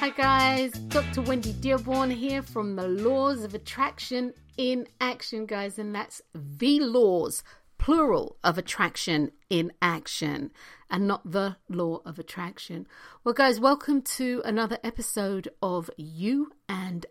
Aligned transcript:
Hi 0.00 0.08
guys, 0.08 0.70
Dr. 0.88 1.20
Wendy 1.20 1.52
Dearborn 1.52 2.10
here 2.10 2.40
from 2.40 2.74
the 2.74 2.88
Laws 2.88 3.44
of 3.44 3.52
Attraction 3.52 4.32
in 4.56 4.86
Action, 4.98 5.44
guys, 5.44 5.78
and 5.78 5.94
that's 5.94 6.22
the 6.34 6.80
laws, 6.80 7.42
plural 7.76 8.38
of 8.42 8.56
attraction 8.56 9.30
in 9.50 9.72
action, 9.82 10.52
and 10.88 11.06
not 11.06 11.30
the 11.30 11.58
law 11.68 12.00
of 12.06 12.18
attraction. 12.18 12.86
Well, 13.24 13.34
guys, 13.34 13.60
welcome 13.60 14.00
to 14.16 14.40
another 14.42 14.78
episode 14.82 15.50
of 15.62 15.90
You 15.98 16.52
and 16.66 17.04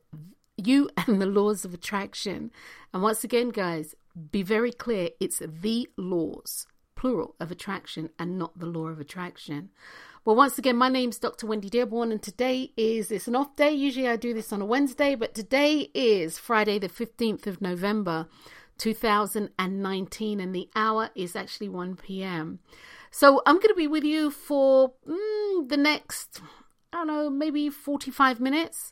You 0.58 0.90
and 0.98 1.22
the 1.22 1.28
Laws 1.28 1.64
of 1.64 1.76
Attraction. 1.76 2.50
And 2.92 3.04
once 3.04 3.24
again, 3.24 3.50
guys, 3.50 3.94
be 4.32 4.42
very 4.42 4.72
clear, 4.72 5.10
it's 5.20 5.44
the 5.46 5.88
laws, 5.96 6.66
plural 6.96 7.36
of 7.40 7.52
attraction, 7.52 8.10
and 8.18 8.40
not 8.40 8.58
the 8.58 8.66
law 8.66 8.88
of 8.88 9.00
attraction. 9.00 9.70
Well, 10.26 10.36
once 10.36 10.58
again, 10.58 10.76
my 10.76 10.90
name's 10.90 11.18
Dr. 11.18 11.48
Wendy 11.48 11.70
Dearborn, 11.70 12.12
and 12.12 12.22
today 12.22 12.74
is 12.76 13.10
it's 13.10 13.30
an 13.30 13.38
off 13.38 13.56
day. 13.56 13.72
Usually 13.72 14.10
I 14.10 14.18
do 14.18 14.34
this 14.34 14.52
on 14.52 14.62
a 14.62 14.66
Wednesday, 14.66 15.16
but 15.16 15.34
today 15.34 15.90
is 15.94 16.38
Friday, 16.38 16.78
the 16.78 16.90
15th 16.90 17.48
of 17.48 17.62
November, 17.62 18.28
2019, 18.80 20.42
and 20.42 20.54
the 20.54 20.68
hour 20.76 21.10
is 21.16 21.38
actually 21.38 21.70
1 21.70 21.96
p.m. 21.96 22.60
So 23.12 23.42
I'm 23.46 23.56
going 23.56 23.70
to 23.70 23.76
be 23.76 23.88
with 23.88 24.04
you 24.04 24.30
for 24.30 24.92
mm, 25.08 25.70
the 25.70 25.78
next, 25.78 26.42
I 26.92 26.98
don't 26.98 27.08
know, 27.08 27.30
maybe 27.30 27.70
45 27.70 28.42
minutes. 28.42 28.92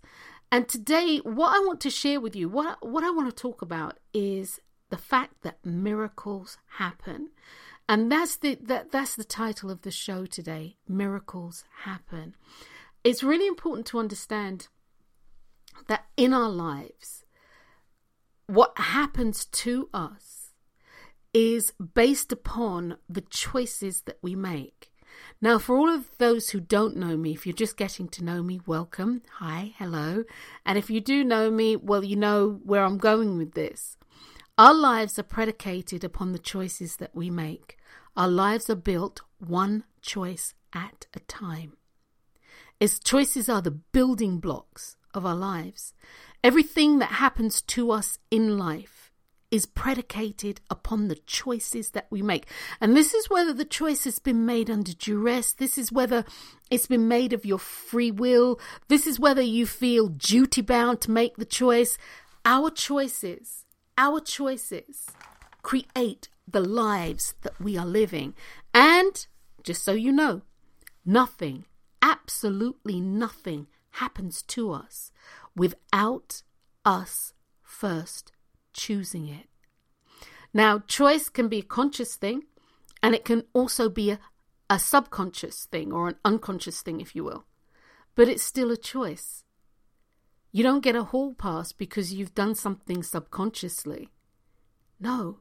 And 0.49 0.69
today, 0.69 1.17
what 1.17 1.49
I 1.49 1.59
want 1.59 1.81
to 1.81 1.89
share 1.89 2.21
with 2.21 2.37
you, 2.37 2.47
what 2.47 2.77
what 2.87 3.03
I 3.03 3.09
want 3.09 3.29
to 3.29 3.35
talk 3.35 3.61
about 3.61 3.99
is 4.13 4.61
the 4.89 4.97
fact 4.97 5.41
that 5.41 5.65
miracles 5.65 6.57
happen. 6.77 7.31
And 7.89 8.11
that's 8.11 8.37
the 8.37 8.55
that, 8.63 8.91
that's 8.91 9.15
the 9.15 9.23
title 9.23 9.71
of 9.71 9.81
the 9.81 9.91
show 9.91 10.25
today. 10.25 10.77
Miracles 10.87 11.63
happen. 11.83 12.35
It's 13.03 13.23
really 13.23 13.47
important 13.47 13.87
to 13.87 13.99
understand 13.99 14.67
that 15.87 16.05
in 16.17 16.33
our 16.33 16.49
lives, 16.49 17.23
what 18.47 18.77
happens 18.77 19.45
to 19.45 19.89
us 19.93 20.51
is 21.33 21.71
based 21.93 22.31
upon 22.31 22.97
the 23.07 23.21
choices 23.21 24.01
that 24.01 24.17
we 24.21 24.35
make. 24.35 24.91
Now, 25.41 25.59
for 25.59 25.77
all 25.77 25.89
of 25.89 26.09
those 26.17 26.49
who 26.49 26.59
don't 26.59 26.97
know 26.97 27.15
me, 27.15 27.33
if 27.33 27.45
you're 27.45 27.53
just 27.53 27.77
getting 27.77 28.07
to 28.09 28.23
know 28.23 28.41
me, 28.41 28.59
welcome. 28.65 29.21
Hi, 29.39 29.73
hello. 29.77 30.23
And 30.65 30.77
if 30.77 30.89
you 30.89 30.99
do 30.99 31.23
know 31.23 31.51
me, 31.51 31.75
well, 31.75 32.03
you 32.03 32.15
know 32.15 32.59
where 32.63 32.83
I'm 32.83 32.97
going 32.97 33.37
with 33.37 33.53
this. 33.53 33.97
Our 34.57 34.73
lives 34.73 35.19
are 35.19 35.23
predicated 35.23 36.03
upon 36.03 36.31
the 36.31 36.39
choices 36.39 36.97
that 36.97 37.15
we 37.15 37.29
make. 37.29 37.76
Our 38.17 38.27
lives 38.27 38.69
are 38.69 38.75
built 38.75 39.21
one 39.39 39.85
choice 40.01 40.53
at 40.73 41.07
a 41.13 41.19
time. 41.21 41.77
As 42.81 42.99
choices 42.99 43.47
are 43.47 43.61
the 43.61 43.71
building 43.71 44.39
blocks 44.39 44.97
of 45.13 45.25
our 45.25 45.35
lives. 45.35 45.93
Everything 46.43 46.99
that 46.99 47.11
happens 47.11 47.61
to 47.61 47.91
us 47.91 48.19
in 48.29 48.57
life 48.57 49.13
is 49.49 49.65
predicated 49.65 50.59
upon 50.69 51.07
the 51.07 51.15
choices 51.15 51.91
that 51.91 52.07
we 52.09 52.21
make. 52.21 52.47
And 52.81 52.97
this 52.97 53.13
is 53.13 53.29
whether 53.29 53.53
the 53.53 53.63
choice 53.63 54.03
has 54.03 54.19
been 54.19 54.45
made 54.45 54.69
under 54.69 54.91
duress. 54.91 55.53
This 55.53 55.77
is 55.77 55.91
whether 55.91 56.25
it's 56.69 56.87
been 56.87 57.07
made 57.07 57.31
of 57.31 57.45
your 57.45 57.59
free 57.59 58.11
will. 58.11 58.59
This 58.89 59.07
is 59.07 59.21
whether 59.21 59.41
you 59.41 59.65
feel 59.65 60.09
duty 60.09 60.61
bound 60.61 60.99
to 61.01 61.11
make 61.11 61.37
the 61.37 61.45
choice. 61.45 61.97
Our 62.43 62.69
choices 62.69 63.63
our 63.97 64.19
choices 64.19 65.07
create 65.63 66.29
the 66.47 66.61
lives 66.61 67.35
that 67.41 67.59
we 67.59 67.77
are 67.77 67.85
living. 67.85 68.33
And 68.73 69.25
just 69.63 69.83
so 69.83 69.93
you 69.93 70.11
know, 70.11 70.41
nothing, 71.05 71.65
absolutely 72.01 73.01
nothing 73.01 73.67
happens 73.91 74.41
to 74.43 74.71
us 74.71 75.11
without 75.55 76.43
us 76.85 77.33
first 77.61 78.31
choosing 78.73 79.27
it. 79.27 79.47
Now, 80.53 80.79
choice 80.87 81.29
can 81.29 81.49
be 81.49 81.59
a 81.59 81.63
conscious 81.63 82.15
thing, 82.15 82.43
and 83.03 83.13
it 83.13 83.25
can 83.25 83.43
also 83.53 83.89
be 83.89 84.11
a, 84.11 84.19
a 84.69 84.79
subconscious 84.79 85.65
thing 85.65 85.91
or 85.91 86.07
an 86.07 86.15
unconscious 86.23 86.81
thing, 86.81 87.01
if 87.01 87.15
you 87.15 87.23
will. 87.23 87.45
But 88.15 88.29
it's 88.29 88.43
still 88.43 88.71
a 88.71 88.77
choice. 88.77 89.43
You 90.51 90.63
don't 90.63 90.83
get 90.83 90.95
a 90.95 91.03
hall 91.03 91.33
pass 91.33 91.71
because 91.73 92.13
you've 92.13 92.33
done 92.33 92.55
something 92.55 93.03
subconsciously. 93.03 94.09
No, 94.99 95.39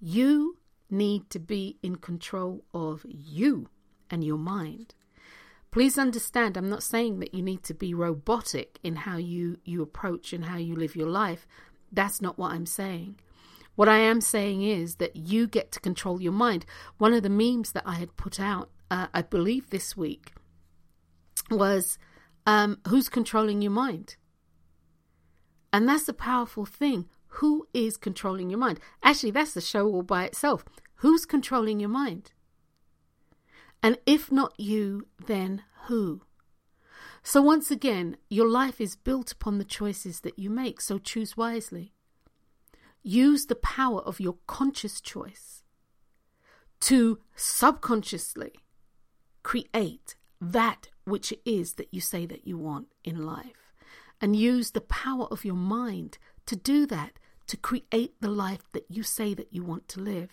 you 0.00 0.58
need 0.90 1.28
to 1.30 1.38
be 1.38 1.78
in 1.82 1.96
control 1.96 2.64
of 2.72 3.04
you 3.08 3.68
and 4.10 4.24
your 4.24 4.38
mind. 4.38 4.94
Please 5.70 5.98
understand, 5.98 6.56
I'm 6.56 6.70
not 6.70 6.82
saying 6.82 7.20
that 7.20 7.34
you 7.34 7.42
need 7.42 7.62
to 7.64 7.74
be 7.74 7.92
robotic 7.92 8.78
in 8.82 8.96
how 8.96 9.18
you, 9.18 9.58
you 9.64 9.82
approach 9.82 10.32
and 10.32 10.46
how 10.46 10.56
you 10.56 10.74
live 10.74 10.96
your 10.96 11.08
life. 11.08 11.46
That's 11.92 12.22
not 12.22 12.38
what 12.38 12.52
I'm 12.52 12.66
saying. 12.66 13.16
What 13.74 13.88
I 13.88 13.98
am 13.98 14.20
saying 14.20 14.62
is 14.62 14.96
that 14.96 15.14
you 15.14 15.46
get 15.46 15.70
to 15.72 15.80
control 15.80 16.20
your 16.20 16.32
mind. 16.32 16.64
One 16.96 17.12
of 17.12 17.22
the 17.22 17.30
memes 17.30 17.72
that 17.72 17.84
I 17.86 17.94
had 17.94 18.16
put 18.16 18.40
out, 18.40 18.70
uh, 18.90 19.08
I 19.12 19.22
believe 19.22 19.70
this 19.70 19.96
week, 19.96 20.32
was 21.50 21.98
um, 22.46 22.78
Who's 22.88 23.08
controlling 23.08 23.62
your 23.62 23.70
mind? 23.70 24.16
And 25.72 25.88
that's 25.88 26.08
a 26.08 26.14
powerful 26.14 26.64
thing. 26.64 27.08
Who 27.38 27.68
is 27.72 27.96
controlling 27.96 28.50
your 28.50 28.58
mind? 28.58 28.80
Actually, 29.02 29.30
that's 29.30 29.54
the 29.54 29.60
show 29.60 29.86
all 29.86 30.02
by 30.02 30.24
itself. 30.24 30.64
Who's 30.96 31.24
controlling 31.24 31.78
your 31.78 31.88
mind? 31.88 32.32
And 33.80 33.98
if 34.06 34.32
not 34.32 34.58
you, 34.58 35.06
then 35.24 35.62
who? 35.86 36.22
So, 37.22 37.40
once 37.40 37.70
again, 37.70 38.16
your 38.28 38.48
life 38.48 38.80
is 38.80 38.96
built 38.96 39.30
upon 39.30 39.58
the 39.58 39.64
choices 39.64 40.20
that 40.20 40.36
you 40.36 40.50
make, 40.50 40.80
so 40.80 40.98
choose 40.98 41.36
wisely. 41.36 41.92
Use 43.04 43.46
the 43.46 43.54
power 43.54 44.00
of 44.00 44.18
your 44.18 44.38
conscious 44.48 45.00
choice 45.00 45.62
to 46.80 47.20
subconsciously 47.36 48.52
create 49.44 50.16
that 50.40 50.88
which 51.04 51.30
it 51.30 51.40
is 51.44 51.74
that 51.74 51.94
you 51.94 52.00
say 52.00 52.26
that 52.26 52.46
you 52.48 52.58
want 52.58 52.88
in 53.04 53.24
life 53.24 53.72
and 54.20 54.34
use 54.34 54.72
the 54.72 54.80
power 54.80 55.26
of 55.30 55.44
your 55.44 55.54
mind 55.54 56.18
to 56.46 56.56
do 56.56 56.84
that 56.86 57.18
to 57.48 57.56
create 57.56 58.14
the 58.20 58.30
life 58.30 58.70
that 58.72 58.84
you 58.88 59.02
say 59.02 59.34
that 59.34 59.52
you 59.52 59.64
want 59.64 59.88
to 59.88 60.00
live. 60.00 60.30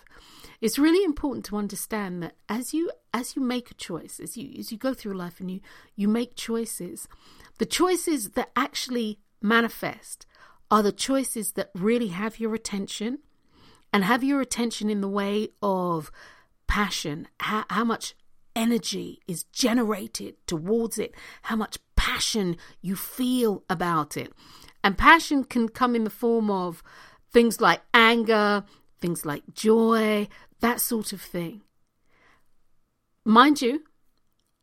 It's 0.62 0.80
really 0.80 1.04
important 1.04 1.46
to 1.46 1.58
understand 1.58 2.22
that 2.24 2.36
as 2.48 2.74
you 2.74 2.92
as 3.14 3.36
you 3.36 3.42
make 3.42 3.72
a 3.72 3.76
choice 3.76 4.20
as 4.20 4.38
you 4.38 4.58
as 4.60 4.72
you 4.72 4.78
go 4.78 4.94
through 4.94 5.14
life 5.14 5.40
and 5.40 5.50
you 5.50 5.62
you 5.96 6.08
make 6.08 6.36
choices 6.36 7.08
the 7.58 7.66
choices 7.66 8.32
that 8.32 8.52
actually 8.56 9.20
manifest 9.42 10.26
are 10.70 10.84
the 10.84 10.92
choices 10.92 11.54
that 11.54 11.70
really 11.74 12.08
have 12.08 12.40
your 12.40 12.54
attention 12.54 13.20
and 13.94 14.04
have 14.04 14.24
your 14.24 14.42
attention 14.42 14.90
in 14.90 15.02
the 15.02 15.08
way 15.08 15.50
of 15.62 16.12
passion. 16.68 17.28
How, 17.40 17.64
how 17.70 17.86
much 17.86 18.16
energy 18.56 19.22
is 19.28 19.44
generated 19.46 20.36
towards 20.48 20.98
it. 20.98 21.14
How 21.44 21.56
much 21.56 21.78
passion 21.96 22.58
you 22.82 22.96
feel 22.96 23.64
about 23.70 24.18
it. 24.18 24.34
And 24.86 25.00
passion 25.00 25.44
can 25.46 25.68
come 25.70 25.96
in 25.96 26.04
the 26.04 26.12
form 26.12 26.52
of 26.52 26.84
things 27.34 27.60
like 27.60 27.82
anger, 27.92 28.64
things 29.02 29.26
like 29.26 29.42
joy, 29.52 30.28
that 30.60 30.80
sort 30.80 31.12
of 31.12 31.22
thing. 31.22 31.64
Mind 33.26 33.64
you, 33.64 33.86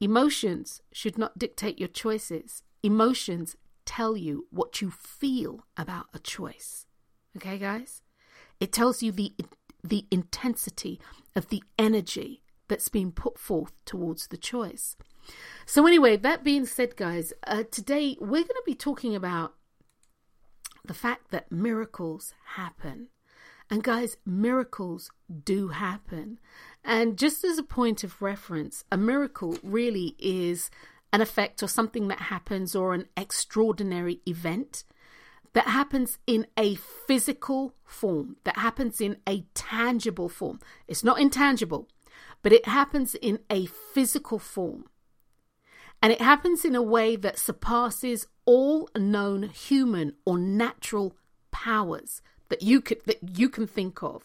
emotions 0.00 0.81
should 0.93 1.19
not 1.19 1.41
dictate 1.41 1.81
your 1.81 1.88
choices. 1.88 2.62
Emotions 2.85 3.56
tell 3.85 4.17
you 4.17 4.47
what 4.50 4.81
you 4.81 4.93
feel 4.93 5.67
about 5.76 6.06
a 6.14 6.20
choice. 6.20 6.87
Okay, 7.37 7.58
guys? 7.58 8.00
It 8.61 8.73
tells 8.73 9.02
you 9.02 9.11
the 9.11 9.35
the 9.82 10.06
intensity 10.12 11.00
of 11.35 11.49
the 11.49 11.64
energy 11.76 12.44
that's 12.69 12.88
being 12.88 13.11
put 13.11 13.41
forth 13.41 13.73
towards 13.85 14.29
the 14.29 14.37
choice. 14.37 14.94
So, 15.67 15.85
anyway, 15.85 16.17
that 16.17 16.44
being 16.44 16.64
said, 16.67 16.94
guys, 16.94 17.32
uh, 17.44 17.64
today 17.69 18.17
we're 18.20 18.44
going 18.44 18.47
to 18.47 18.62
be 18.64 18.76
talking 18.76 19.17
about 19.17 19.55
the 20.84 20.94
fact 20.94 21.31
that 21.31 21.52
miracles 21.52 22.34
happen. 22.56 23.08
And, 23.70 23.82
guys, 23.82 24.17
miracles 24.26 25.11
do 25.44 25.69
happen. 25.69 26.38
And 26.84 27.17
just 27.17 27.44
as 27.44 27.58
a 27.58 27.62
point 27.62 28.05
of 28.05 28.20
reference, 28.20 28.84
a 28.93 28.96
miracle 28.96 29.56
really 29.62 30.14
is 30.19 30.70
an 31.12 31.20
effect 31.20 31.62
or 31.62 31.69
something 31.69 32.08
that 32.08 32.19
happens 32.19 32.75
or 32.75 32.94
an 32.94 33.06
extraordinary 33.17 34.20
event 34.26 34.84
that 35.52 35.69
happens 35.69 36.19
in 36.26 36.46
a 36.58 36.75
physical 36.75 37.75
form, 37.85 38.37
that 38.44 38.56
happens 38.56 39.00
in 39.00 39.19
a 39.28 39.44
tangible 39.55 40.28
form. 40.28 40.58
It's 40.88 41.05
not 41.05 41.20
intangible, 41.20 41.88
but 42.43 42.52
it 42.52 42.67
happens 42.67 43.14
in 43.14 43.40
a 43.50 43.67
physical 43.67 44.38
form. 44.38 44.87
And 46.02 46.12
it 46.12 46.20
happens 46.20 46.64
in 46.64 46.75
a 46.75 46.82
way 46.82 47.14
that 47.14 47.38
surpasses 47.38 48.26
all 48.44 48.88
known 48.96 49.44
human 49.44 50.14
or 50.26 50.37
natural 50.37 51.16
powers 51.52 52.20
that 52.49 52.62
you 52.62 52.81
could 52.81 53.04
that 53.06 53.38
you 53.38 53.49
can 53.49 53.69
think 53.69 54.02
of. 54.02 54.25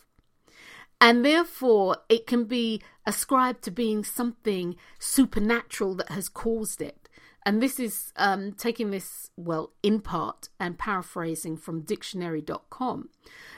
And 1.00 1.24
therefore 1.24 1.98
it 2.10 2.26
can 2.26 2.46
be 2.46 2.82
ascribed 3.06 3.62
to 3.64 3.72
being 3.72 4.04
something 4.04 4.76
supernatural 4.98 5.94
that 5.96 6.10
has 6.10 6.28
caused 6.28 6.82
it. 6.82 7.08
and 7.46 7.62
this 7.62 7.80
is 7.80 8.12
um, 8.18 8.52
taking 8.52 8.92
this, 8.92 9.32
well, 9.38 9.72
in 9.82 10.02
part 10.02 10.50
and 10.60 10.78
paraphrasing 10.78 11.56
from 11.56 11.80
dictionary.com. 11.82 13.08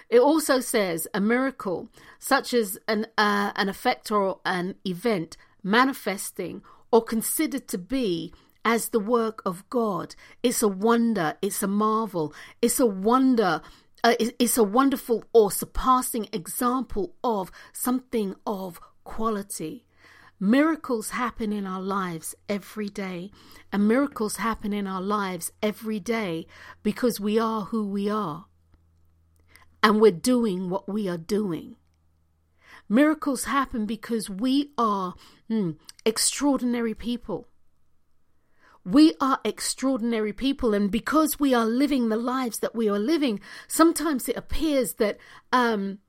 It 0.10 0.20
also 0.20 0.60
says 0.60 1.08
a 1.12 1.20
miracle, 1.20 1.90
such 2.20 2.54
as 2.54 2.78
an, 2.88 3.08
uh, 3.18 3.52
an 3.56 3.68
effect 3.68 4.12
or 4.12 4.42
an 4.46 4.76
event 4.86 5.38
manifesting 5.64 6.62
or 6.92 7.04
considered 7.04 7.68
to 7.70 7.78
be 7.78 8.34
as 8.66 8.90
the 8.90 9.00
work 9.00 9.42
of 9.46 9.68
God. 9.70 10.16
It's 10.44 10.62
a 10.62 10.68
wonder, 10.68 11.36
it's 11.42 11.64
a 11.64 11.68
marvel, 11.68 12.34
it's 12.62 12.80
a 12.80 12.86
wonder. 12.86 13.62
Uh, 14.02 14.16
it's 14.18 14.58
a 14.58 14.64
wonderful 14.64 15.26
or 15.34 15.52
surpassing 15.52 16.30
example 16.32 17.16
of 17.22 17.52
something 17.74 18.34
of 18.48 18.80
quality. 19.04 19.86
Miracles 20.40 21.10
happen 21.10 21.52
in 21.52 21.68
our 21.68 21.82
lives 21.82 22.34
every 22.48 22.88
day, 22.88 23.30
and 23.74 23.90
miracles 23.90 24.38
happen 24.38 24.72
in 24.72 24.88
our 24.88 25.02
lives 25.02 25.52
every 25.62 26.00
day 26.00 26.48
because 26.82 27.20
we 27.20 27.38
are 27.38 27.64
who 27.64 27.86
we 27.86 28.10
are 28.10 28.46
and 29.82 30.00
we're 30.02 30.12
doing 30.12 30.70
what 30.70 30.88
we 30.88 31.08
are 31.08 31.18
doing. 31.18 31.76
Miracles 32.90 33.44
happen 33.44 33.86
because 33.86 34.30
we 34.30 34.72
are 34.76 35.14
mm, 35.50 35.78
extraordinary 36.06 36.96
people. 36.96 37.48
We 38.84 39.14
are 39.22 39.40
extraordinary 39.46 40.34
people, 40.34 40.74
and 40.74 40.90
because 40.90 41.40
we 41.40 41.54
are 41.54 41.66
living 41.66 42.10
the 42.10 42.18
lives 42.18 42.58
that 42.60 42.74
we 42.74 42.90
are 42.90 42.98
living, 42.98 43.40
sometimes 43.68 44.28
it 44.28 44.36
appears 44.36 44.96
that 44.96 45.20
um, 45.54 46.00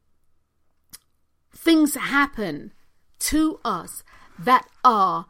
things 1.55 1.95
happen 1.97 2.73
to 3.19 3.61
us 3.63 4.03
that 4.39 4.67
are 4.83 5.27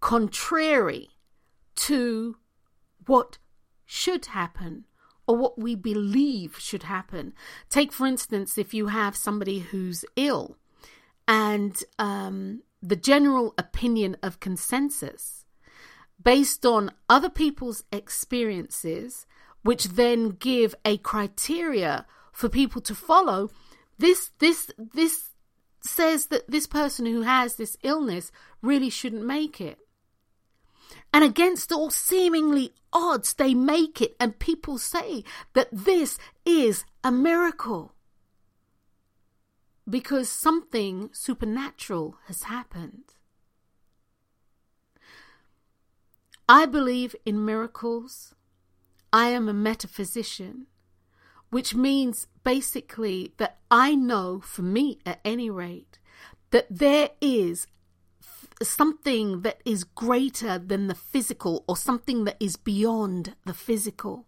contrary 0.00 1.08
to 1.76 2.36
what 3.06 3.38
should 3.86 4.26
happen 4.26 4.84
or 5.26 5.36
what 5.36 5.58
we 5.58 5.74
believe 5.74 6.58
should 6.58 6.82
happen. 6.82 7.32
Take, 7.70 7.92
for 7.92 8.06
instance, 8.06 8.58
if 8.58 8.74
you 8.74 8.88
have 8.88 9.16
somebody 9.16 9.60
who's 9.60 10.04
ill 10.16 10.58
and 11.26 11.82
um, 11.98 12.62
the 12.82 12.96
general 12.96 13.54
opinion 13.56 14.16
of 14.22 14.40
consensus 14.40 15.44
based 16.22 16.64
on 16.64 16.92
other 17.08 17.30
people's 17.30 17.84
experiences, 17.92 19.26
which 19.62 19.84
then 19.84 20.30
give 20.30 20.74
a 20.84 20.96
criteria 20.98 22.06
for 22.32 22.48
people 22.48 22.80
to 22.82 22.94
follow. 22.94 23.50
This, 23.98 24.30
this, 24.38 24.70
this 24.78 25.30
says 25.80 26.26
that 26.26 26.48
this 26.50 26.66
person 26.66 27.06
who 27.06 27.22
has 27.22 27.56
this 27.56 27.76
illness 27.82 28.30
really 28.60 28.90
shouldn't 28.90 29.24
make 29.24 29.60
it. 29.60 29.78
And 31.12 31.24
against 31.24 31.72
all 31.72 31.90
seemingly 31.90 32.72
odds, 32.92 33.34
they 33.34 33.54
make 33.54 34.00
it, 34.00 34.14
and 34.20 34.38
people 34.38 34.78
say 34.78 35.24
that 35.54 35.68
this 35.72 36.18
is 36.44 36.84
a 37.02 37.10
miracle 37.10 37.94
because 39.92 40.30
something 40.30 41.10
supernatural 41.12 42.16
has 42.24 42.44
happened. 42.44 43.12
I 46.48 46.64
believe 46.64 47.14
in 47.26 47.44
miracles. 47.44 48.34
I 49.12 49.26
am 49.28 49.50
a 49.50 49.52
metaphysician 49.52 50.66
which 51.50 51.74
means 51.74 52.26
basically 52.42 53.34
that 53.36 53.58
I 53.70 53.94
know, 53.94 54.40
for 54.40 54.62
me 54.62 54.98
at 55.04 55.20
any 55.22 55.50
rate, 55.50 55.98
that 56.50 56.66
there 56.70 57.10
is 57.20 57.66
something 58.62 59.42
that 59.42 59.60
is 59.66 59.84
greater 59.84 60.58
than 60.58 60.86
the 60.86 60.94
physical 60.94 61.62
or 61.68 61.76
something 61.76 62.24
that 62.24 62.38
is 62.40 62.56
beyond 62.56 63.36
the 63.44 63.52
physical. 63.52 64.26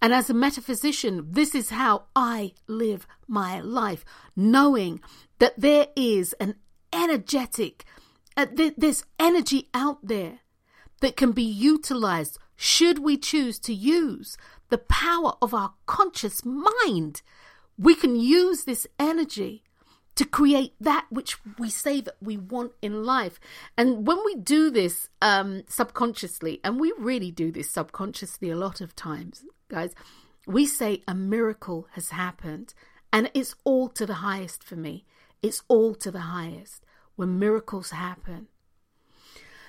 And 0.00 0.12
as 0.12 0.28
a 0.28 0.34
metaphysician, 0.34 1.26
this 1.30 1.54
is 1.54 1.70
how 1.70 2.04
I 2.14 2.52
live 2.66 3.06
my 3.26 3.60
life, 3.60 4.04
knowing 4.34 5.00
that 5.38 5.58
there 5.58 5.88
is 5.96 6.34
an 6.34 6.56
energetic, 6.92 7.84
uh, 8.36 8.46
th- 8.46 8.74
there's 8.76 9.04
energy 9.18 9.68
out 9.74 10.06
there 10.06 10.40
that 11.00 11.16
can 11.16 11.32
be 11.32 11.42
utilized 11.42 12.38
should 12.56 12.98
we 12.98 13.18
choose 13.18 13.58
to 13.60 13.74
use 13.74 14.36
the 14.70 14.78
power 14.78 15.34
of 15.40 15.54
our 15.54 15.74
conscious 15.86 16.44
mind, 16.44 17.22
we 17.78 17.94
can 17.94 18.16
use 18.16 18.64
this 18.64 18.86
energy 18.98 19.62
to 20.16 20.24
create 20.24 20.72
that 20.80 21.06
which 21.10 21.36
we 21.58 21.68
say 21.68 22.00
that 22.00 22.16
we 22.22 22.38
want 22.38 22.72
in 22.80 23.04
life. 23.04 23.38
And 23.76 24.06
when 24.06 24.18
we 24.24 24.34
do 24.34 24.70
this 24.70 25.10
um, 25.20 25.62
subconsciously, 25.68 26.60
and 26.64 26.80
we 26.80 26.92
really 26.98 27.30
do 27.30 27.52
this 27.52 27.70
subconsciously 27.70 28.50
a 28.50 28.56
lot 28.56 28.80
of 28.80 28.96
times, 28.96 29.44
guys, 29.68 29.94
we 30.46 30.66
say 30.66 31.02
a 31.06 31.14
miracle 31.14 31.88
has 31.92 32.10
happened. 32.10 32.74
And 33.12 33.30
it's 33.34 33.54
all 33.64 33.88
to 33.90 34.04
the 34.04 34.14
highest 34.14 34.62
for 34.62 34.76
me. 34.76 35.04
It's 35.42 35.62
all 35.68 35.94
to 35.96 36.10
the 36.10 36.20
highest 36.20 36.84
when 37.14 37.38
miracles 37.38 37.90
happen. 37.90 38.48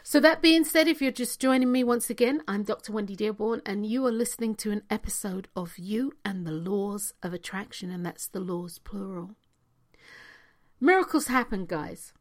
So, 0.03 0.21
that 0.21 0.41
being 0.41 0.63
said, 0.63 0.87
if 0.87 1.01
you're 1.01 1.11
just 1.11 1.41
joining 1.41 1.71
me 1.71 1.83
once 1.83 2.09
again, 2.09 2.41
I'm 2.47 2.63
Dr. 2.63 2.93
Wendy 2.93 3.15
Dearborn, 3.15 3.61
and 3.65 3.85
you 3.85 4.05
are 4.05 4.11
listening 4.11 4.55
to 4.55 4.71
an 4.71 4.83
episode 4.89 5.49
of 5.53 5.77
You 5.77 6.13
and 6.23 6.47
the 6.47 6.51
Laws 6.51 7.13
of 7.21 7.33
Attraction, 7.33 7.91
and 7.91 8.05
that's 8.05 8.27
the 8.27 8.39
laws 8.39 8.79
plural. 8.79 9.35
Miracles 10.79 11.27
happen, 11.27 11.65
guys. 11.65 12.13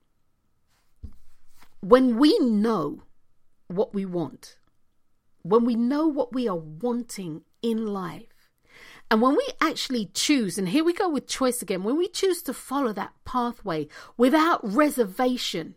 When 1.81 2.19
we 2.19 2.37
know 2.40 3.05
what 3.69 3.94
we 3.94 4.05
want, 4.05 4.58
when 5.43 5.64
we 5.64 5.76
know 5.76 6.08
what 6.08 6.32
we 6.32 6.49
are 6.49 6.56
wanting 6.56 7.43
in 7.62 7.87
life, 7.87 8.50
and 9.11 9.23
when 9.23 9.37
we 9.37 9.49
actually 9.61 10.11
choose, 10.12 10.58
and 10.58 10.69
here 10.69 10.85
we 10.85 10.93
go 10.93 11.08
with 11.08 11.29
choice 11.29 11.62
again, 11.62 11.85
when 11.85 11.97
we 11.97 12.08
choose 12.08 12.43
to 12.43 12.53
follow 12.53 12.93
that 12.93 13.12
pathway 13.25 13.88
without 14.17 14.61
reservation, 14.62 15.75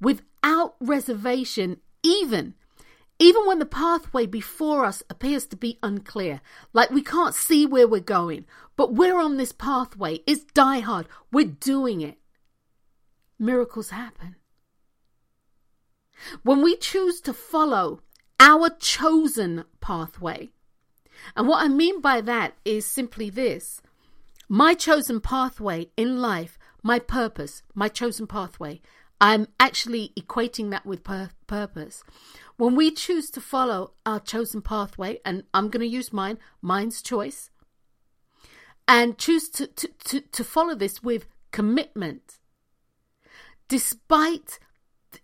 without 0.00 0.74
reservation, 0.80 1.78
even 2.02 2.54
even 3.18 3.46
when 3.46 3.58
the 3.60 3.66
pathway 3.66 4.26
before 4.26 4.84
us 4.84 5.02
appears 5.08 5.46
to 5.46 5.56
be 5.56 5.78
unclear, 5.82 6.40
like 6.72 6.90
we 6.90 7.02
can't 7.02 7.34
see 7.34 7.64
where 7.64 7.86
we're 7.86 8.00
going, 8.00 8.44
but 8.76 8.92
we're 8.92 9.18
on 9.18 9.36
this 9.36 9.52
pathway, 9.52 10.18
it's 10.26 10.44
die 10.44 10.80
hard, 10.80 11.06
we're 11.32 11.44
doing 11.44 12.00
it. 12.00 12.18
Miracles 13.38 13.90
happen. 13.90 14.36
When 16.42 16.62
we 16.62 16.76
choose 16.76 17.20
to 17.22 17.32
follow 17.32 18.00
our 18.40 18.68
chosen 18.68 19.64
pathway, 19.80 20.50
and 21.36 21.48
what 21.48 21.62
I 21.62 21.68
mean 21.68 22.00
by 22.00 22.20
that 22.20 22.54
is 22.64 22.86
simply 22.86 23.30
this 23.30 23.80
my 24.48 24.74
chosen 24.74 25.20
pathway 25.20 25.88
in 25.96 26.20
life, 26.20 26.58
my 26.82 26.98
purpose, 26.98 27.62
my 27.74 27.88
chosen 27.88 28.26
pathway, 28.26 28.80
I'm 29.20 29.48
actually 29.58 30.12
equating 30.18 30.70
that 30.70 30.84
with 30.84 31.02
pur- 31.02 31.30
purpose. 31.46 32.02
When 32.56 32.76
we 32.76 32.90
choose 32.90 33.30
to 33.30 33.40
follow 33.40 33.92
our 34.04 34.20
chosen 34.20 34.60
pathway, 34.60 35.20
and 35.24 35.44
I'm 35.54 35.70
going 35.70 35.80
to 35.80 35.86
use 35.86 36.12
mine, 36.12 36.38
mine's 36.60 37.00
choice, 37.00 37.50
and 38.86 39.16
choose 39.16 39.48
to, 39.50 39.66
to, 39.66 39.88
to, 40.04 40.20
to 40.20 40.44
follow 40.44 40.74
this 40.74 41.02
with 41.02 41.26
commitment, 41.52 42.38
despite 43.68 44.58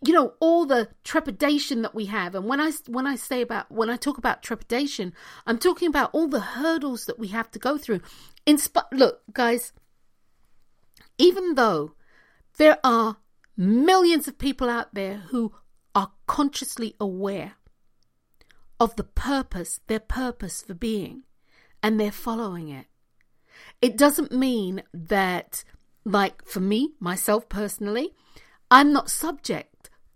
you 0.05 0.13
know 0.13 0.35
all 0.41 0.67
the 0.67 0.89
trepidation 1.05 1.83
that 1.83 1.95
we 1.95 2.07
have 2.07 2.35
and 2.35 2.47
when 2.47 2.61
i 2.61 2.71
when 2.87 3.07
i 3.07 3.17
say 3.17 3.43
about 3.43 3.71
when 3.71 3.91
i 3.91 3.97
talk 3.97 4.19
about 4.19 4.43
trepidation 4.43 5.13
i'm 5.47 5.59
talking 5.59 5.89
about 5.89 6.11
all 6.13 6.29
the 6.29 6.41
hurdles 6.41 7.07
that 7.07 7.19
we 7.19 7.29
have 7.29 7.51
to 7.51 7.59
go 7.59 7.79
through 7.79 8.01
in 8.47 8.59
sp- 8.59 8.91
look 8.93 9.21
guys 9.33 9.73
even 11.19 11.55
though 11.55 11.93
there 12.57 12.79
are 12.83 13.19
millions 13.57 14.27
of 14.27 14.39
people 14.39 14.69
out 14.69 14.95
there 14.95 15.19
who 15.29 15.53
are 15.95 16.13
consciously 16.27 16.95
aware 16.99 17.55
of 18.79 18.97
the 18.97 19.05
purpose, 19.05 19.81
their 19.87 20.01
purpose 20.01 20.63
for 20.63 20.75
being, 20.75 21.25
and 21.83 22.01
they're 22.01 22.11
following 22.11 22.71
it. 22.71 22.87
It 23.83 23.99
doesn't 23.99 24.33
mean 24.33 24.83
that, 24.95 25.63
like 26.05 26.45
for 26.47 26.61
me, 26.61 26.95
myself 26.99 27.49
personally, 27.49 28.15
I'm 28.71 28.93
not 28.93 29.11
subject 29.11 29.70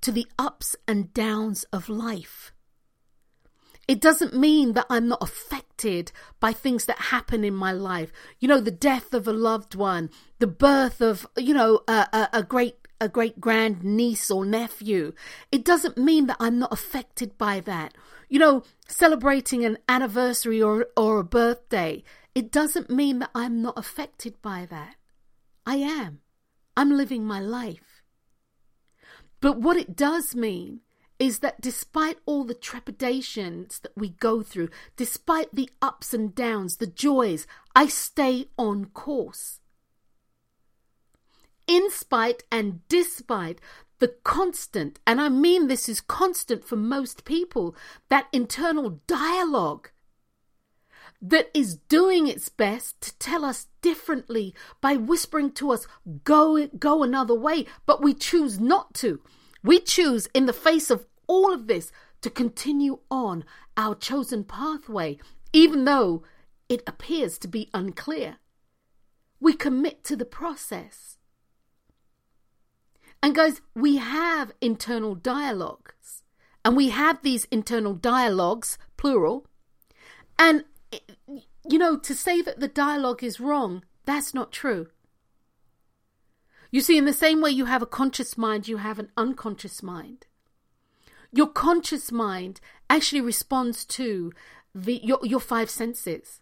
to 0.05 0.13
the 0.13 0.27
ups 0.39 0.77
and 0.87 1.15
downs 1.15 1.65
of 1.73 1.89
life. 1.89 2.53
It 3.89 4.03
doesn't 4.03 4.35
mean 4.35 4.75
that 4.75 4.85
I'm 4.91 5.09
not 5.09 5.23
affected 5.23 6.13
by 6.41 6.53
things 6.53 6.85
that 6.85 6.99
happen 7.15 7.43
in 7.43 7.55
my 7.55 7.73
life. 7.73 8.13
You 8.39 8.49
know, 8.49 8.61
the 8.61 8.71
death 8.71 9.15
of 9.15 9.27
a 9.27 9.33
loved 9.33 9.75
one, 9.75 10.11
the 10.41 10.47
birth 10.47 11.01
of, 11.01 11.27
you 11.39 11.55
know, 11.55 11.81
a, 11.89 12.07
a, 12.13 12.29
a 12.35 12.43
great 12.43 12.77
a 13.01 13.09
great 13.09 13.41
grand 13.41 13.83
niece 13.83 14.31
or 14.31 14.45
nephew. 14.45 15.13
It 15.51 15.65
doesn't 15.65 15.97
mean 15.97 16.27
that 16.27 16.37
I'm 16.39 16.59
not 16.59 16.73
affected 16.73 17.37
by 17.39 17.61
that. 17.61 17.95
You 18.29 18.39
know, 18.39 18.63
celebrating 18.87 19.65
an 19.65 19.79
anniversary 19.89 20.63
or, 20.63 20.87
or 20.97 21.19
a 21.19 21.25
birthday, 21.25 22.05
it 22.35 22.53
doesn't 22.53 22.91
mean 22.91 23.21
that 23.21 23.31
I'm 23.35 23.63
not 23.63 23.79
affected 23.79 24.41
by 24.43 24.67
that. 24.67 24.97
I 25.67 25.77
am. 25.77 26.21
I'm 26.77 26.97
living 26.97 27.25
my 27.25 27.41
life. 27.41 27.94
But 29.45 29.61
what 29.61 29.77
it 29.77 29.95
does 29.95 30.35
mean 30.35 30.81
is 31.19 31.41
that 31.41 31.61
despite 31.61 32.17
all 32.25 32.45
the 32.45 32.55
trepidations 32.55 33.79
that 33.81 33.93
we 33.95 34.09
go 34.09 34.43
through, 34.43 34.71
despite 34.97 35.55
the 35.55 35.69
ups 35.83 36.15
and 36.15 36.35
downs, 36.35 36.79
the 36.79 36.87
joys, 36.87 37.47
I 37.77 37.89
stay 37.89 38.49
on 38.57 38.87
course. 38.87 39.61
In 41.67 41.91
spite 41.91 42.45
and 42.51 42.89
despite 42.89 43.61
the 43.99 44.15
constant, 44.25 44.99
and 45.07 45.21
I 45.21 45.29
mean 45.29 45.69
this 45.69 45.91
is 45.91 46.01
constant 46.01 46.65
for 46.65 46.77
most 46.77 47.27
people, 47.27 47.77
that 48.09 48.29
internal 48.33 49.03
dialogue 49.07 49.91
that 51.27 51.51
is 51.55 51.77
doing 51.89 52.27
its 52.27 52.51
best 52.51 53.01
to 53.01 53.19
tell 53.19 53.47
us 53.47 53.69
differently 53.81 54.55
by 54.83 54.95
whispering 54.95 55.51
to 55.53 55.73
us, 55.73 55.87
go, 56.23 56.67
go 56.79 57.03
another 57.03 57.35
way, 57.35 57.65
but 57.87 58.03
we 58.03 58.13
choose 58.13 58.61
not 58.61 58.93
to. 58.95 59.21
We 59.63 59.81
choose, 59.81 60.29
in 60.35 60.45
the 60.45 60.53
face 60.53 60.91
of 60.91 61.07
all 61.27 61.55
of 61.55 61.67
this, 61.67 61.91
to 62.21 62.29
continue 62.29 62.99
on 63.11 63.45
our 63.75 63.95
chosen 63.95 64.45
pathway, 64.45 65.19
even 65.55 65.87
though 65.87 66.25
it 66.69 66.83
appears 66.87 67.39
to 67.39 67.49
be 67.49 67.71
unclear. 67.73 68.37
We 69.41 69.55
commit 69.55 70.05
to 70.05 70.17
the 70.17 70.27
process. 70.27 71.17
And, 73.23 73.35
guys, 73.35 73.63
we 73.75 73.97
have 73.97 74.53
internal 74.61 75.15
dialogues, 75.15 76.23
and 76.63 76.77
we 76.77 76.91
have 76.91 77.23
these 77.23 77.47
internal 77.47 77.95
dialogues, 77.95 78.77
plural, 78.99 79.47
and 80.39 80.65
you 81.69 81.79
know, 81.79 81.97
to 81.97 82.15
say 82.15 82.43
that 82.43 82.61
the 82.61 82.69
dialogue 82.69 83.23
is 83.23 83.41
wrong, 83.41 83.85
that's 84.05 84.35
not 84.35 84.53
true. 84.53 84.89
You 86.71 86.81
see, 86.81 86.99
in 86.99 87.05
the 87.05 87.13
same 87.13 87.41
way 87.41 87.51
you 87.51 87.67
have 87.67 87.83
a 87.83 87.87
conscious 87.87 88.37
mind, 88.37 88.67
you 88.67 88.79
have 88.79 88.99
an 88.99 89.11
unconscious 89.17 89.83
mind. 89.83 90.27
Your 91.33 91.49
conscious 91.49 92.11
mind 92.11 92.61
actually 92.91 93.21
responds 93.21 93.85
to 93.87 94.33
the 94.75 95.01
your, 95.03 95.21
your 95.23 95.41
five 95.41 95.71
senses. 95.71 96.41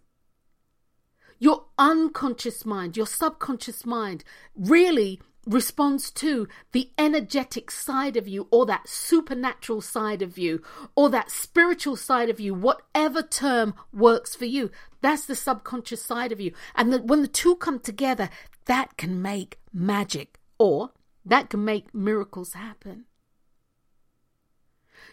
Your 1.38 1.64
unconscious 1.78 2.64
mind, 2.64 2.97
your 2.97 3.06
subconscious 3.06 3.85
mind, 3.85 4.25
really 4.56 5.21
responds 5.46 6.11
to 6.11 6.46
the 6.72 6.90
energetic 6.96 7.70
side 7.70 8.16
of 8.16 8.28
you 8.28 8.46
or 8.50 8.64
that 8.66 8.88
supernatural 8.88 9.80
side 9.80 10.22
of 10.22 10.38
you 10.38 10.62
or 10.94 11.11
that 11.11 11.30
spiritual 11.30 11.96
side 11.96 12.30
of 12.30 12.38
you, 12.38 12.54
whatever 12.54 13.22
term 13.22 13.75
works 13.92 14.34
for 14.34 14.44
you. 14.44 14.70
That's 15.00 15.26
the 15.26 15.34
subconscious 15.34 16.02
side 16.02 16.32
of 16.32 16.40
you. 16.40 16.52
And 16.75 16.92
the, 16.92 17.02
when 17.02 17.22
the 17.22 17.28
two 17.28 17.56
come 17.56 17.80
together, 17.80 18.30
that 18.66 18.96
can 18.96 19.20
make 19.20 19.58
magic 19.72 20.38
or 20.58 20.90
that 21.25 21.50
can 21.50 21.64
make 21.64 21.94
miracles 21.94 22.52
happen. 22.52 23.06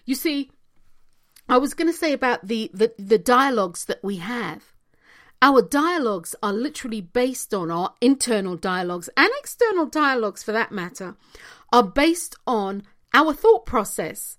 You 0.05 0.15
see, 0.15 0.51
I 1.47 1.57
was 1.57 1.73
going 1.73 1.91
to 1.91 1.97
say 1.97 2.13
about 2.13 2.47
the, 2.47 2.69
the, 2.73 2.93
the 2.97 3.17
dialogues 3.17 3.85
that 3.85 4.03
we 4.03 4.17
have. 4.17 4.73
Our 5.41 5.61
dialogues 5.61 6.35
are 6.43 6.51
literally 6.51 7.01
based 7.01 7.53
on 7.53 7.71
our 7.71 7.93
internal 8.01 8.57
dialogues 8.57 9.09
and 9.15 9.29
external 9.39 9.85
dialogues 9.85 10.43
for 10.43 10.51
that 10.51 10.71
matter, 10.71 11.15
are 11.71 11.83
based 11.83 12.35
on 12.45 12.83
our 13.13 13.33
thought 13.33 13.65
process 13.65 14.37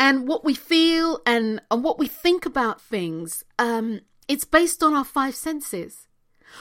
and 0.00 0.26
what 0.26 0.44
we 0.44 0.54
feel 0.54 1.20
and, 1.24 1.62
and 1.70 1.84
what 1.84 1.98
we 1.98 2.08
think 2.08 2.44
about 2.44 2.80
things. 2.80 3.44
Um, 3.58 4.00
it's 4.26 4.44
based 4.44 4.82
on 4.82 4.94
our 4.94 5.04
five 5.04 5.34
senses. 5.34 6.08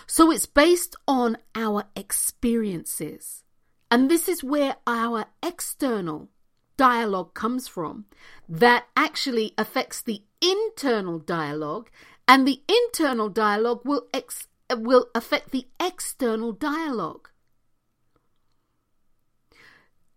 So 0.06 0.32
it's 0.32 0.46
based 0.46 0.96
on 1.08 1.38
our 1.56 1.86
experiences. 1.96 3.44
And 3.90 4.10
this 4.10 4.28
is 4.28 4.44
where 4.44 4.78
our 4.88 5.26
external 5.42 6.30
dialogue 6.78 7.34
comes 7.34 7.68
from 7.68 8.06
that 8.50 8.86
actually 8.96 9.54
affects 9.58 10.02
the 10.02 10.22
internal 10.42 11.20
dialogue 11.20 11.90
and 12.28 12.48
the 12.48 12.62
internal 12.68 13.30
dialogue 13.30 13.82
will 13.84 14.08
ex- 14.14 14.48
will 14.72 15.08
affect 15.14 15.52
the 15.52 15.68
external 15.80 16.52
dialogue. 16.52 17.30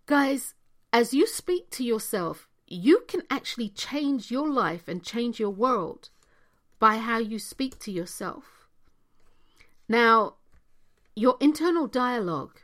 Guys, 0.07 0.55
as 0.93 1.13
you 1.13 1.27
speak 1.27 1.71
to 1.71 1.85
yourself, 1.85 2.49
you 2.67 3.05
can 3.09 3.23
actually 3.29 3.69
change 3.69 4.31
your 4.31 4.49
life 4.49 4.89
and 4.89 5.03
change 5.03 5.39
your 5.39 5.51
world 5.51 6.11
by 6.79 6.97
how 6.97 7.19
you 7.19 7.39
speak 7.39 7.79
to 7.81 7.93
yourself. 7.93 8.69
Now, 9.89 10.35
your 11.15 11.37
internal 11.41 11.87
dialogue 11.87 12.61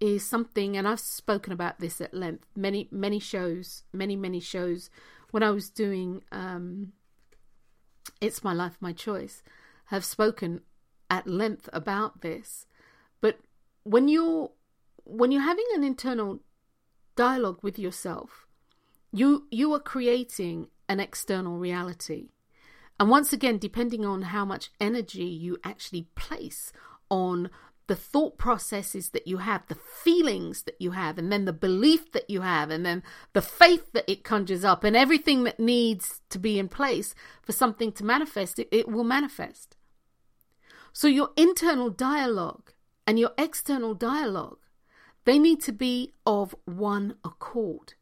is 0.00 0.26
something, 0.26 0.76
and 0.76 0.88
I've 0.88 1.00
spoken 1.00 1.52
about 1.52 1.78
this 1.78 2.00
at 2.00 2.14
length, 2.14 2.46
many, 2.56 2.88
many 2.90 3.18
shows, 3.18 3.84
many, 3.92 4.16
many 4.16 4.40
shows 4.40 4.90
when 5.30 5.42
I 5.42 5.50
was 5.50 5.70
doing 5.70 6.22
um, 6.32 6.92
it's 8.22 8.44
My 8.44 8.54
Life, 8.54 8.76
My 8.80 8.92
Choice, 8.92 9.42
have 9.86 10.04
spoken 10.04 10.60
at 11.10 11.26
length 11.26 11.68
about 11.72 12.22
this. 12.22 12.66
But 13.20 13.40
when 13.82 14.08
you're 14.08 14.52
when 15.04 15.32
you're 15.32 15.42
having 15.42 15.66
an 15.74 15.82
internal 15.82 16.38
dialogue 17.16 17.58
with 17.62 17.78
yourself, 17.78 18.46
you 19.12 19.46
you 19.50 19.74
are 19.74 19.80
creating 19.80 20.68
an 20.88 21.00
external 21.00 21.58
reality. 21.58 22.28
And 23.00 23.10
once 23.10 23.32
again, 23.32 23.58
depending 23.58 24.06
on 24.06 24.22
how 24.22 24.44
much 24.44 24.70
energy 24.80 25.24
you 25.24 25.58
actually 25.64 26.06
place 26.14 26.72
on 27.10 27.50
the 27.92 27.96
thought 27.96 28.38
processes 28.38 29.10
that 29.10 29.26
you 29.26 29.36
have, 29.36 29.66
the 29.68 29.74
feelings 29.74 30.62
that 30.62 30.80
you 30.80 30.92
have, 30.92 31.18
and 31.18 31.30
then 31.30 31.44
the 31.44 31.52
belief 31.52 32.10
that 32.12 32.30
you 32.30 32.40
have, 32.40 32.70
and 32.70 32.86
then 32.86 33.02
the 33.34 33.42
faith 33.42 33.92
that 33.92 34.10
it 34.10 34.24
conjures 34.24 34.64
up, 34.64 34.82
and 34.82 34.96
everything 34.96 35.44
that 35.44 35.60
needs 35.60 36.22
to 36.30 36.38
be 36.38 36.58
in 36.58 36.70
place 36.70 37.14
for 37.42 37.52
something 37.52 37.92
to 37.92 38.02
manifest, 38.02 38.58
it, 38.58 38.66
it 38.72 38.88
will 38.88 39.04
manifest. 39.04 39.76
So, 40.94 41.06
your 41.06 41.32
internal 41.36 41.90
dialogue 41.90 42.72
and 43.06 43.18
your 43.18 43.32
external 43.36 43.92
dialogue, 43.92 44.60
they 45.26 45.38
need 45.38 45.60
to 45.64 45.72
be 45.72 46.12
of 46.24 46.54
one 46.64 47.16
accord. 47.22 47.92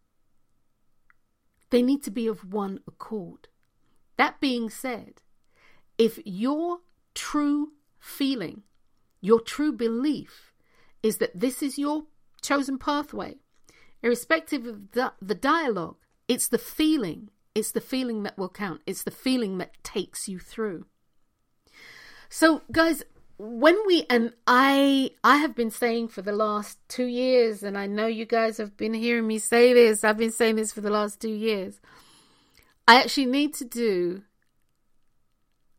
They 1.71 1.83
need 1.83 2.05
to 2.05 2.13
be 2.13 2.29
of 2.29 2.53
one 2.53 2.79
accord. 2.87 3.49
That 4.17 4.39
being 4.41 4.71
said, 4.71 5.23
if 5.99 6.21
your 6.25 6.79
true 7.13 7.73
feeling 7.99 8.63
your 9.21 9.41
true 9.41 9.73
belief 9.73 10.53
is 11.03 11.19
that 11.19 11.39
this 11.39 11.63
is 11.63 11.79
your 11.79 12.05
chosen 12.43 12.79
pathway, 12.79 13.37
irrespective 14.03 14.67
of 14.67 14.93
the, 14.93 15.13
the 15.21 15.35
dialogue, 15.35 15.97
it's 16.29 16.49
the 16.49 16.59
feeling. 16.59 17.31
It's 17.55 17.73
the 17.73 17.81
feeling 17.81 18.23
that 18.23 18.39
will 18.39 18.49
count. 18.49 18.83
It's 18.87 19.03
the 19.03 19.11
feeling 19.11 19.59
that 19.59 19.83
takes 19.83 20.29
you 20.29 20.39
through. 20.39 20.87
So, 22.29 22.63
guys, 22.71 23.03
when 23.37 23.77
we 23.87 24.07
and 24.09 24.33
I 24.47 25.11
I 25.25 25.39
have 25.39 25.57
been 25.57 25.71
saying 25.73 26.09
for 26.09 26.23
the 26.23 26.33
last 26.33 26.79
2 26.89 27.07
years 27.07 27.63
and 27.65 27.77
I 27.77 27.87
know 27.87 28.07
you 28.07 28.27
guys 28.27 28.59
have 28.59 28.77
been 28.77 28.95
hearing 28.95 29.27
me 29.27 29.39
say 29.39 29.73
this. 29.73 30.05
I've 30.05 30.19
been 30.19 30.31
saying 30.31 30.57
this 30.57 30.73
for 30.73 30.83
the 30.83 30.91
last 30.91 31.21
2 31.21 31.29
years. 31.29 31.81
I 32.87 33.01
actually 33.01 33.27
need 33.27 33.55
to 33.55 33.65
do 33.65 34.23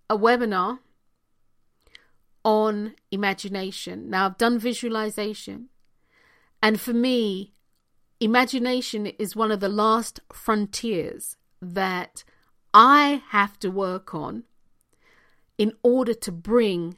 a 0.09 0.17
webinar 0.17 0.79
on 2.43 2.95
imagination. 3.11 4.09
Now, 4.09 4.25
I've 4.25 4.37
done 4.37 4.59
visualization, 4.59 5.69
and 6.61 6.79
for 6.79 6.93
me, 6.93 7.53
imagination 8.19 9.07
is 9.07 9.35
one 9.35 9.51
of 9.51 9.59
the 9.59 9.69
last 9.69 10.19
frontiers 10.31 11.37
that 11.61 12.23
I 12.73 13.23
have 13.29 13.59
to 13.59 13.69
work 13.69 14.13
on 14.13 14.43
in 15.57 15.73
order 15.83 16.13
to 16.13 16.31
bring 16.31 16.97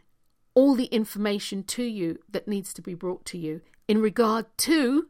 all 0.53 0.75
the 0.75 0.85
information 0.85 1.63
to 1.63 1.83
you 1.83 2.19
that 2.29 2.47
needs 2.47 2.73
to 2.73 2.81
be 2.81 2.93
brought 2.93 3.25
to 3.25 3.37
you 3.37 3.61
in 3.87 3.99
regard 3.99 4.45
to 4.57 5.07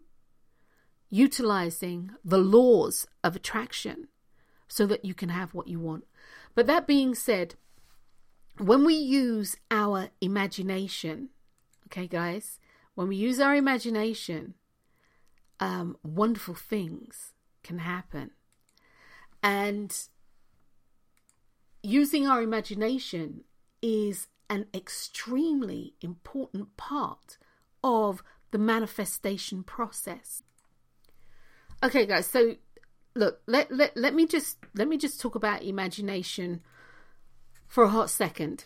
utilizing 1.09 2.11
the 2.23 2.37
laws 2.37 3.05
of 3.23 3.35
attraction 3.35 4.07
so 4.67 4.85
that 4.87 5.05
you 5.05 5.13
can 5.13 5.29
have 5.29 5.53
what 5.53 5.67
you 5.67 5.79
want. 5.79 6.05
But 6.55 6.65
that 6.67 6.87
being 6.87 7.13
said, 7.13 7.55
when 8.57 8.85
we 8.85 8.93
use 8.93 9.55
our 9.71 10.09
imagination, 10.21 11.29
okay, 11.87 12.07
guys, 12.07 12.59
when 12.95 13.07
we 13.07 13.15
use 13.15 13.39
our 13.39 13.55
imagination, 13.55 14.53
um, 15.59 15.97
wonderful 16.03 16.53
things 16.53 17.33
can 17.63 17.79
happen. 17.79 18.31
And 19.41 19.95
using 21.81 22.27
our 22.27 22.41
imagination 22.41 23.43
is 23.81 24.27
an 24.49 24.67
extremely 24.73 25.93
important 26.01 26.77
part 26.77 27.37
of 27.83 28.23
the 28.51 28.57
manifestation 28.57 29.63
process. 29.63 30.43
Okay, 31.83 32.05
guys, 32.05 32.27
so 32.27 32.55
look, 33.15 33.41
let, 33.47 33.71
let, 33.71 33.97
let 33.97 34.13
me 34.13 34.27
just 34.27 34.57
let 34.75 34.87
me 34.87 34.97
just 34.97 35.19
talk 35.19 35.35
about 35.35 35.63
imagination 35.63 36.61
for 37.73 37.83
a 37.83 37.89
hot 37.89 38.09
second. 38.09 38.65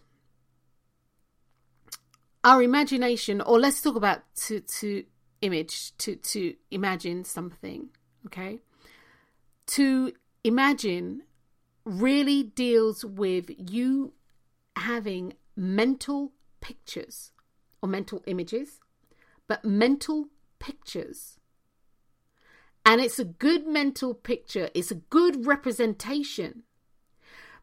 Our 2.44 2.62
imagination, 2.62 3.42
or 3.42 3.60
let's 3.60 3.82
talk 3.82 3.96
about 3.96 4.20
to 4.48 4.60
to 4.80 5.04
image, 5.42 5.96
to 6.00 6.16
to 6.16 6.56
imagine 6.72 7.24
something, 7.24 7.90
okay? 8.26 8.60
to 9.68 10.14
imagine 10.44 11.24
really 11.84 12.44
deals 12.44 13.06
with 13.06 13.50
you 13.58 14.14
having 14.76 15.34
mental 15.56 16.32
pictures 16.62 17.32
or 17.82 17.90
mental 17.90 18.24
images, 18.26 18.80
but 19.48 19.64
mental 19.64 20.28
pictures. 20.60 21.38
And 22.86 23.02
it's 23.02 23.20
a 23.20 23.26
good 23.26 23.68
mental 23.68 24.14
picture, 24.14 24.70
it's 24.74 24.92
a 24.92 24.96
good 24.96 25.46
representation, 25.46 26.64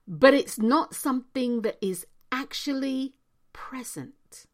but 0.06 0.34
it's 0.34 0.58
not 0.58 0.94
something 0.94 1.62
that 1.62 1.78
is 1.80 2.06
actually 2.30 3.14
present. 3.52 4.46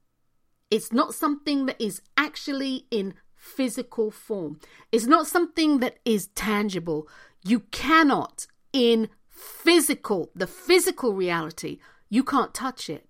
It's 0.71 0.93
not 0.93 1.15
something 1.15 1.67
that 1.67 1.81
is 1.83 2.03
actually 2.17 2.87
in 2.91 3.15
physical 3.35 4.11
form. 4.11 4.61
It's 4.93 5.07
not 5.07 5.27
something 5.27 5.81
that 5.81 5.99
is 6.05 6.29
tangible. 6.29 7.09
You 7.43 7.61
cannot, 7.71 8.47
in 8.73 9.09
physical, 9.29 10.31
the 10.35 10.47
physical 10.47 11.15
reality, 11.15 11.79
you 12.09 12.23
can't 12.23 12.55
touch 12.55 12.91
it. 12.91 13.07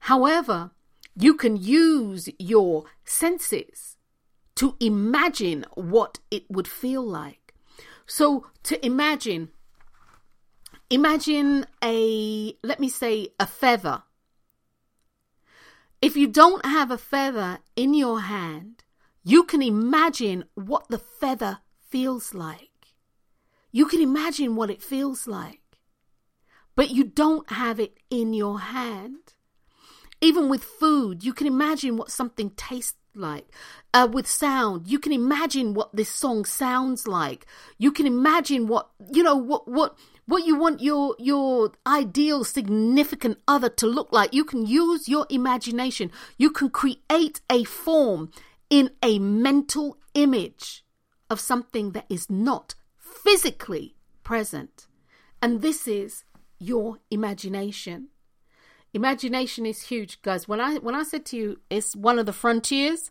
However, 0.00 0.70
you 1.16 1.34
can 1.34 1.56
use 1.56 2.28
your 2.38 2.84
senses 3.04 3.96
to 4.54 4.76
imagine 4.80 5.66
what 5.74 6.18
it 6.30 6.44
would 6.48 6.68
feel 6.68 7.02
like. 7.02 7.54
So, 8.06 8.46
to 8.62 8.84
imagine, 8.86 9.50
imagine 10.90 11.66
a, 11.82 12.54
let 12.62 12.80
me 12.80 12.88
say, 12.88 13.28
a 13.38 13.46
feather. 13.46 14.02
If 16.00 16.16
you 16.16 16.28
don't 16.28 16.64
have 16.64 16.90
a 16.90 16.98
feather 16.98 17.58
in 17.74 17.94
your 17.94 18.20
hand, 18.20 18.84
you 19.24 19.42
can 19.44 19.62
imagine 19.62 20.44
what 20.54 20.88
the 20.88 20.98
feather 20.98 21.58
feels 21.88 22.32
like. 22.32 22.70
You 23.72 23.86
can 23.86 24.00
imagine 24.00 24.56
what 24.56 24.70
it 24.70 24.82
feels 24.82 25.26
like, 25.26 25.60
but 26.74 26.90
you 26.90 27.04
don't 27.04 27.50
have 27.50 27.78
it 27.78 27.98
in 28.10 28.32
your 28.32 28.60
hand. 28.60 29.34
Even 30.20 30.48
with 30.48 30.64
food, 30.64 31.22
you 31.22 31.32
can 31.32 31.46
imagine 31.46 31.96
what 31.96 32.10
something 32.10 32.50
tastes 32.50 32.96
like. 33.14 33.46
Uh, 33.92 34.08
with 34.10 34.26
sound, 34.26 34.86
you 34.88 34.98
can 34.98 35.12
imagine 35.12 35.74
what 35.74 35.94
this 35.94 36.08
song 36.08 36.44
sounds 36.44 37.06
like. 37.06 37.46
You 37.76 37.92
can 37.92 38.06
imagine 38.06 38.66
what 38.68 38.90
you 39.12 39.22
know 39.22 39.36
what 39.36 39.68
what 39.68 39.96
what 40.28 40.44
you 40.44 40.56
want 40.56 40.82
your 40.82 41.16
your 41.18 41.72
ideal 41.86 42.44
significant 42.44 43.38
other 43.48 43.70
to 43.70 43.86
look 43.86 44.12
like. 44.12 44.34
You 44.34 44.44
can 44.44 44.66
use 44.66 45.08
your 45.08 45.26
imagination. 45.30 46.12
You 46.36 46.50
can 46.50 46.68
create 46.68 47.40
a 47.50 47.64
form 47.64 48.30
in 48.68 48.90
a 49.02 49.18
mental 49.18 49.96
image 50.12 50.84
of 51.30 51.40
something 51.40 51.92
that 51.92 52.04
is 52.10 52.28
not 52.28 52.74
physically 52.98 53.96
present. 54.22 54.86
And 55.40 55.62
this 55.62 55.88
is 55.88 56.24
your 56.58 56.98
imagination. 57.10 58.08
Imagination 58.92 59.64
is 59.64 59.80
huge, 59.82 60.20
guys. 60.20 60.46
When 60.46 60.60
I 60.60 60.76
when 60.76 60.94
I 60.94 61.04
said 61.04 61.24
to 61.26 61.38
you 61.38 61.60
it's 61.70 61.96
one 61.96 62.18
of 62.18 62.26
the 62.26 62.34
frontiers, 62.34 63.10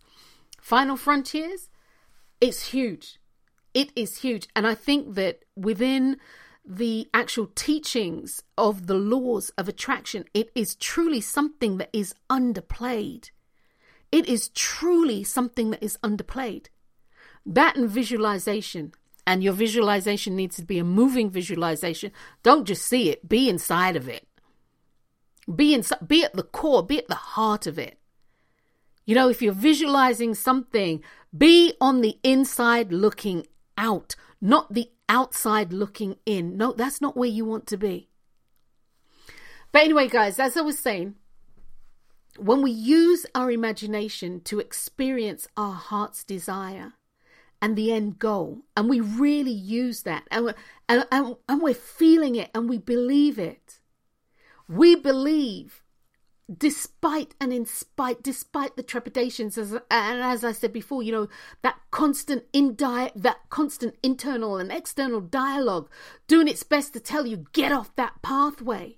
final 0.62 0.96
frontiers, 0.96 1.70
it's 2.40 2.70
huge. 2.70 3.18
It 3.74 3.92
is 3.96 4.20
huge. 4.20 4.48
And 4.56 4.68
I 4.68 4.76
think 4.76 5.16
that 5.16 5.46
within 5.56 6.18
the 6.68 7.08
actual 7.14 7.48
teachings 7.56 8.44
of 8.58 8.88
the 8.88 8.94
laws 8.94 9.50
of 9.58 9.70
attraction, 9.70 10.25
it 10.34 10.51
is 10.53 10.75
truly 10.75 11.22
something 11.22 11.77
that 11.77 11.90
is 11.94 12.14
underplayed. 12.30 13.32
It 14.12 14.27
is 14.27 14.50
truly 14.50 15.24
something 15.24 15.72
that 15.72 15.82
is 15.84 15.98
underplayed. 16.03 16.68
That 17.46 17.77
and 17.77 17.90
visualization. 17.90 18.92
And 19.25 19.44
your 19.44 19.53
visualization 19.53 20.36
needs 20.36 20.56
to 20.58 20.66
be 20.66 20.80
a 20.80 20.84
moving 20.84 21.30
visualization. 21.30 22.12
Don't 22.44 22.66
just 22.66 22.86
see 22.86 23.10
it, 23.10 23.27
be 23.27 23.50
inside 23.50 23.96
of 23.96 24.08
it. 24.08 24.27
Be 25.53 25.74
in, 25.74 25.84
be 26.06 26.24
at 26.24 26.34
the 26.34 26.44
core, 26.44 26.84
be 26.84 26.98
at 26.98 27.08
the 27.08 27.16
heart 27.16 27.68
of 27.68 27.80
it. 27.80 27.98
You 29.06 29.16
know, 29.16 29.30
if 29.30 29.42
you're 29.42 29.53
visualizing 29.53 30.34
something, 30.34 31.01
be 31.38 31.74
on 31.80 32.01
the 32.01 32.18
inside 32.24 32.92
looking 32.92 33.48
out, 33.77 34.16
not 34.42 34.74
the 34.74 34.90
outside 35.09 35.74
looking 35.74 36.17
in. 36.25 36.57
No, 36.57 36.74
that's 36.74 37.01
not 37.01 37.15
where 37.15 37.29
you 37.29 37.46
want 37.46 37.67
to 37.67 37.77
be. 37.77 38.09
But 39.72 39.83
anyway, 39.83 40.07
guys, 40.07 40.39
as 40.39 40.57
I 40.57 40.61
was 40.61 40.79
saying, 40.79 41.15
when 42.37 42.61
we 42.61 42.72
use 42.72 43.25
our 43.35 43.51
imagination 43.51 44.41
to 44.41 44.59
experience 44.59 45.48
our 45.57 45.74
heart's 45.74 46.24
desire 46.24 46.93
and 47.61 47.75
the 47.75 47.91
end 47.91 48.20
goal, 48.20 48.59
and 48.75 48.89
we 48.89 49.00
really 49.00 49.51
use 49.51 50.03
that, 50.03 50.24
and 50.29 50.46
we're, 50.46 50.55
and, 50.87 51.05
and, 51.11 51.35
and 51.50 51.61
we're 51.61 51.74
feeling 51.74 52.35
it 52.35 52.51
and 52.53 52.70
we 52.70 52.77
believe 52.77 53.39
it, 53.39 53.79
we 54.70 54.96
believe 54.96 55.83
despite 56.55 57.36
and 57.42 57.51
in 57.51 57.66
spite 57.66 58.24
despite 58.24 58.77
the 58.77 58.83
trepidations 58.83 59.57
as 59.57 59.74
and 59.74 60.22
as 60.22 60.46
i 60.46 60.51
said 60.53 60.72
before 60.72 61.03
you 61.03 61.12
know 61.12 61.27
that 61.62 61.77
constant 61.92 62.46
in 62.53 62.74
that 62.77 63.38
constant 63.50 63.96
internal 64.01 64.57
and 64.57 64.72
external 64.72 65.20
dialogue 65.20 65.90
doing 66.25 66.48
its 66.48 66.64
best 66.64 66.94
to 66.94 67.01
tell 67.01 67.25
you 67.25 67.46
get 67.51 67.74
off 67.74 67.94
that 67.98 68.22
pathway 68.22 68.98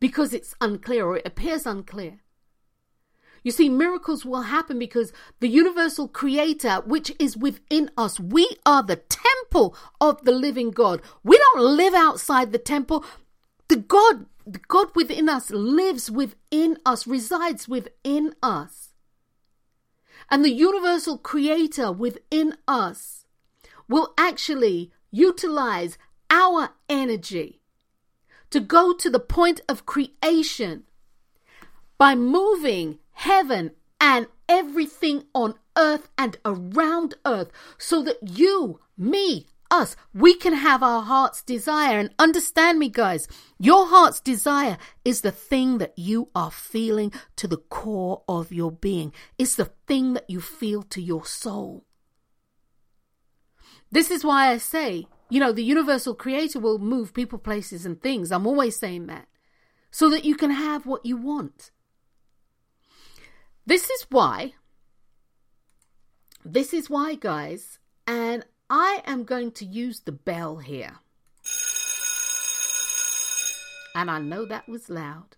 because 0.00 0.34
it's 0.34 0.54
unclear 0.60 1.06
or 1.06 1.16
it 1.16 1.26
appears 1.26 1.64
unclear 1.64 2.20
you 3.42 3.50
see, 3.50 3.68
miracles 3.68 4.24
will 4.24 4.42
happen 4.42 4.78
because 4.78 5.12
the 5.40 5.48
universal 5.48 6.08
creator, 6.08 6.82
which 6.84 7.12
is 7.18 7.36
within 7.36 7.90
us, 7.96 8.20
we 8.20 8.48
are 8.66 8.82
the 8.82 8.96
temple 8.96 9.74
of 10.00 10.24
the 10.24 10.32
living 10.32 10.70
God. 10.70 11.00
We 11.24 11.38
don't 11.38 11.62
live 11.62 11.94
outside 11.94 12.52
the 12.52 12.58
temple. 12.58 13.04
The 13.68 13.76
God, 13.76 14.26
God 14.68 14.88
within 14.94 15.28
us 15.28 15.50
lives 15.50 16.10
within 16.10 16.78
us, 16.84 17.06
resides 17.06 17.68
within 17.68 18.34
us. 18.42 18.90
And 20.30 20.44
the 20.44 20.52
universal 20.52 21.18
creator 21.18 21.90
within 21.90 22.56
us 22.66 23.26
will 23.88 24.14
actually 24.16 24.92
utilize 25.10 25.98
our 26.30 26.70
energy 26.88 27.60
to 28.50 28.60
go 28.60 28.92
to 28.92 29.10
the 29.10 29.20
point 29.20 29.60
of 29.68 29.86
creation 29.86 30.84
by 31.98 32.14
moving 32.14 32.98
heaven 33.12 33.72
and 34.00 34.26
everything 34.48 35.24
on 35.34 35.54
earth 35.76 36.08
and 36.16 36.36
around 36.44 37.14
earth 37.26 37.50
so 37.78 38.02
that 38.02 38.18
you, 38.22 38.80
me, 38.96 39.46
us, 39.70 39.96
we 40.12 40.34
can 40.34 40.54
have 40.54 40.82
our 40.82 41.02
heart's 41.02 41.42
desire. 41.42 41.98
And 41.98 42.14
understand 42.18 42.78
me, 42.78 42.88
guys, 42.88 43.28
your 43.58 43.86
heart's 43.86 44.20
desire 44.20 44.78
is 45.04 45.20
the 45.20 45.30
thing 45.30 45.78
that 45.78 45.94
you 45.96 46.28
are 46.34 46.50
feeling 46.50 47.12
to 47.36 47.46
the 47.46 47.56
core 47.56 48.22
of 48.28 48.52
your 48.52 48.72
being, 48.72 49.12
it's 49.38 49.56
the 49.56 49.70
thing 49.86 50.14
that 50.14 50.28
you 50.28 50.40
feel 50.40 50.82
to 50.84 51.00
your 51.00 51.24
soul. 51.24 51.84
This 53.92 54.10
is 54.10 54.24
why 54.24 54.48
I 54.50 54.58
say, 54.58 55.06
you 55.28 55.40
know, 55.40 55.52
the 55.52 55.64
universal 55.64 56.14
creator 56.14 56.60
will 56.60 56.78
move 56.78 57.12
people, 57.12 57.38
places, 57.38 57.84
and 57.84 58.00
things. 58.00 58.30
I'm 58.30 58.46
always 58.46 58.76
saying 58.76 59.06
that. 59.06 59.26
So 59.90 60.08
that 60.10 60.24
you 60.24 60.36
can 60.36 60.50
have 60.50 60.86
what 60.86 61.04
you 61.04 61.16
want. 61.16 61.72
This 63.66 63.90
is 63.90 64.06
why, 64.08 64.54
this 66.44 66.72
is 66.72 66.88
why, 66.88 67.14
guys, 67.14 67.78
and 68.06 68.44
I 68.72 69.02
am 69.04 69.24
going 69.24 69.50
to 69.52 69.64
use 69.64 69.98
the 69.98 70.12
bell 70.12 70.58
here. 70.58 71.00
And 73.96 74.08
I 74.08 74.20
know 74.20 74.44
that 74.44 74.68
was 74.68 74.88
loud. 74.88 75.36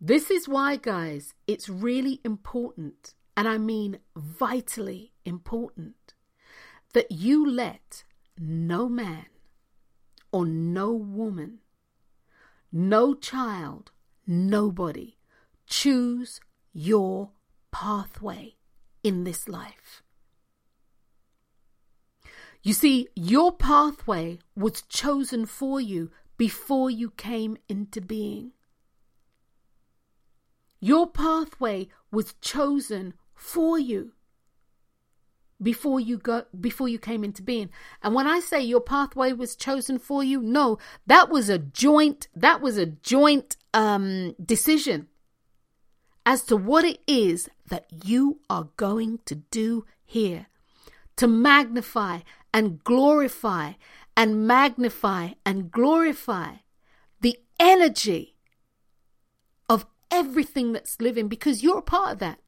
This 0.00 0.30
is 0.30 0.48
why, 0.48 0.76
guys, 0.76 1.34
it's 1.48 1.68
really 1.68 2.20
important, 2.24 3.14
and 3.36 3.48
I 3.48 3.58
mean 3.58 3.98
vitally 4.16 5.12
important, 5.24 6.14
that 6.94 7.10
you 7.10 7.44
let 7.44 8.04
no 8.38 8.88
man 8.88 9.26
or 10.30 10.46
no 10.46 10.92
woman, 10.92 11.58
no 12.70 13.14
child, 13.14 13.90
nobody 14.24 15.16
choose 15.66 16.40
your 16.72 17.30
pathway 17.72 18.54
in 19.02 19.24
this 19.24 19.48
life. 19.48 20.04
You 22.62 22.74
see, 22.74 23.08
your 23.14 23.52
pathway 23.52 24.38
was 24.54 24.82
chosen 24.82 25.46
for 25.46 25.80
you 25.80 26.10
before 26.36 26.90
you 26.90 27.10
came 27.10 27.56
into 27.68 28.00
being. 28.00 28.52
Your 30.78 31.06
pathway 31.06 31.88
was 32.10 32.34
chosen 32.40 33.14
for 33.34 33.78
you 33.78 34.12
before 35.62 36.00
you 36.00 36.16
go 36.16 36.44
before 36.58 36.88
you 36.88 36.98
came 36.98 37.22
into 37.22 37.42
being 37.42 37.68
and 38.02 38.14
when 38.14 38.26
i 38.26 38.40
say 38.40 38.60
your 38.62 38.80
pathway 38.80 39.32
was 39.32 39.54
chosen 39.54 39.98
for 39.98 40.24
you 40.24 40.40
no 40.40 40.78
that 41.06 41.28
was 41.28 41.50
a 41.50 41.58
joint 41.58 42.28
that 42.34 42.62
was 42.62 42.78
a 42.78 42.86
joint 42.86 43.56
um 43.74 44.34
decision 44.42 45.06
as 46.24 46.42
to 46.42 46.56
what 46.56 46.84
it 46.84 46.98
is 47.06 47.48
that 47.68 47.86
you 48.04 48.40
are 48.48 48.68
going 48.76 49.18
to 49.26 49.34
do 49.34 49.84
here 50.02 50.46
to 51.16 51.26
magnify 51.26 52.20
and 52.52 52.82
glorify 52.84 53.72
and 54.16 54.46
magnify 54.46 55.30
and 55.46 55.70
glorify 55.70 56.54
the 57.20 57.38
energy 57.58 58.36
of 59.68 59.86
everything 60.10 60.72
that's 60.72 61.00
living 61.00 61.28
because 61.28 61.62
you're 61.62 61.78
a 61.78 61.82
part 61.82 62.12
of 62.12 62.18
that. 62.18 62.40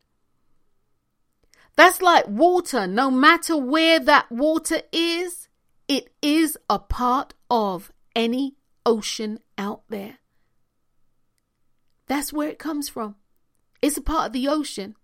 That's 1.76 2.02
like 2.02 2.28
water. 2.28 2.86
No 2.86 3.10
matter 3.10 3.56
where 3.56 3.98
that 4.00 4.30
water 4.30 4.82
is, 4.92 5.48
it 5.88 6.12
is 6.20 6.58
a 6.68 6.78
part 6.78 7.34
of 7.50 7.92
any 8.14 8.56
ocean 8.84 9.38
out 9.56 9.82
there. 9.88 10.18
That's 12.06 12.32
where 12.32 12.48
it 12.48 12.58
comes 12.58 12.88
from. 12.88 13.16
It's 13.80 13.96
a 13.96 14.02
part 14.02 14.26
of 14.26 14.32
the 14.32 14.48
ocean. 14.48 14.96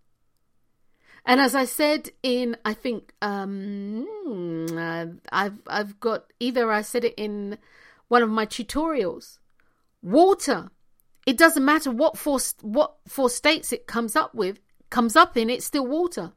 And 1.28 1.42
as 1.42 1.54
I 1.54 1.66
said 1.66 2.08
in, 2.22 2.56
I 2.64 2.72
think 2.72 3.12
um, 3.20 4.06
uh, 4.74 5.06
I've 5.30 5.60
I've 5.66 6.00
got 6.00 6.24
either 6.40 6.72
I 6.72 6.80
said 6.80 7.04
it 7.04 7.12
in 7.18 7.58
one 8.08 8.22
of 8.22 8.30
my 8.30 8.46
tutorials. 8.46 9.38
Water. 10.02 10.70
It 11.26 11.36
doesn't 11.36 11.62
matter 11.62 11.90
what 11.90 12.16
four 12.16 12.38
what 12.62 12.94
four 13.06 13.28
states 13.28 13.74
it 13.74 13.86
comes 13.86 14.16
up 14.16 14.34
with 14.34 14.58
comes 14.88 15.16
up 15.16 15.36
in. 15.36 15.50
It's 15.50 15.66
still 15.66 15.86
water. 15.86 16.32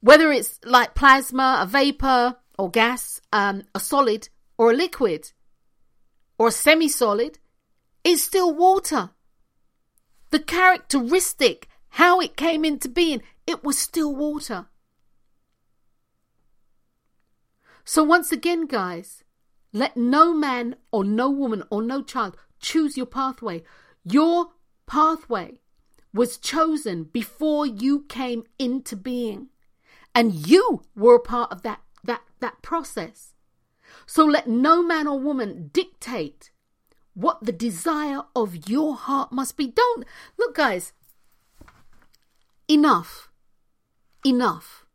Whether 0.00 0.30
it's 0.30 0.60
like 0.64 0.94
plasma, 0.94 1.58
a 1.62 1.66
vapor 1.66 2.36
or 2.56 2.70
gas, 2.70 3.20
um, 3.32 3.64
a 3.74 3.80
solid 3.80 4.28
or 4.56 4.70
a 4.70 4.76
liquid, 4.76 5.32
or 6.38 6.46
a 6.46 6.52
semi-solid, 6.52 7.40
it's 8.04 8.22
still 8.22 8.54
water. 8.54 9.10
The 10.30 10.38
characteristic 10.38 11.66
how 11.94 12.18
it 12.18 12.36
came 12.36 12.64
into 12.64 12.88
being, 12.88 13.22
it 13.46 13.62
was 13.62 13.78
still 13.78 14.12
water. 14.12 14.66
So, 17.84 18.02
once 18.02 18.32
again, 18.32 18.66
guys, 18.66 19.22
let 19.72 19.96
no 19.96 20.34
man 20.34 20.74
or 20.90 21.04
no 21.04 21.30
woman 21.30 21.62
or 21.70 21.82
no 21.82 22.02
child 22.02 22.36
choose 22.58 22.96
your 22.96 23.06
pathway. 23.06 23.62
Your 24.02 24.46
pathway 24.86 25.60
was 26.12 26.36
chosen 26.36 27.04
before 27.04 27.64
you 27.64 28.04
came 28.08 28.42
into 28.58 28.96
being. 28.96 29.50
And 30.16 30.48
you 30.48 30.82
were 30.96 31.14
a 31.14 31.20
part 31.20 31.52
of 31.52 31.62
that, 31.62 31.80
that, 32.02 32.22
that 32.40 32.60
process. 32.60 33.34
So 34.04 34.24
let 34.24 34.48
no 34.48 34.82
man 34.82 35.06
or 35.06 35.20
woman 35.20 35.70
dictate 35.72 36.50
what 37.14 37.44
the 37.44 37.52
desire 37.52 38.22
of 38.34 38.68
your 38.68 38.96
heart 38.96 39.30
must 39.30 39.56
be. 39.56 39.68
Don't 39.68 40.04
look, 40.36 40.56
guys, 40.56 40.92
Enough. 42.68 43.28
Enough. 44.24 44.86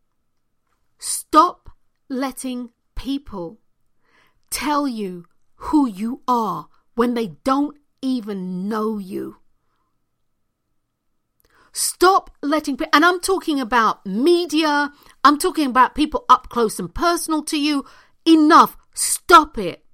Stop 0.98 1.70
letting 2.10 2.72
people 2.96 3.60
tell 4.50 4.88
you 4.88 5.26
who 5.56 5.88
you 5.88 6.22
are 6.28 6.68
when 6.96 7.14
they 7.14 7.28
don't 7.44 7.78
even 8.02 8.68
know 8.68 8.98
you. 8.98 9.38
Stop 11.72 12.32
letting 12.42 12.76
people, 12.76 12.90
and 12.92 13.06
I'm 13.06 13.20
talking 13.20 13.60
about 13.60 14.06
media, 14.06 14.92
I'm 15.24 15.38
talking 15.38 15.68
about 15.68 15.94
people 15.94 16.26
up 16.28 16.50
close 16.50 16.80
and 16.80 16.94
personal 16.94 17.44
to 17.44 17.60
you. 17.60 17.86
Enough. 18.26 18.76
Stop 18.94 19.58
it. 19.58 19.86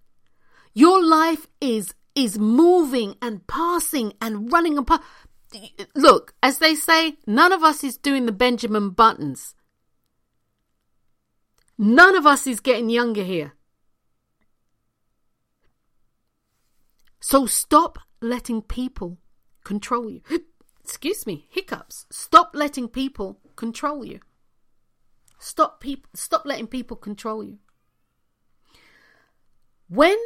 Your 0.73 1.03
life 1.03 1.47
is 1.61 1.93
is 2.15 2.39
moving 2.39 3.15
and 3.21 3.45
passing 3.45 4.13
and 4.21 4.51
running 4.51 4.77
apart 4.77 5.01
look, 5.95 6.33
as 6.41 6.59
they 6.59 6.75
say, 6.75 7.17
none 7.25 7.51
of 7.51 7.63
us 7.63 7.83
is 7.83 7.97
doing 7.97 8.25
the 8.25 8.31
Benjamin 8.31 8.89
Buttons. 8.91 9.55
None 11.77 12.15
of 12.15 12.25
us 12.25 12.47
is 12.47 12.59
getting 12.59 12.89
younger 12.89 13.23
here. 13.23 13.53
So 17.19 17.45
stop 17.45 17.99
letting 18.21 18.61
people 18.61 19.17
control 19.63 20.09
you. 20.09 20.21
Excuse 20.83 21.25
me, 21.25 21.47
hiccups. 21.49 22.05
Stop 22.11 22.51
letting 22.53 22.87
people 22.87 23.39
control 23.55 24.05
you. 24.05 24.19
Stop 25.39 25.79
people 25.79 26.09
stop 26.13 26.45
letting 26.45 26.67
people 26.67 26.95
control 26.95 27.43
you. 27.43 27.57
When 29.89 30.17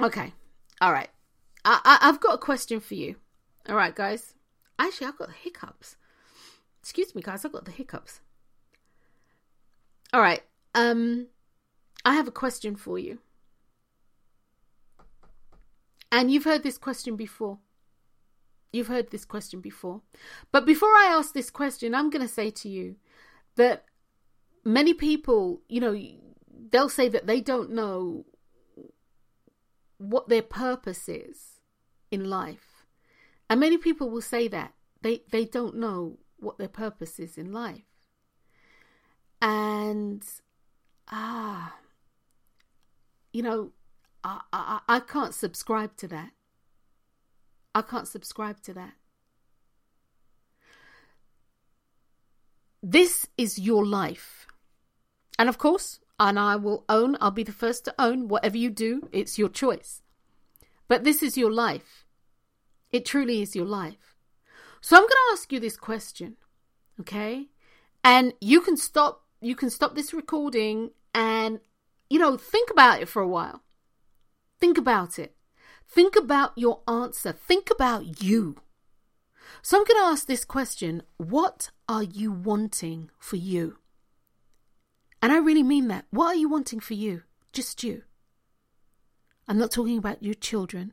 Okay. 0.00 0.32
All 0.80 0.92
right. 0.92 1.08
I, 1.66 1.98
I, 2.00 2.06
have 2.06 2.20
got 2.20 2.34
a 2.34 2.38
question 2.38 2.78
for 2.78 2.94
you. 2.94 3.16
All 3.68 3.74
right, 3.74 3.94
guys. 3.94 4.34
Actually, 4.78 5.08
I've 5.08 5.18
got 5.18 5.30
hiccups. 5.32 5.96
Excuse 6.80 7.12
me, 7.12 7.22
guys. 7.22 7.44
I've 7.44 7.52
got 7.52 7.64
the 7.64 7.72
hiccups. 7.72 8.20
All 10.12 10.20
right. 10.20 10.42
Um, 10.76 11.26
I 12.04 12.14
have 12.14 12.28
a 12.28 12.32
question 12.32 12.76
for 12.76 13.00
you. 13.00 13.18
And 16.12 16.30
you've 16.30 16.44
heard 16.44 16.62
this 16.62 16.78
question 16.78 17.16
before. 17.16 17.58
You've 18.72 18.86
heard 18.86 19.10
this 19.10 19.24
question 19.24 19.60
before. 19.60 20.02
But 20.52 20.66
before 20.66 20.90
I 20.90 21.12
ask 21.18 21.34
this 21.34 21.50
question, 21.50 21.96
I'm 21.96 22.10
going 22.10 22.24
to 22.24 22.32
say 22.32 22.50
to 22.50 22.68
you 22.68 22.94
that 23.56 23.86
many 24.64 24.94
people, 24.94 25.62
you 25.68 25.80
know, 25.80 26.00
they'll 26.70 26.88
say 26.88 27.08
that 27.08 27.26
they 27.26 27.40
don't 27.40 27.72
know 27.72 28.24
what 29.98 30.28
their 30.28 30.42
purpose 30.42 31.08
is 31.08 31.55
in 32.10 32.28
life. 32.28 32.84
And 33.48 33.60
many 33.60 33.78
people 33.78 34.10
will 34.10 34.22
say 34.22 34.48
that. 34.48 34.72
They 35.02 35.22
they 35.30 35.44
don't 35.44 35.76
know 35.76 36.18
what 36.38 36.58
their 36.58 36.68
purpose 36.68 37.18
is 37.18 37.38
in 37.38 37.52
life. 37.52 37.84
And 39.40 40.24
ah 41.10 41.74
you 43.36 43.42
know, 43.42 43.70
I, 44.24 44.40
I, 44.50 44.80
I 44.88 45.00
can't 45.00 45.34
subscribe 45.34 45.94
to 45.98 46.08
that. 46.08 46.30
I 47.74 47.82
can't 47.82 48.08
subscribe 48.08 48.62
to 48.62 48.72
that. 48.72 48.94
This 52.82 53.26
is 53.36 53.58
your 53.58 53.84
life. 53.84 54.46
And 55.38 55.50
of 55.50 55.58
course, 55.58 56.00
and 56.18 56.38
I 56.38 56.56
will 56.56 56.86
own, 56.88 57.18
I'll 57.20 57.30
be 57.30 57.42
the 57.42 57.52
first 57.52 57.84
to 57.84 57.94
own 57.98 58.28
whatever 58.28 58.56
you 58.56 58.70
do, 58.70 59.06
it's 59.12 59.38
your 59.38 59.50
choice. 59.50 60.00
But 60.88 61.04
this 61.04 61.22
is 61.22 61.36
your 61.36 61.50
life. 61.50 62.04
It 62.92 63.04
truly 63.04 63.42
is 63.42 63.56
your 63.56 63.66
life. 63.66 64.16
So 64.80 64.96
I'm 64.96 65.02
going 65.02 65.10
to 65.10 65.32
ask 65.32 65.52
you 65.52 65.58
this 65.58 65.76
question, 65.76 66.36
okay? 67.00 67.46
And 68.04 68.32
you 68.40 68.60
can 68.60 68.76
stop 68.76 69.22
you 69.40 69.54
can 69.54 69.68
stop 69.68 69.94
this 69.94 70.14
recording 70.14 70.90
and 71.14 71.60
you 72.08 72.18
know, 72.18 72.36
think 72.36 72.70
about 72.70 73.02
it 73.02 73.08
for 73.08 73.20
a 73.20 73.28
while. 73.28 73.62
Think 74.60 74.78
about 74.78 75.18
it. 75.18 75.34
Think 75.88 76.16
about 76.16 76.52
your 76.56 76.80
answer. 76.88 77.32
Think 77.32 77.70
about 77.70 78.22
you. 78.22 78.56
So 79.62 79.76
I'm 79.76 79.84
going 79.84 80.00
to 80.00 80.12
ask 80.12 80.26
this 80.26 80.44
question 80.44 81.02
What 81.16 81.70
are 81.88 82.02
you 82.02 82.32
wanting 82.32 83.10
for 83.18 83.36
you? 83.36 83.78
And 85.22 85.32
I 85.32 85.38
really 85.38 85.62
mean 85.62 85.88
that. 85.88 86.06
What 86.10 86.28
are 86.28 86.38
you 86.38 86.48
wanting 86.48 86.80
for 86.80 86.94
you? 86.94 87.22
Just 87.52 87.82
you. 87.82 88.02
I'm 89.48 89.58
not 89.58 89.70
talking 89.70 89.98
about 89.98 90.22
your 90.22 90.34
children. 90.34 90.92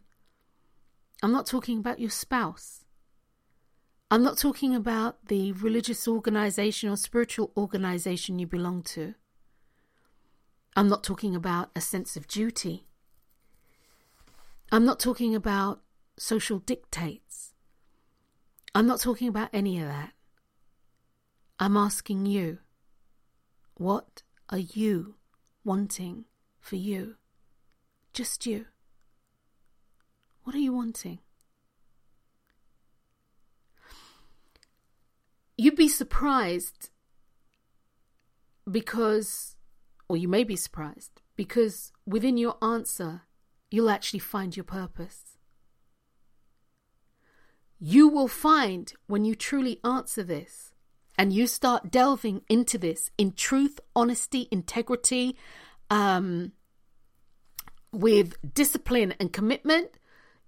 I'm 1.23 1.31
not 1.31 1.45
talking 1.45 1.79
about 1.79 1.99
your 1.99 2.09
spouse. 2.09 2.83
I'm 4.11 4.21
not 4.21 4.37
talking 4.37 4.75
about 4.75 5.27
the 5.27 5.53
religious 5.53 6.07
organization 6.07 6.89
or 6.89 6.97
spiritual 6.97 7.51
organization 7.57 8.37
you 8.37 8.45
belong 8.45 8.83
to. 8.83 9.15
I'm 10.75 10.87
not 10.87 11.03
talking 11.03 11.35
about 11.35 11.71
a 11.75 11.81
sense 11.81 12.15
of 12.15 12.27
duty. 12.27 12.85
I'm 14.71 14.85
not 14.85 14.99
talking 14.99 15.33
about 15.33 15.81
social 16.17 16.59
dictates. 16.59 17.53
I'm 18.75 18.85
not 18.85 19.01
talking 19.01 19.27
about 19.27 19.49
any 19.53 19.79
of 19.79 19.87
that. 19.87 20.11
I'm 21.59 21.77
asking 21.77 22.25
you, 22.25 22.59
what 23.75 24.21
are 24.49 24.59
you 24.59 25.15
wanting 25.63 26.25
for 26.59 26.75
you? 26.75 27.15
Just 28.13 28.45
you. 28.45 28.65
What 30.43 30.55
are 30.55 30.59
you 30.59 30.73
wanting? 30.73 31.19
You'd 35.57 35.75
be 35.75 35.87
surprised 35.87 36.89
because, 38.69 39.55
or 40.07 40.17
you 40.17 40.27
may 40.27 40.43
be 40.43 40.55
surprised 40.55 41.21
because 41.35 41.91
within 42.05 42.37
your 42.37 42.57
answer, 42.61 43.21
you'll 43.71 43.89
actually 43.89 44.19
find 44.19 44.55
your 44.55 44.63
purpose. 44.63 45.37
You 47.79 48.07
will 48.07 48.27
find 48.27 48.93
when 49.07 49.25
you 49.25 49.35
truly 49.35 49.79
answer 49.83 50.23
this 50.23 50.73
and 51.17 51.33
you 51.33 51.47
start 51.47 51.91
delving 51.91 52.41
into 52.47 52.77
this 52.77 53.09
in 53.17 53.33
truth, 53.33 53.79
honesty, 53.95 54.47
integrity, 54.51 55.35
um, 55.89 56.51
with 57.93 58.35
discipline 58.53 59.13
and 59.19 59.31
commitment, 59.31 59.91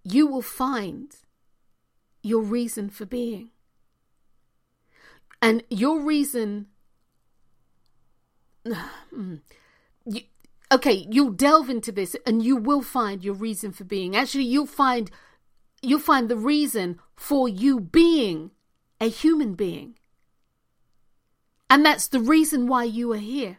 you 0.03 0.27
will 0.27 0.41
find 0.41 1.15
your 2.21 2.41
reason 2.41 2.89
for 2.89 3.05
being. 3.05 3.51
And 5.41 5.63
your 5.69 6.01
reason 6.01 6.67
okay, 10.71 11.07
you'll 11.09 11.31
delve 11.31 11.69
into 11.69 11.91
this 11.91 12.15
and 12.25 12.43
you 12.43 12.55
will 12.55 12.81
find 12.81 13.23
your 13.23 13.35
reason 13.35 13.71
for 13.71 13.83
being. 13.83 14.15
Actually, 14.15 14.45
you'll 14.45 14.65
find 14.65 15.11
you'll 15.81 15.99
find 15.99 16.29
the 16.29 16.37
reason 16.37 16.99
for 17.15 17.47
you 17.47 17.79
being 17.79 18.51
a 18.99 19.07
human 19.07 19.53
being. 19.53 19.95
And 21.69 21.85
that's 21.85 22.07
the 22.07 22.19
reason 22.19 22.67
why 22.67 22.85
you 22.85 23.11
are 23.13 23.17
here. 23.17 23.57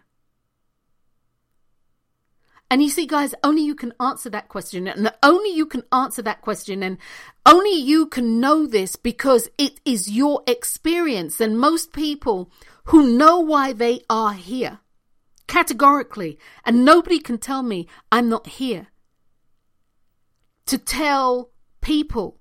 And 2.71 2.83
you 2.83 2.89
see, 2.89 3.07
guys, 3.07 3.35
only 3.45 3.63
you 3.63 3.75
can 3.75 3.93
answer 4.01 4.29
that 4.31 4.49
question. 4.49 4.89
And 4.89 5.13
only 5.23 5.51
you 5.51 5.67
can 5.67 5.85
answer 5.93 6.23
that 6.23 6.41
question. 6.41 6.83
And 6.83 6.99
only 7.45 7.75
you 7.75 8.07
can 8.07 8.41
know 8.41 8.67
this 8.67 8.97
because 8.97 9.49
it 9.57 9.81
is 9.85 10.11
your 10.11 10.43
experience. 10.47 11.41
And 11.41 11.59
most 11.59 11.93
people 11.93 12.51
who 12.87 13.17
know 13.17 13.39
why 13.39 13.73
they 13.73 14.01
are 14.11 14.33
here 14.33 14.81
categorically, 15.47 16.39
and 16.65 16.85
nobody 16.85 17.21
can 17.21 17.39
tell 17.39 17.63
me 17.63 17.87
I'm 18.11 18.29
not 18.29 18.47
here 18.47 18.89
to 20.67 20.77
tell 20.77 21.51
people 21.81 22.41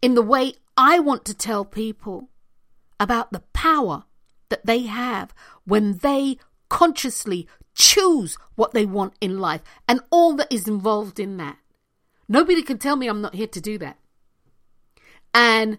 in 0.00 0.14
the 0.14 0.22
way 0.22 0.54
I 0.76 0.98
want 0.98 1.26
to 1.26 1.34
tell 1.34 1.64
people 1.64 2.30
about 2.98 3.32
the 3.32 3.42
power 3.52 4.04
that 4.48 4.64
they 4.64 4.84
have 4.84 5.34
when 5.64 5.98
they 5.98 6.38
consciously 6.70 7.46
choose 7.74 8.36
what 8.54 8.72
they 8.72 8.86
want 8.86 9.14
in 9.20 9.38
life 9.38 9.62
and 9.88 10.00
all 10.10 10.34
that 10.34 10.52
is 10.52 10.68
involved 10.68 11.18
in 11.18 11.36
that. 11.38 11.58
Nobody 12.28 12.62
can 12.62 12.78
tell 12.78 12.96
me 12.96 13.08
I'm 13.08 13.20
not 13.20 13.34
here 13.34 13.46
to 13.46 13.60
do 13.60 13.78
that. 13.78 13.98
And 15.34 15.78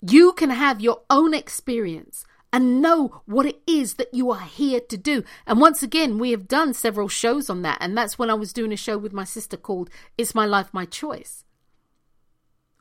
you 0.00 0.32
can 0.32 0.50
have 0.50 0.80
your 0.80 1.02
own 1.10 1.34
experience 1.34 2.24
and 2.52 2.82
know 2.82 3.22
what 3.24 3.46
it 3.46 3.60
is 3.66 3.94
that 3.94 4.12
you 4.12 4.30
are 4.30 4.40
here 4.40 4.80
to 4.80 4.96
do. 4.96 5.24
And 5.46 5.60
once 5.60 5.82
again, 5.82 6.18
we 6.18 6.32
have 6.32 6.48
done 6.48 6.74
several 6.74 7.08
shows 7.08 7.48
on 7.48 7.62
that. 7.62 7.78
And 7.80 7.96
that's 7.96 8.18
when 8.18 8.30
I 8.30 8.34
was 8.34 8.52
doing 8.52 8.72
a 8.72 8.76
show 8.76 8.98
with 8.98 9.12
my 9.12 9.24
sister 9.24 9.56
called 9.56 9.88
It's 10.18 10.34
My 10.34 10.44
Life, 10.44 10.68
My 10.72 10.84
Choice. 10.84 11.44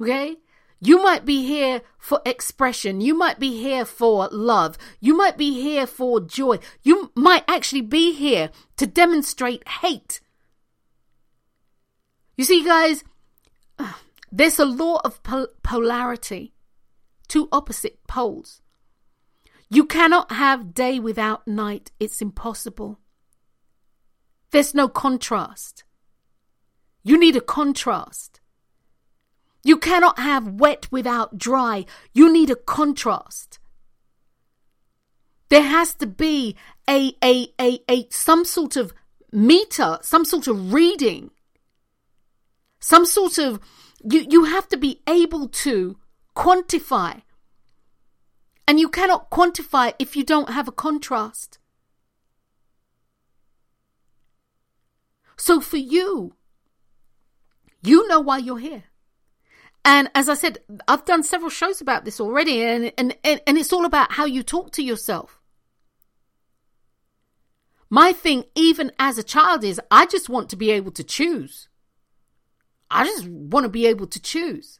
Okay? 0.01 0.37
You 0.83 1.01
might 1.01 1.25
be 1.25 1.45
here 1.45 1.83
for 1.99 2.21
expression. 2.25 3.01
You 3.01 3.13
might 3.13 3.39
be 3.39 3.61
here 3.61 3.85
for 3.85 4.27
love. 4.31 4.79
You 4.99 5.15
might 5.15 5.37
be 5.37 5.61
here 5.61 5.85
for 5.85 6.19
joy. 6.19 6.57
You 6.81 7.11
might 7.15 7.43
actually 7.47 7.81
be 7.81 8.13
here 8.13 8.49
to 8.77 8.87
demonstrate 8.87 9.67
hate. 9.67 10.21
You 12.35 12.43
see, 12.45 12.65
guys, 12.65 13.03
there's 14.31 14.57
a 14.57 14.65
law 14.65 14.99
of 15.05 15.21
polarity, 15.61 16.53
two 17.27 17.47
opposite 17.51 17.99
poles. 18.07 18.63
You 19.69 19.85
cannot 19.85 20.31
have 20.31 20.73
day 20.73 20.99
without 20.99 21.47
night. 21.47 21.91
It's 21.99 22.23
impossible. 22.23 22.99
There's 24.49 24.73
no 24.73 24.89
contrast. 24.89 25.83
You 27.03 27.19
need 27.19 27.35
a 27.35 27.41
contrast. 27.41 28.40
You 29.63 29.77
cannot 29.77 30.19
have 30.19 30.59
wet 30.59 30.91
without 30.91 31.37
dry. 31.37 31.85
You 32.13 32.31
need 32.31 32.49
a 32.49 32.55
contrast. 32.55 33.59
There 35.49 35.63
has 35.63 35.93
to 35.95 36.07
be 36.07 36.55
a, 36.89 37.13
a, 37.23 37.53
a, 37.59 37.79
a, 37.89 38.07
some 38.09 38.45
sort 38.45 38.75
of 38.75 38.93
meter, 39.31 39.99
some 40.01 40.25
sort 40.25 40.47
of 40.47 40.73
reading, 40.73 41.31
some 42.79 43.05
sort 43.05 43.37
of, 43.37 43.59
you, 44.03 44.25
you 44.29 44.45
have 44.45 44.67
to 44.69 44.77
be 44.77 45.01
able 45.07 45.47
to 45.49 45.97
quantify. 46.35 47.21
And 48.67 48.79
you 48.79 48.89
cannot 48.89 49.29
quantify 49.29 49.93
if 49.99 50.15
you 50.15 50.23
don't 50.23 50.49
have 50.49 50.67
a 50.67 50.71
contrast. 50.71 51.59
So 55.37 55.59
for 55.59 55.77
you, 55.77 56.35
you 57.83 58.07
know 58.07 58.21
why 58.21 58.37
you're 58.37 58.59
here. 58.59 58.83
And 59.83 60.11
as 60.13 60.29
I 60.29 60.35
said, 60.35 60.59
I've 60.87 61.05
done 61.05 61.23
several 61.23 61.49
shows 61.49 61.81
about 61.81 62.05
this 62.05 62.19
already, 62.19 62.63
and, 62.63 62.93
and, 62.97 63.15
and 63.23 63.57
it's 63.57 63.73
all 63.73 63.85
about 63.85 64.11
how 64.11 64.25
you 64.25 64.43
talk 64.43 64.71
to 64.73 64.83
yourself. 64.83 65.39
My 67.89 68.13
thing, 68.13 68.45
even 68.55 68.91
as 68.99 69.17
a 69.17 69.23
child, 69.23 69.63
is 69.63 69.81
I 69.89 70.05
just 70.05 70.29
want 70.29 70.49
to 70.49 70.55
be 70.55 70.71
able 70.71 70.91
to 70.91 71.03
choose. 71.03 71.67
I 72.89 73.05
just 73.05 73.27
want 73.27 73.63
to 73.65 73.69
be 73.69 73.87
able 73.87 74.07
to 74.07 74.21
choose. 74.21 74.79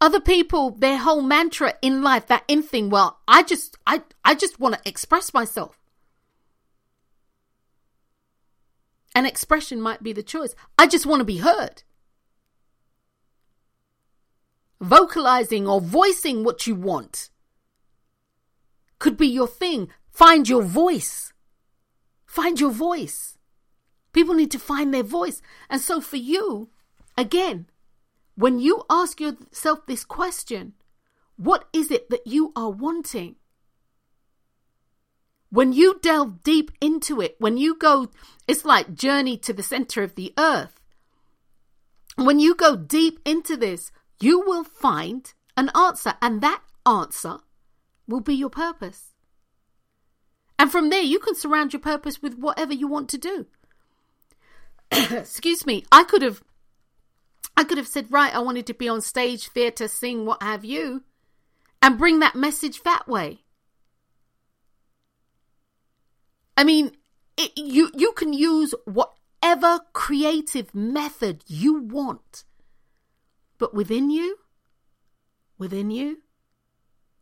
Other 0.00 0.20
people, 0.20 0.70
their 0.70 0.98
whole 0.98 1.22
mantra 1.22 1.74
in 1.82 2.02
life, 2.02 2.26
that 2.26 2.44
in 2.48 2.62
thing, 2.62 2.90
well, 2.90 3.20
I 3.28 3.42
just, 3.42 3.76
I, 3.86 4.02
I 4.24 4.34
just 4.34 4.58
want 4.58 4.74
to 4.74 4.88
express 4.88 5.32
myself. 5.32 5.78
An 9.14 9.26
expression 9.26 9.80
might 9.80 10.02
be 10.02 10.12
the 10.12 10.22
choice. 10.22 10.56
I 10.78 10.86
just 10.86 11.06
want 11.06 11.20
to 11.20 11.24
be 11.24 11.38
heard 11.38 11.82
vocalizing 14.82 15.66
or 15.66 15.80
voicing 15.80 16.44
what 16.44 16.66
you 16.66 16.74
want 16.74 17.30
could 18.98 19.16
be 19.16 19.26
your 19.26 19.48
thing. 19.48 19.88
Find 20.10 20.48
your 20.48 20.62
voice. 20.62 21.32
Find 22.26 22.60
your 22.60 22.70
voice. 22.70 23.38
People 24.12 24.34
need 24.34 24.50
to 24.50 24.58
find 24.58 24.92
their 24.92 25.02
voice. 25.02 25.40
And 25.70 25.80
so 25.80 26.00
for 26.00 26.16
you, 26.16 26.68
again, 27.16 27.66
when 28.34 28.58
you 28.58 28.84
ask 28.90 29.20
yourself 29.20 29.86
this 29.86 30.04
question, 30.04 30.74
what 31.36 31.64
is 31.72 31.90
it 31.90 32.10
that 32.10 32.26
you 32.26 32.52
are 32.54 32.70
wanting? 32.70 33.36
When 35.50 35.72
you 35.72 35.98
delve 36.00 36.42
deep 36.42 36.70
into 36.80 37.20
it, 37.20 37.36
when 37.38 37.56
you 37.56 37.76
go, 37.76 38.08
it's 38.48 38.64
like 38.64 38.94
journey 38.94 39.36
to 39.38 39.52
the 39.52 39.62
center 39.62 40.02
of 40.02 40.14
the 40.14 40.32
earth. 40.38 40.80
When 42.16 42.38
you 42.38 42.54
go 42.54 42.76
deep 42.76 43.20
into 43.24 43.56
this, 43.56 43.90
you 44.22 44.40
will 44.40 44.64
find 44.64 45.34
an 45.56 45.70
answer, 45.74 46.14
and 46.22 46.40
that 46.42 46.62
answer 46.86 47.38
will 48.06 48.20
be 48.20 48.34
your 48.34 48.50
purpose. 48.50 49.14
And 50.58 50.70
from 50.70 50.90
there, 50.90 51.02
you 51.02 51.18
can 51.18 51.34
surround 51.34 51.72
your 51.72 51.80
purpose 51.80 52.22
with 52.22 52.38
whatever 52.38 52.72
you 52.72 52.86
want 52.86 53.08
to 53.10 53.18
do. 53.18 53.46
Excuse 54.92 55.66
me, 55.66 55.84
I 55.90 56.04
could 56.04 56.22
have. 56.22 56.42
I 57.56 57.64
could 57.64 57.78
have 57.78 57.88
said, 57.88 58.10
right, 58.10 58.34
I 58.34 58.38
wanted 58.38 58.66
to 58.68 58.74
be 58.74 58.88
on 58.88 59.02
stage, 59.02 59.48
theatre, 59.48 59.88
sing, 59.88 60.24
what 60.24 60.42
have 60.42 60.64
you, 60.64 61.02
and 61.82 61.98
bring 61.98 62.20
that 62.20 62.34
message 62.34 62.82
that 62.82 63.06
way. 63.06 63.40
I 66.56 66.64
mean, 66.64 66.92
it, 67.36 67.50
you 67.56 67.90
you 67.94 68.12
can 68.12 68.32
use 68.32 68.72
whatever 68.84 69.80
creative 69.92 70.74
method 70.74 71.42
you 71.48 71.82
want 71.82 72.44
but 73.62 73.72
within 73.72 74.10
you, 74.10 74.38
within 75.56 75.92
you, 75.92 76.22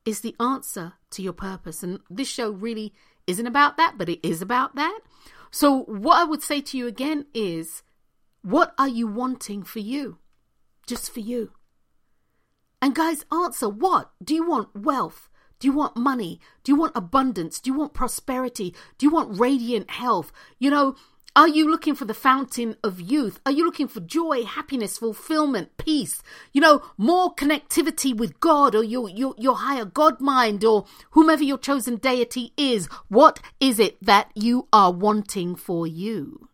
is 0.06 0.22
the 0.22 0.34
answer 0.40 0.94
to 1.10 1.20
your 1.20 1.34
purpose. 1.34 1.82
And 1.82 2.00
this 2.08 2.28
show 2.28 2.50
really 2.50 2.94
isn't 3.26 3.46
about 3.46 3.76
that, 3.76 3.98
but 3.98 4.08
it 4.08 4.26
is 4.26 4.40
about 4.40 4.74
that. 4.74 5.00
So, 5.50 5.82
what 5.82 6.16
I 6.16 6.24
would 6.24 6.42
say 6.42 6.62
to 6.62 6.78
you 6.78 6.86
again 6.86 7.26
is 7.34 7.82
what 8.40 8.72
are 8.78 8.88
you 8.88 9.06
wanting 9.06 9.64
for 9.64 9.80
you? 9.80 10.16
Just 10.86 11.12
for 11.12 11.20
you. 11.20 11.52
And 12.80 12.94
guys, 12.94 13.26
answer 13.30 13.68
what? 13.68 14.10
Do 14.24 14.34
you 14.34 14.48
want 14.48 14.74
wealth? 14.74 15.28
Do 15.58 15.68
you 15.68 15.74
want 15.74 15.94
money? 15.94 16.40
Do 16.64 16.72
you 16.72 16.76
want 16.76 16.96
abundance? 16.96 17.60
Do 17.60 17.70
you 17.70 17.76
want 17.76 17.92
prosperity? 17.92 18.74
Do 18.96 19.04
you 19.04 19.10
want 19.10 19.38
radiant 19.38 19.90
health? 19.90 20.32
You 20.58 20.70
know, 20.70 20.96
are 21.36 21.48
you 21.48 21.70
looking 21.70 21.94
for 21.94 22.04
the 22.04 22.14
fountain 22.14 22.76
of 22.82 23.00
youth? 23.00 23.40
Are 23.46 23.52
you 23.52 23.64
looking 23.64 23.86
for 23.86 24.00
joy, 24.00 24.44
happiness, 24.44 24.98
fulfillment, 24.98 25.76
peace? 25.76 26.22
You 26.52 26.60
know, 26.60 26.82
more 26.98 27.34
connectivity 27.34 28.14
with 28.14 28.40
God 28.40 28.74
or 28.74 28.82
your, 28.82 29.08
your, 29.08 29.34
your 29.38 29.56
higher 29.56 29.84
God 29.84 30.20
mind 30.20 30.64
or 30.64 30.86
whomever 31.12 31.44
your 31.44 31.58
chosen 31.58 31.96
deity 31.96 32.52
is. 32.56 32.86
What 33.08 33.38
is 33.60 33.78
it 33.78 34.02
that 34.04 34.30
you 34.34 34.66
are 34.72 34.92
wanting 34.92 35.54
for 35.54 35.86
you? 35.86 36.48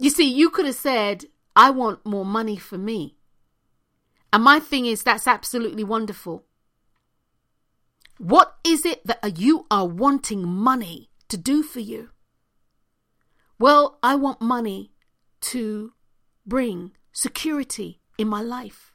You 0.00 0.10
see, 0.10 0.28
you 0.32 0.50
could 0.50 0.66
have 0.66 0.74
said, 0.74 1.26
I 1.54 1.70
want 1.70 2.04
more 2.04 2.24
money 2.24 2.56
for 2.56 2.78
me. 2.78 3.16
And 4.32 4.42
my 4.42 4.58
thing 4.58 4.86
is, 4.86 5.02
that's 5.02 5.28
absolutely 5.28 5.84
wonderful. 5.84 6.44
What 8.18 8.56
is 8.64 8.84
it 8.84 9.06
that 9.06 9.38
you 9.38 9.66
are 9.70 9.86
wanting 9.86 10.46
money? 10.46 11.09
To 11.30 11.36
do 11.36 11.62
for 11.62 11.80
you? 11.80 12.10
Well, 13.58 13.98
I 14.02 14.14
want 14.14 14.40
money 14.40 14.92
to 15.42 15.92
bring 16.46 16.92
security 17.12 18.00
in 18.18 18.28
my 18.28 18.42
life. 18.42 18.94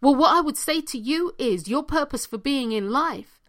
Well, 0.00 0.14
what 0.14 0.36
I 0.36 0.40
would 0.40 0.56
say 0.56 0.80
to 0.82 0.98
you 0.98 1.32
is 1.38 1.68
your 1.68 1.82
purpose 1.82 2.26
for 2.26 2.38
being 2.38 2.72
in 2.72 2.90
life 2.90 3.40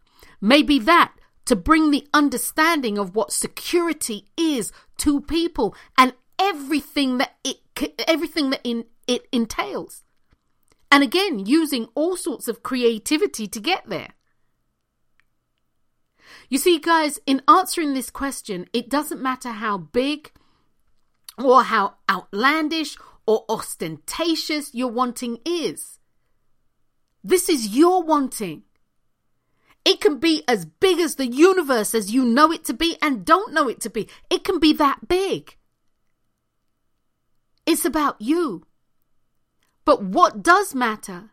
may 0.42 0.64
be 0.64 0.80
that 0.80 1.14
to 1.46 1.56
bring 1.56 1.92
the 1.92 2.08
understanding 2.14 2.98
of 2.98 3.16
what 3.16 3.32
security 3.32 4.28
is 4.38 4.72
to 4.98 5.22
people 5.22 5.76
and 5.98 6.14
everything 6.40 7.18
that 7.18 7.36
it 7.44 7.58
everything 8.08 8.50
that 8.50 8.62
in, 8.64 8.86
it 9.08 9.28
entails. 9.32 10.04
And 10.92 11.04
again, 11.04 11.46
using 11.46 11.88
all 11.96 12.16
sorts 12.16 12.48
of 12.48 12.64
creativity 12.64 13.48
to 13.48 13.60
get 13.60 13.88
there. 13.88 14.10
You 16.50 16.58
see, 16.58 16.80
guys, 16.80 17.20
in 17.26 17.42
answering 17.48 17.94
this 17.94 18.10
question, 18.10 18.68
it 18.74 18.90
doesn't 18.90 19.22
matter 19.22 19.52
how 19.52 19.78
big 19.78 20.32
or 21.38 21.64
how 21.64 21.96
outlandish 22.10 22.98
or 23.26 23.46
ostentatious 23.50 24.74
your 24.74 24.90
wanting 24.90 25.40
is. 25.46 26.00
This 27.24 27.50
is 27.50 27.76
your 27.76 28.04
wanting. 28.04 28.64
It 29.84 30.02
can 30.02 30.20
be 30.20 30.44
as 30.48 30.66
big 30.66 31.00
as 31.00 31.16
the 31.16 31.28
universe 31.28 31.94
as 31.96 32.12
you 32.12 32.26
know 32.26 32.52
it 32.52 32.66
to 32.66 32.74
be 32.74 32.98
and 33.02 33.26
don't 33.26 33.54
know 33.54 33.70
it 33.70 33.80
to 33.82 33.90
be. 33.90 34.10
It 34.30 34.44
can 34.44 34.60
be 34.60 34.74
that 34.74 35.08
big. 35.08 35.56
It's 37.66 37.86
about 37.86 38.22
you. 38.22 38.66
But 39.86 40.04
what 40.04 40.44
does 40.44 40.76
matter 40.76 41.32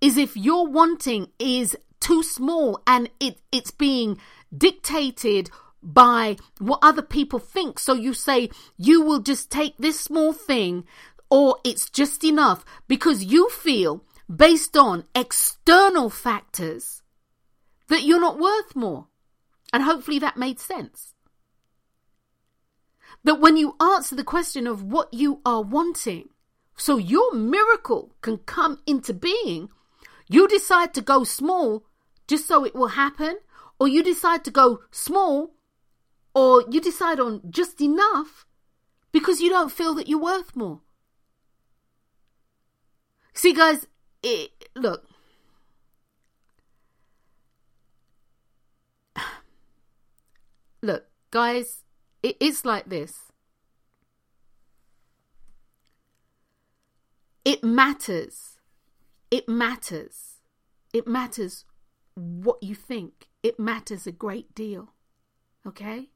is 0.00 0.16
if 0.16 0.36
your 0.36 0.66
wanting 0.66 1.28
is 1.38 1.76
too 2.02 2.22
small 2.22 2.82
and 2.86 3.08
it, 3.20 3.38
it's 3.50 3.70
being 3.70 4.18
dictated 4.56 5.50
by 5.82 6.36
what 6.58 6.80
other 6.82 7.02
people 7.02 7.38
think. 7.38 7.78
So 7.78 7.94
you 7.94 8.12
say 8.12 8.50
you 8.76 9.00
will 9.00 9.20
just 9.20 9.50
take 9.50 9.76
this 9.78 9.98
small 9.98 10.32
thing 10.32 10.84
or 11.30 11.58
it's 11.64 11.88
just 11.88 12.24
enough 12.24 12.64
because 12.88 13.24
you 13.24 13.48
feel 13.48 14.04
based 14.34 14.76
on 14.76 15.04
external 15.14 16.10
factors 16.10 17.02
that 17.88 18.02
you're 18.02 18.20
not 18.20 18.38
worth 18.38 18.76
more. 18.76 19.06
And 19.72 19.82
hopefully 19.84 20.18
that 20.18 20.36
made 20.36 20.60
sense. 20.60 21.14
That 23.24 23.40
when 23.40 23.56
you 23.56 23.76
answer 23.80 24.14
the 24.14 24.24
question 24.24 24.66
of 24.66 24.82
what 24.82 25.14
you 25.14 25.40
are 25.46 25.62
wanting, 25.62 26.28
so 26.76 26.96
your 26.96 27.32
miracle 27.32 28.14
can 28.20 28.38
come 28.38 28.80
into 28.86 29.14
being, 29.14 29.68
you 30.28 30.48
decide 30.48 30.92
to 30.94 31.00
go 31.00 31.24
small 31.24 31.84
just 32.32 32.48
so 32.48 32.64
it 32.64 32.74
will 32.74 32.88
happen, 33.04 33.36
or 33.78 33.86
you 33.86 34.02
decide 34.02 34.42
to 34.42 34.50
go 34.50 34.80
small, 34.90 35.52
or 36.34 36.64
you 36.70 36.80
decide 36.80 37.20
on 37.20 37.42
just 37.50 37.78
enough 37.82 38.46
because 39.12 39.42
you 39.42 39.50
don't 39.50 39.70
feel 39.70 39.92
that 39.92 40.08
you're 40.08 40.18
worth 40.18 40.56
more. 40.56 40.80
See, 43.34 43.52
guys, 43.52 43.86
it, 44.22 44.50
look. 44.74 45.06
Look, 50.82 51.04
guys, 51.30 51.84
it 52.22 52.38
is 52.40 52.64
like 52.64 52.88
this. 52.88 53.30
It 57.44 57.62
matters. 57.62 58.56
It 59.30 59.50
matters. 59.50 60.38
It 60.94 61.06
matters 61.06 61.66
what 62.14 62.62
you 62.62 62.74
think. 62.74 63.28
It 63.42 63.58
matters 63.58 64.06
a 64.06 64.12
great 64.12 64.54
deal. 64.54 64.92
Okay? 65.66 66.10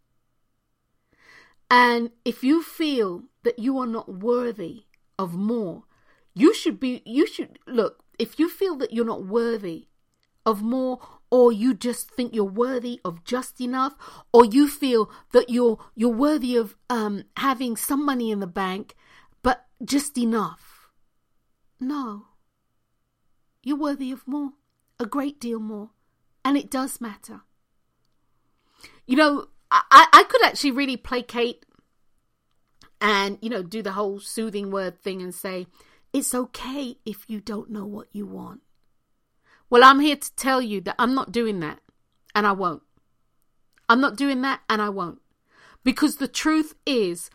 And 1.70 2.10
if 2.24 2.44
you 2.44 2.62
feel 2.62 3.24
that 3.42 3.58
you 3.58 3.78
are 3.78 3.86
not 3.86 4.08
worthy 4.08 4.84
of 5.18 5.34
more, 5.34 5.84
you 6.34 6.54
should 6.54 6.78
be, 6.78 7.02
you 7.04 7.26
should, 7.26 7.58
look, 7.66 8.04
if 8.18 8.38
you 8.38 8.48
feel 8.48 8.76
that 8.76 8.92
you're 8.92 9.04
not 9.04 9.24
worthy 9.24 9.88
of 10.44 10.62
more, 10.62 11.00
or 11.28 11.50
you 11.50 11.74
just 11.74 12.08
think 12.10 12.32
you're 12.32 12.44
worthy 12.44 13.00
of 13.04 13.24
just 13.24 13.60
enough, 13.60 13.94
or 14.32 14.44
you 14.44 14.68
feel 14.68 15.10
that 15.32 15.50
you're, 15.50 15.78
you're 15.96 16.08
worthy 16.08 16.56
of 16.56 16.76
um, 16.88 17.24
having 17.36 17.76
some 17.76 18.04
money 18.04 18.30
in 18.30 18.38
the 18.38 18.46
bank, 18.46 18.94
but 19.42 19.66
just 19.84 20.16
enough. 20.16 20.88
No. 21.80 22.26
You're 23.64 23.76
worthy 23.76 24.12
of 24.12 24.26
more, 24.28 24.52
a 24.98 25.06
great 25.06 25.40
deal 25.40 25.60
more. 25.60 25.90
And 26.44 26.56
it 26.56 26.70
does 26.70 27.00
matter. 27.00 27.42
You 29.06 29.16
know, 29.16 29.46
I, 29.70 30.06
I 30.12 30.24
could 30.28 30.44
actually 30.44 30.70
really 30.72 30.96
placate 30.96 31.64
and, 33.00 33.38
you 33.42 33.50
know, 33.50 33.62
do 33.62 33.82
the 33.82 33.92
whole 33.92 34.20
soothing 34.20 34.70
word 34.70 35.02
thing 35.02 35.22
and 35.22 35.34
say, 35.34 35.66
it's 36.12 36.34
okay 36.34 36.96
if 37.04 37.24
you 37.28 37.40
don't 37.40 37.70
know 37.70 37.84
what 37.84 38.08
you 38.12 38.26
want. 38.26 38.62
Well, 39.68 39.84
I'm 39.84 40.00
here 40.00 40.16
to 40.16 40.36
tell 40.36 40.62
you 40.62 40.80
that 40.82 40.94
I'm 40.98 41.14
not 41.14 41.32
doing 41.32 41.60
that 41.60 41.80
and 42.34 42.46
I 42.46 42.52
won't. 42.52 42.82
I'm 43.88 44.00
not 44.00 44.16
doing 44.16 44.42
that 44.42 44.60
and 44.68 44.80
I 44.80 44.88
won't. 44.88 45.20
Because 45.84 46.16
the 46.16 46.28
truth 46.28 46.74
is, 46.86 47.30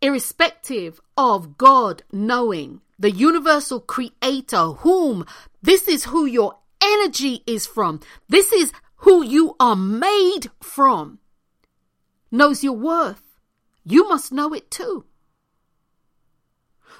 irrespective 0.00 1.00
of 1.16 1.58
God 1.58 2.02
knowing 2.12 2.80
the 2.98 3.10
universal 3.10 3.80
creator, 3.80 4.72
whom 4.78 5.24
this 5.62 5.88
is 5.88 6.04
who 6.04 6.26
your 6.26 6.58
energy 7.00 7.42
is 7.46 7.66
from, 7.66 8.00
this 8.28 8.52
is 8.52 8.72
who 8.98 9.22
you 9.22 9.54
are 9.60 9.76
made 9.76 10.50
from, 10.60 11.18
knows 12.30 12.64
your 12.64 12.76
worth, 12.76 13.22
you 13.84 14.08
must 14.08 14.32
know 14.32 14.52
it 14.52 14.70
too. 14.70 15.04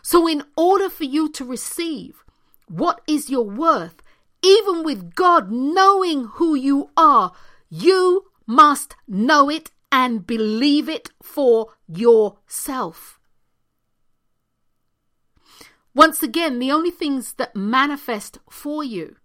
So, 0.03 0.29
in 0.29 0.44
order 0.57 0.88
for 0.88 1.05
you 1.05 1.29
to 1.33 1.44
receive 1.44 2.24
what 2.68 3.01
is 3.07 3.31
your 3.31 3.44
worth, 3.44 4.03
even 4.42 4.85
with 4.85 5.14
God 5.14 5.51
knowing 5.51 6.24
who 6.24 6.55
you 6.55 6.90
are, 6.96 7.33
you 7.68 8.31
must 8.46 8.94
know 9.07 9.51
it 9.51 9.70
and 9.90 10.27
believe 10.27 10.88
it 10.88 11.11
for 11.22 11.74
yourself. 11.87 13.18
Once 15.94 16.22
again, 16.22 16.59
the 16.59 16.70
only 16.70 16.90
things 16.90 17.35
that 17.35 17.57
manifest 17.57 18.38
for 18.48 18.85
you, 18.85 19.16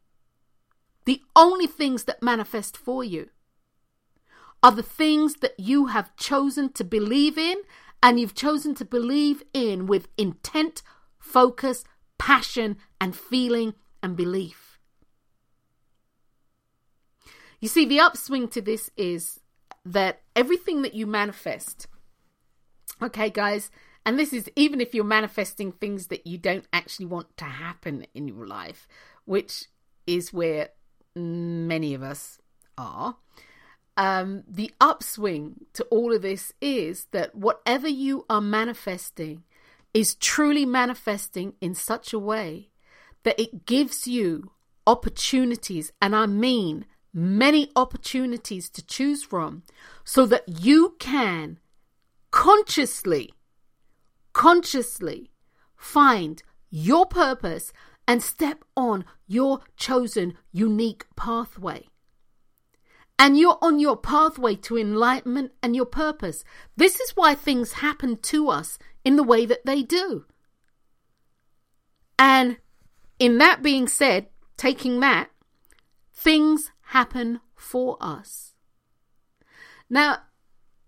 the 1.05 1.21
only 1.35 1.67
things 1.67 2.05
that 2.05 2.23
manifest 2.23 2.77
for 2.77 3.03
you 3.03 3.29
are 4.61 4.71
the 4.71 4.83
things 4.83 5.35
that 5.35 5.59
you 5.59 5.87
have 5.87 6.15
chosen 6.15 6.71
to 6.73 6.83
believe 6.83 7.37
in 7.37 7.57
and 8.01 8.19
you've 8.19 8.35
chosen 8.35 8.73
to 8.75 8.85
believe 8.85 9.43
in 9.53 9.87
with 9.87 10.07
intent, 10.17 10.81
focus, 11.19 11.83
passion, 12.17 12.77
and 12.99 13.15
feeling 13.15 13.73
and 14.01 14.15
belief. 14.15 14.77
You 17.59 17.69
see, 17.69 17.85
the 17.85 18.01
upswing 18.01 18.49
to 18.49 18.61
this 18.61 18.89
is 18.97 19.39
that 19.85 20.21
everything 20.35 20.81
that 20.81 20.93
you 20.93 21.07
manifest, 21.07 21.87
okay, 23.01 23.29
guys, 23.29 23.71
and 24.05 24.19
this 24.19 24.33
is 24.33 24.49
even 24.55 24.81
if 24.81 24.93
you're 24.93 25.05
manifesting 25.05 25.71
things 25.71 26.07
that 26.07 26.27
you 26.27 26.37
don't 26.37 26.67
actually 26.73 27.05
want 27.05 27.35
to 27.37 27.45
happen 27.45 28.05
in 28.13 28.27
your 28.27 28.45
life, 28.45 28.87
which 29.25 29.65
is 30.05 30.33
where 30.33 30.69
many 31.15 31.93
of 31.93 32.03
us 32.03 32.39
are. 32.77 33.17
Um, 33.95 34.43
the 34.47 34.71
upswing 34.81 35.65
to 35.73 35.83
all 35.85 36.13
of 36.13 36.23
this 36.23 36.53
is 36.59 37.05
that 37.11 37.35
whatever 37.35 37.87
you 37.87 38.25
are 38.29 38.41
manifesting 38.41 39.43
is 39.93 40.15
truly 40.15 40.65
manifesting 40.65 41.53
in 41.61 41.75
such 41.75 42.11
a 42.11 42.19
way 42.19 42.69
that 43.21 43.39
it 43.39 43.65
gives 43.65 44.07
you 44.07 44.51
opportunities, 44.87 45.91
and 46.01 46.15
I 46.15 46.25
mean 46.25 46.85
many 47.13 47.71
opportunities 47.75 48.69
to 48.71 48.85
choose 48.85 49.23
from, 49.23 49.63
so 50.03 50.25
that 50.25 50.43
you 50.47 50.95
can 50.99 51.59
consciously 52.31 53.31
consciously 54.33 55.29
find 55.77 56.41
your 56.71 57.05
purpose 57.05 57.71
and 58.07 58.21
step 58.21 58.63
on 58.75 59.05
your 59.27 59.61
chosen 59.77 60.37
unique 60.51 61.05
pathway. 61.15 61.87
And 63.17 63.37
you're 63.37 63.59
on 63.61 63.79
your 63.79 63.95
pathway 63.95 64.55
to 64.55 64.77
enlightenment 64.77 65.51
and 65.61 65.75
your 65.75 65.85
purpose. 65.85 66.43
This 66.75 66.99
is 66.99 67.11
why 67.15 67.35
things 67.35 67.73
happen 67.73 68.17
to 68.17 68.49
us 68.49 68.77
in 69.05 69.15
the 69.15 69.23
way 69.23 69.45
that 69.45 69.65
they 69.65 69.83
do. 69.83 70.25
And 72.17 72.57
in 73.19 73.37
that 73.37 73.61
being 73.61 73.87
said, 73.87 74.27
taking 74.57 74.99
that, 75.01 75.29
things 76.13 76.71
happen 76.87 77.39
for 77.55 77.97
us. 78.01 78.53
Now, 79.89 80.17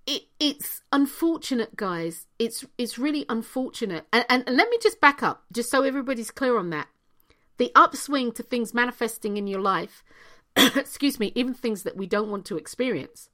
it, 0.08 0.24
it's 0.40 0.82
unfortunate, 0.92 1.76
guys. 1.76 2.28
It's 2.38 2.66
it's 2.78 3.00
really 3.00 3.26
unfortunate. 3.30 4.06
And, 4.12 4.26
and, 4.30 4.44
and 4.48 4.58
let 4.58 4.70
me 4.70 4.78
just 4.82 5.02
back 5.02 5.24
up, 5.24 5.46
just 5.52 5.70
so 5.70 5.84
everybody's 5.84 6.32
clear 6.32 6.58
on 6.58 6.70
that. 6.72 6.88
The 7.58 7.72
upswing 7.76 8.32
to 8.34 8.44
things 8.44 8.74
manifesting 8.74 9.38
in 9.38 9.48
your 9.48 9.62
life, 9.62 10.04
excuse 10.56 11.20
me, 11.20 11.32
even 11.36 11.54
things 11.54 11.84
that 11.84 11.98
we 11.98 12.06
don't 12.06 12.30
want 12.30 12.46
to 12.46 12.58
experience, 12.58 13.30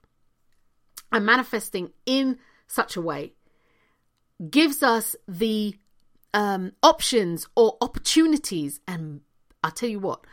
and 1.11 1.25
manifesting 1.25 1.91
in 2.05 2.37
such 2.67 2.95
a 2.95 3.01
way, 3.01 3.33
gives 4.49 4.81
us 4.81 5.15
the 5.27 5.75
um, 6.33 6.71
options 6.81 7.47
or 7.55 7.77
opportunities, 7.81 8.79
and 8.87 9.21
I'll 9.63 9.71
tell 9.71 9.89
you 9.89 9.99
what, 9.99 10.25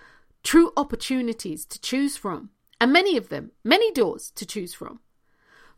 true 0.42 0.72
opportunities 0.76 1.64
to 1.66 1.80
choose 1.80 2.16
from, 2.16 2.50
and 2.80 2.92
many 2.92 3.16
of 3.16 3.28
them, 3.28 3.52
many 3.64 3.90
doors 3.92 4.30
to 4.36 4.46
choose 4.46 4.74
from 4.74 5.00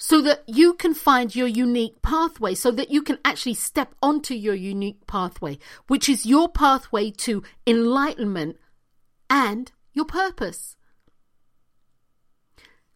so 0.02 0.22
that 0.22 0.42
you 0.46 0.72
can 0.72 0.94
find 0.94 1.36
your 1.36 1.46
unique 1.46 2.00
pathway, 2.00 2.54
so 2.54 2.70
that 2.70 2.90
you 2.90 3.02
can 3.02 3.18
actually 3.22 3.52
step 3.52 3.94
onto 4.02 4.32
your 4.32 4.54
unique 4.54 5.06
pathway, 5.06 5.58
which 5.88 6.08
is 6.08 6.24
your 6.24 6.48
pathway 6.48 7.10
to 7.10 7.42
enlightenment 7.66 8.56
and 9.28 9.70
your 9.92 10.06
purpose. 10.06 10.74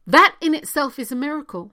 That 0.07 0.35
in 0.41 0.55
itself 0.55 0.99
is 0.99 1.13
a 1.13 1.17
miracle. 1.17 1.73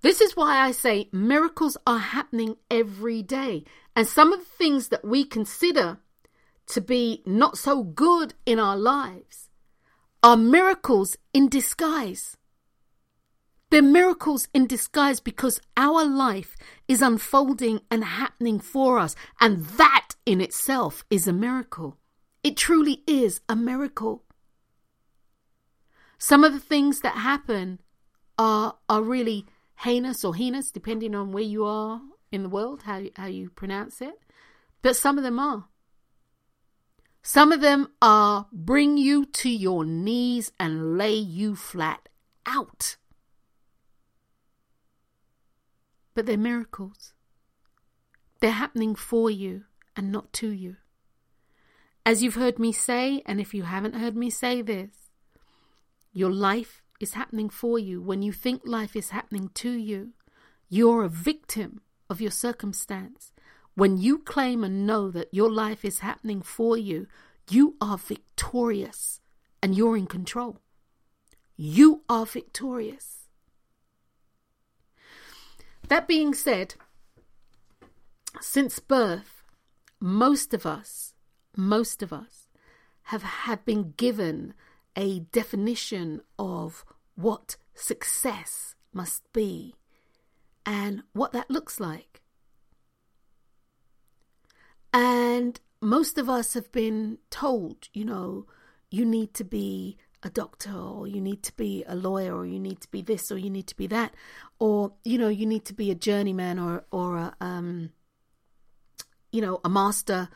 This 0.00 0.22
is 0.22 0.34
why 0.34 0.56
I 0.58 0.70
say 0.70 1.10
miracles 1.12 1.76
are 1.86 1.98
happening 1.98 2.56
every 2.70 3.22
day. 3.22 3.64
And 3.94 4.08
some 4.08 4.32
of 4.32 4.40
the 4.40 4.56
things 4.56 4.88
that 4.88 5.04
we 5.04 5.24
consider 5.24 5.98
to 6.68 6.80
be 6.80 7.22
not 7.26 7.58
so 7.58 7.82
good 7.82 8.32
in 8.46 8.58
our 8.58 8.78
lives 8.78 9.50
are 10.22 10.38
miracles 10.38 11.18
in 11.34 11.50
disguise. 11.50 12.38
They're 13.74 13.82
miracles 13.82 14.46
in 14.54 14.68
disguise 14.68 15.18
because 15.18 15.60
our 15.76 16.04
life 16.04 16.54
is 16.86 17.02
unfolding 17.02 17.80
and 17.90 18.04
happening 18.04 18.60
for 18.60 19.00
us. 19.00 19.16
And 19.40 19.64
that 19.64 20.10
in 20.24 20.40
itself 20.40 21.04
is 21.10 21.26
a 21.26 21.32
miracle. 21.32 21.98
It 22.44 22.56
truly 22.56 23.02
is 23.08 23.40
a 23.48 23.56
miracle. 23.56 24.22
Some 26.18 26.44
of 26.44 26.52
the 26.52 26.60
things 26.60 27.00
that 27.00 27.16
happen 27.16 27.80
are, 28.38 28.76
are 28.88 29.02
really 29.02 29.44
heinous 29.78 30.24
or 30.24 30.36
heinous, 30.36 30.70
depending 30.70 31.16
on 31.16 31.32
where 31.32 31.42
you 31.42 31.64
are 31.64 32.00
in 32.30 32.44
the 32.44 32.48
world, 32.48 32.82
how, 32.84 33.02
how 33.16 33.26
you 33.26 33.50
pronounce 33.50 34.00
it. 34.00 34.20
But 34.82 34.94
some 34.94 35.18
of 35.18 35.24
them 35.24 35.40
are. 35.40 35.64
Some 37.24 37.50
of 37.50 37.60
them 37.60 37.88
are 38.00 38.46
bring 38.52 38.98
you 38.98 39.24
to 39.24 39.50
your 39.50 39.84
knees 39.84 40.52
and 40.60 40.96
lay 40.96 41.16
you 41.16 41.56
flat 41.56 42.08
out. 42.46 42.98
But 46.14 46.26
they're 46.26 46.36
miracles. 46.38 47.12
They're 48.40 48.52
happening 48.52 48.94
for 48.94 49.30
you 49.30 49.64
and 49.96 50.10
not 50.12 50.32
to 50.34 50.48
you. 50.48 50.76
As 52.06 52.22
you've 52.22 52.34
heard 52.34 52.58
me 52.58 52.72
say, 52.72 53.22
and 53.24 53.40
if 53.40 53.54
you 53.54 53.62
haven't 53.62 53.94
heard 53.94 54.16
me 54.16 54.28
say 54.28 54.60
this, 54.60 55.10
your 56.12 56.30
life 56.30 56.82
is 57.00 57.14
happening 57.14 57.48
for 57.48 57.78
you. 57.78 58.02
When 58.02 58.22
you 58.22 58.32
think 58.32 58.62
life 58.64 58.94
is 58.94 59.10
happening 59.10 59.50
to 59.54 59.70
you, 59.70 60.12
you're 60.68 61.04
a 61.04 61.08
victim 61.08 61.80
of 62.10 62.20
your 62.20 62.30
circumstance. 62.30 63.32
When 63.74 63.96
you 63.96 64.18
claim 64.18 64.62
and 64.62 64.86
know 64.86 65.10
that 65.10 65.32
your 65.32 65.50
life 65.50 65.84
is 65.84 66.00
happening 66.00 66.42
for 66.42 66.76
you, 66.76 67.06
you 67.48 67.76
are 67.80 67.98
victorious 67.98 69.20
and 69.62 69.74
you're 69.74 69.96
in 69.96 70.06
control. 70.06 70.60
You 71.56 72.02
are 72.08 72.26
victorious. 72.26 73.13
That 75.88 76.08
being 76.08 76.34
said, 76.34 76.74
since 78.40 78.78
birth, 78.78 79.42
most 80.00 80.54
of 80.54 80.66
us, 80.66 81.14
most 81.56 82.02
of 82.02 82.12
us 82.12 82.48
have, 83.04 83.22
have 83.22 83.64
been 83.64 83.92
given 83.96 84.54
a 84.96 85.20
definition 85.20 86.22
of 86.38 86.84
what 87.14 87.56
success 87.74 88.74
must 88.92 89.30
be 89.32 89.74
and 90.64 91.02
what 91.12 91.32
that 91.32 91.50
looks 91.50 91.78
like. 91.78 92.22
And 94.92 95.60
most 95.80 96.18
of 96.18 96.30
us 96.30 96.54
have 96.54 96.70
been 96.72 97.18
told, 97.30 97.88
you 97.92 98.04
know, 98.04 98.46
you 98.90 99.04
need 99.04 99.34
to 99.34 99.44
be 99.44 99.98
a 100.24 100.30
doctor 100.30 100.72
or 100.72 101.06
you 101.06 101.20
need 101.20 101.42
to 101.42 101.52
be 101.56 101.84
a 101.86 101.94
lawyer 101.94 102.34
or 102.34 102.46
you 102.46 102.58
need 102.58 102.80
to 102.80 102.90
be 102.90 103.02
this 103.02 103.30
or 103.30 103.38
you 103.38 103.50
need 103.50 103.66
to 103.66 103.76
be 103.76 103.86
that 103.86 104.14
or 104.58 104.92
you 105.04 105.18
know 105.18 105.28
you 105.28 105.46
need 105.46 105.64
to 105.66 105.74
be 105.74 105.90
a 105.90 105.94
journeyman 105.94 106.58
or 106.58 106.84
or 106.90 107.16
a 107.16 107.36
um 107.40 107.90
you 109.30 109.40
know 109.40 109.60
a 109.64 109.68
master 109.68 110.28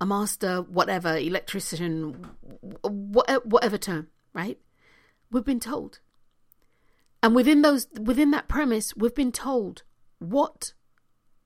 a 0.00 0.06
master 0.06 0.62
whatever 0.62 1.16
electrician 1.16 2.26
whatever 2.82 3.78
term 3.78 4.08
right? 4.34 4.58
We've 5.30 5.44
been 5.44 5.60
told. 5.60 6.00
And 7.22 7.34
within 7.34 7.62
those 7.62 7.86
within 7.98 8.32
that 8.32 8.48
premise 8.48 8.94
we've 8.94 9.14
been 9.14 9.32
told 9.32 9.82
what 10.18 10.74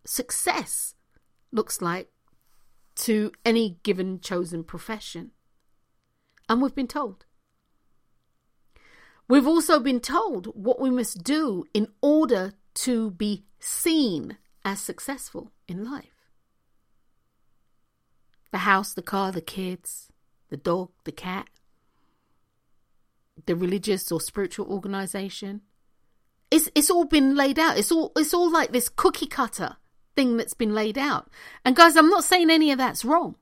success 0.04 0.94
looks 1.52 1.80
like 1.80 2.08
to 2.96 3.30
any 3.44 3.78
given 3.84 4.18
chosen 4.20 4.64
profession. 4.64 5.30
And 6.48 6.60
we've 6.60 6.74
been 6.74 6.88
told 6.88 7.26
We've 9.28 9.46
also 9.46 9.78
been 9.78 10.00
told 10.00 10.46
what 10.54 10.80
we 10.80 10.90
must 10.90 11.22
do 11.22 11.66
in 11.74 11.88
order 12.00 12.54
to 12.74 13.10
be 13.10 13.44
seen 13.60 14.38
as 14.64 14.80
successful 14.80 15.52
in 15.66 15.84
life 15.84 16.14
the 18.50 18.58
house, 18.58 18.94
the 18.94 19.02
car, 19.02 19.30
the 19.30 19.42
kids, 19.42 20.08
the 20.48 20.56
dog, 20.56 20.88
the 21.04 21.12
cat, 21.12 21.48
the 23.44 23.54
religious 23.54 24.10
or 24.10 24.22
spiritual 24.22 24.66
organization. 24.72 25.60
It's, 26.50 26.70
it's 26.74 26.90
all 26.90 27.04
been 27.04 27.34
laid 27.36 27.58
out. 27.58 27.76
It's 27.76 27.92
all, 27.92 28.10
it's 28.16 28.32
all 28.32 28.50
like 28.50 28.72
this 28.72 28.88
cookie 28.88 29.26
cutter 29.26 29.76
thing 30.16 30.38
that's 30.38 30.54
been 30.54 30.74
laid 30.74 30.96
out. 30.96 31.28
And 31.62 31.76
guys, 31.76 31.94
I'm 31.94 32.08
not 32.08 32.24
saying 32.24 32.48
any 32.48 32.72
of 32.72 32.78
that's 32.78 33.04
wrong. 33.04 33.36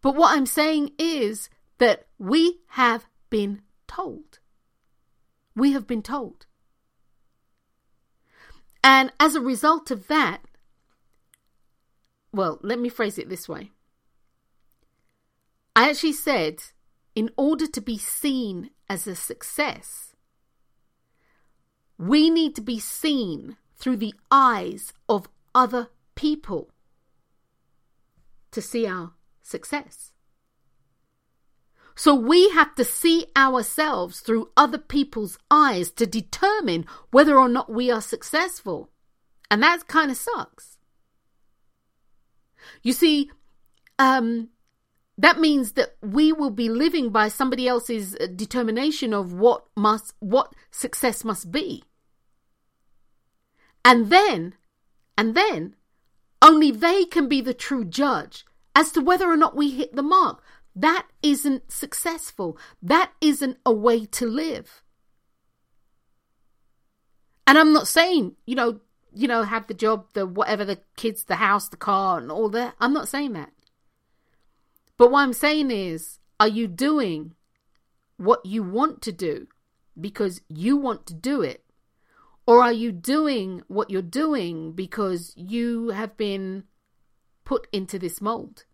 But 0.00 0.16
what 0.16 0.36
I'm 0.36 0.46
saying 0.46 0.90
is 0.98 1.48
that 1.78 2.06
we 2.18 2.58
have 2.70 3.06
been 3.30 3.62
told. 3.86 4.40
We 5.54 5.72
have 5.72 5.86
been 5.86 6.02
told. 6.02 6.46
And 8.82 9.12
as 9.20 9.34
a 9.34 9.40
result 9.40 9.90
of 9.90 10.08
that, 10.08 10.40
well, 12.32 12.58
let 12.62 12.78
me 12.78 12.88
phrase 12.88 13.18
it 13.18 13.28
this 13.28 13.48
way. 13.48 13.70
I 15.76 15.90
actually 15.90 16.12
said, 16.14 16.62
in 17.14 17.30
order 17.36 17.66
to 17.66 17.80
be 17.80 17.98
seen 17.98 18.70
as 18.88 19.06
a 19.06 19.14
success, 19.14 20.14
we 21.98 22.30
need 22.30 22.54
to 22.56 22.62
be 22.62 22.78
seen 22.78 23.56
through 23.76 23.98
the 23.98 24.14
eyes 24.30 24.92
of 25.08 25.28
other 25.54 25.88
people 26.14 26.70
to 28.50 28.62
see 28.62 28.86
our 28.86 29.12
success. 29.42 30.11
So 31.94 32.14
we 32.14 32.50
have 32.50 32.74
to 32.76 32.84
see 32.84 33.26
ourselves 33.36 34.20
through 34.20 34.50
other 34.56 34.78
people's 34.78 35.38
eyes 35.50 35.90
to 35.92 36.06
determine 36.06 36.86
whether 37.10 37.38
or 37.38 37.48
not 37.48 37.70
we 37.70 37.90
are 37.90 38.00
successful. 38.00 38.90
And 39.50 39.62
that 39.62 39.86
kind 39.88 40.10
of 40.10 40.16
sucks. 40.16 40.78
You 42.82 42.92
see, 42.92 43.30
um, 43.98 44.48
that 45.18 45.38
means 45.38 45.72
that 45.72 45.96
we 46.00 46.32
will 46.32 46.50
be 46.50 46.68
living 46.68 47.10
by 47.10 47.28
somebody 47.28 47.68
else's 47.68 48.16
uh, 48.16 48.26
determination 48.34 49.12
of 49.12 49.32
what 49.32 49.64
must 49.76 50.14
what 50.20 50.54
success 50.70 51.24
must 51.24 51.52
be. 51.52 51.84
And 53.84 54.10
then, 54.10 54.54
and 55.18 55.34
then, 55.34 55.76
only 56.40 56.70
they 56.70 57.04
can 57.04 57.28
be 57.28 57.40
the 57.40 57.54
true 57.54 57.84
judge 57.84 58.44
as 58.74 58.90
to 58.92 59.00
whether 59.00 59.30
or 59.30 59.36
not 59.36 59.56
we 59.56 59.70
hit 59.70 59.94
the 59.94 60.02
mark. 60.02 60.41
That 60.74 61.06
isn't 61.22 61.70
successful. 61.70 62.56
That 62.82 63.12
isn't 63.20 63.58
a 63.66 63.72
way 63.72 64.06
to 64.06 64.26
live. 64.26 64.82
And 67.46 67.58
I'm 67.58 67.72
not 67.72 67.88
saying, 67.88 68.36
you 68.46 68.54
know, 68.54 68.80
you 69.14 69.28
know, 69.28 69.42
have 69.42 69.66
the 69.66 69.74
job, 69.74 70.06
the 70.14 70.26
whatever, 70.26 70.64
the 70.64 70.80
kids, 70.96 71.24
the 71.24 71.36
house, 71.36 71.68
the 71.68 71.76
car, 71.76 72.18
and 72.18 72.30
all 72.30 72.48
that. 72.50 72.74
I'm 72.80 72.94
not 72.94 73.08
saying 73.08 73.34
that. 73.34 73.50
But 74.96 75.10
what 75.10 75.20
I'm 75.20 75.32
saying 75.32 75.70
is, 75.70 76.18
are 76.40 76.48
you 76.48 76.66
doing 76.66 77.34
what 78.16 78.44
you 78.46 78.62
want 78.62 79.02
to 79.02 79.12
do 79.12 79.48
because 80.00 80.40
you 80.48 80.76
want 80.76 81.06
to 81.06 81.14
do 81.14 81.42
it? 81.42 81.64
Or 82.46 82.62
are 82.62 82.72
you 82.72 82.90
doing 82.90 83.62
what 83.68 83.90
you're 83.90 84.02
doing 84.02 84.72
because 84.72 85.32
you 85.36 85.90
have 85.90 86.16
been 86.16 86.64
put 87.44 87.66
into 87.72 87.98
this 87.98 88.20
mold? 88.20 88.64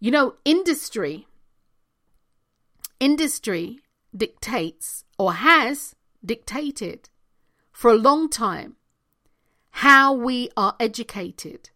You 0.00 0.12
know, 0.12 0.34
industry, 0.44 1.26
industry 3.00 3.80
dictates 4.16 5.04
or 5.18 5.34
has 5.34 5.96
dictated 6.24 7.10
for 7.72 7.90
a 7.90 7.96
long 7.96 8.28
time 8.28 8.76
how 9.70 10.12
we 10.12 10.50
are 10.56 10.76
educated, 10.78 11.70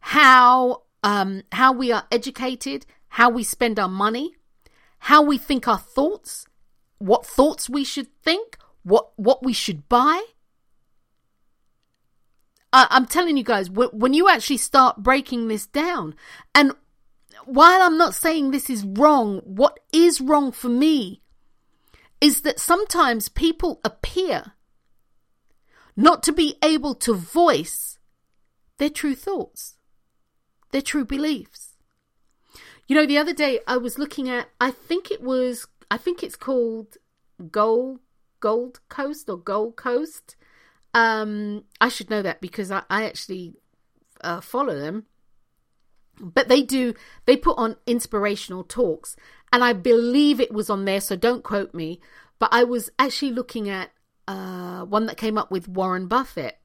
how 0.00 0.82
um, 1.04 1.42
how 1.52 1.72
we 1.72 1.92
are 1.92 2.06
educated, 2.10 2.86
how 3.08 3.30
we 3.30 3.42
spend 3.44 3.78
our 3.78 3.88
money, 3.88 4.34
how 4.98 5.22
we 5.22 5.38
think 5.38 5.66
our 5.66 5.78
thoughts, 5.78 6.46
what 6.98 7.26
thoughts 7.26 7.68
we 7.68 7.84
should 7.84 8.08
think, 8.22 8.56
what 8.82 9.10
what 9.16 9.44
we 9.44 9.52
should 9.52 9.88
buy. 9.88 10.24
I, 12.72 12.86
I'm 12.90 13.06
telling 13.06 13.36
you 13.36 13.44
guys, 13.44 13.70
when 13.70 14.14
you 14.14 14.28
actually 14.28 14.56
start 14.58 15.02
breaking 15.02 15.48
this 15.48 15.66
down, 15.66 16.14
and 16.54 16.72
while 17.46 17.82
I'm 17.82 17.98
not 17.98 18.14
saying 18.14 18.50
this 18.50 18.70
is 18.70 18.84
wrong, 18.84 19.40
what 19.44 19.80
is 19.92 20.20
wrong 20.20 20.52
for 20.52 20.68
me 20.68 21.22
is 22.20 22.42
that 22.42 22.60
sometimes 22.60 23.28
people 23.28 23.80
appear 23.84 24.52
not 25.96 26.22
to 26.22 26.32
be 26.32 26.56
able 26.62 26.94
to 26.94 27.14
voice 27.14 27.98
their 28.78 28.90
true 28.90 29.14
thoughts, 29.14 29.76
their 30.70 30.82
true 30.82 31.04
beliefs. 31.04 31.76
You 32.86 32.96
know, 32.96 33.06
the 33.06 33.18
other 33.18 33.34
day 33.34 33.60
I 33.66 33.76
was 33.76 33.98
looking 33.98 34.28
at, 34.28 34.48
I 34.60 34.70
think 34.70 35.10
it 35.10 35.22
was 35.22 35.66
I 35.90 35.98
think 35.98 36.22
it's 36.22 36.36
called 36.36 36.96
Gold 37.50 38.00
Gold 38.40 38.80
Coast 38.88 39.28
or 39.28 39.36
Gold 39.36 39.76
Coast. 39.76 40.36
Um, 40.94 41.64
I 41.80 41.88
should 41.88 42.10
know 42.10 42.22
that 42.22 42.40
because 42.40 42.70
I, 42.70 42.82
I 42.88 43.04
actually 43.04 43.54
uh, 44.22 44.40
follow 44.40 44.78
them. 44.78 45.06
But 46.20 46.48
they 46.48 46.62
do, 46.62 46.94
they 47.26 47.36
put 47.36 47.58
on 47.58 47.76
inspirational 47.86 48.64
talks. 48.64 49.16
And 49.52 49.62
I 49.62 49.72
believe 49.72 50.40
it 50.40 50.52
was 50.52 50.70
on 50.70 50.84
there, 50.84 51.00
so 51.00 51.16
don't 51.16 51.44
quote 51.44 51.74
me. 51.74 52.00
But 52.38 52.50
I 52.52 52.64
was 52.64 52.90
actually 52.98 53.32
looking 53.32 53.68
at 53.68 53.90
uh, 54.28 54.84
one 54.84 55.06
that 55.06 55.16
came 55.16 55.38
up 55.38 55.50
with 55.50 55.68
Warren 55.68 56.06
Buffett. 56.06 56.58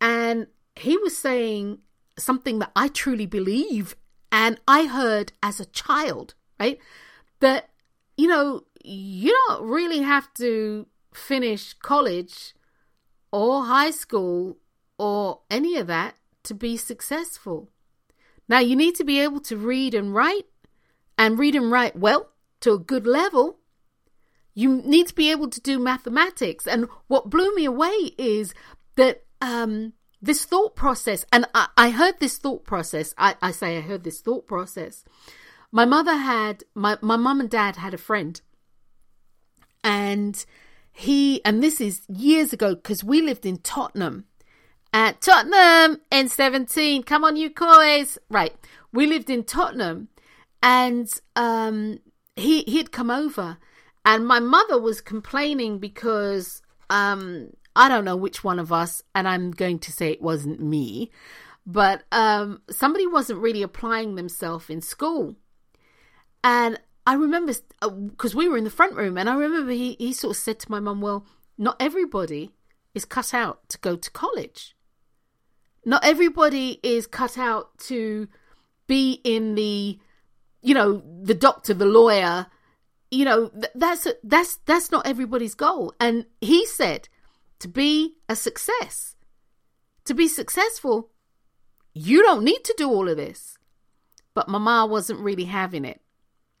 And 0.00 0.48
he 0.76 0.96
was 0.96 1.16
saying 1.16 1.78
something 2.18 2.58
that 2.58 2.72
I 2.74 2.88
truly 2.88 3.26
believe. 3.26 3.96
And 4.30 4.60
I 4.66 4.86
heard 4.86 5.32
as 5.42 5.60
a 5.60 5.66
child, 5.66 6.34
right? 6.58 6.78
That, 7.40 7.70
you 8.16 8.28
know, 8.28 8.64
you 8.84 9.36
don't 9.48 9.64
really 9.68 10.00
have 10.00 10.32
to 10.34 10.86
finish 11.12 11.74
college 11.74 12.54
or 13.30 13.64
high 13.64 13.90
school 13.90 14.58
or 14.98 15.40
any 15.50 15.76
of 15.76 15.86
that 15.86 16.16
to 16.44 16.54
be 16.54 16.76
successful. 16.76 17.70
Now, 18.52 18.58
you 18.58 18.76
need 18.76 18.96
to 18.96 19.04
be 19.04 19.18
able 19.18 19.40
to 19.40 19.56
read 19.56 19.94
and 19.94 20.14
write 20.14 20.44
and 21.16 21.38
read 21.38 21.54
and 21.54 21.72
write 21.72 21.96
well 21.96 22.28
to 22.60 22.72
a 22.72 22.78
good 22.78 23.06
level. 23.06 23.56
You 24.52 24.82
need 24.84 25.08
to 25.08 25.14
be 25.14 25.30
able 25.30 25.48
to 25.48 25.58
do 25.58 25.78
mathematics. 25.78 26.66
And 26.66 26.86
what 27.06 27.30
blew 27.30 27.54
me 27.54 27.64
away 27.64 28.12
is 28.18 28.52
that 28.96 29.24
um, 29.40 29.94
this 30.20 30.44
thought 30.44 30.76
process, 30.76 31.24
and 31.32 31.46
I, 31.54 31.68
I 31.78 31.88
heard 31.88 32.20
this 32.20 32.36
thought 32.36 32.66
process, 32.66 33.14
I, 33.16 33.36
I, 33.40 33.52
say 33.52 33.78
I 33.78 33.80
heard 33.80 34.04
this 34.04 34.20
thought 34.20 34.46
process. 34.46 35.02
My 35.70 35.86
mother 35.86 36.18
had, 36.18 36.62
my, 36.74 36.98
my 37.00 37.16
mum 37.16 37.40
and 37.40 37.48
dad 37.48 37.76
had 37.76 37.94
a 37.94 37.98
friend, 37.98 38.38
and 39.82 40.44
he, 40.92 41.42
and 41.46 41.62
this 41.62 41.80
is 41.80 42.02
years 42.06 42.52
ago 42.52 42.74
because 42.74 43.02
we 43.02 43.22
lived 43.22 43.46
in 43.46 43.56
Tottenham. 43.56 44.26
At 44.92 45.20
Tottenham 45.20 46.00
N17, 46.10 47.06
come 47.06 47.24
on, 47.24 47.36
you 47.36 47.50
coys. 47.50 48.18
Right. 48.28 48.54
We 48.92 49.06
lived 49.06 49.30
in 49.30 49.44
Tottenham 49.44 50.08
and 50.62 51.08
um, 51.34 51.98
he, 52.36 52.62
he'd 52.62 52.92
come 52.92 53.10
over 53.10 53.56
and 54.04 54.26
my 54.26 54.40
mother 54.40 54.80
was 54.80 55.00
complaining 55.00 55.78
because 55.78 56.62
um, 56.90 57.50
I 57.74 57.88
don't 57.88 58.04
know 58.04 58.16
which 58.16 58.44
one 58.44 58.58
of 58.58 58.72
us, 58.72 59.02
and 59.14 59.26
I'm 59.26 59.50
going 59.50 59.78
to 59.80 59.92
say 59.92 60.10
it 60.10 60.20
wasn't 60.20 60.60
me, 60.60 61.10
but 61.64 62.02
um, 62.12 62.60
somebody 62.70 63.06
wasn't 63.06 63.40
really 63.40 63.62
applying 63.62 64.14
themselves 64.14 64.68
in 64.68 64.82
school. 64.82 65.36
And 66.44 66.78
I 67.06 67.14
remember 67.14 67.54
because 67.80 68.34
uh, 68.34 68.38
we 68.38 68.48
were 68.48 68.58
in 68.58 68.64
the 68.64 68.70
front 68.70 68.96
room, 68.96 69.16
and 69.16 69.28
I 69.28 69.34
remember 69.34 69.72
he, 69.72 69.96
he 69.98 70.12
sort 70.12 70.36
of 70.36 70.42
said 70.42 70.58
to 70.60 70.70
my 70.70 70.80
mum, 70.80 71.00
Well, 71.00 71.24
not 71.56 71.76
everybody 71.80 72.50
is 72.94 73.04
cut 73.04 73.32
out 73.32 73.68
to 73.70 73.78
go 73.78 73.96
to 73.96 74.10
college. 74.10 74.74
Not 75.84 76.04
everybody 76.04 76.78
is 76.82 77.06
cut 77.06 77.36
out 77.36 77.76
to 77.86 78.28
be 78.86 79.20
in 79.24 79.54
the, 79.54 79.98
you 80.62 80.74
know, 80.74 81.02
the 81.22 81.34
doctor, 81.34 81.74
the 81.74 81.86
lawyer. 81.86 82.46
You 83.10 83.24
know, 83.24 83.50
that's 83.74 84.06
that's 84.22 84.56
that's 84.64 84.90
not 84.90 85.06
everybody's 85.06 85.54
goal. 85.54 85.94
And 86.00 86.26
he 86.40 86.64
said, 86.66 87.08
to 87.58 87.68
be 87.68 88.16
a 88.28 88.36
success, 88.36 89.16
to 90.04 90.14
be 90.14 90.28
successful, 90.28 91.10
you 91.94 92.22
don't 92.22 92.44
need 92.44 92.64
to 92.64 92.74
do 92.76 92.88
all 92.88 93.08
of 93.08 93.16
this. 93.16 93.58
But 94.34 94.48
Mama 94.48 94.86
wasn't 94.86 95.20
really 95.20 95.44
having 95.44 95.84
it. 95.84 96.00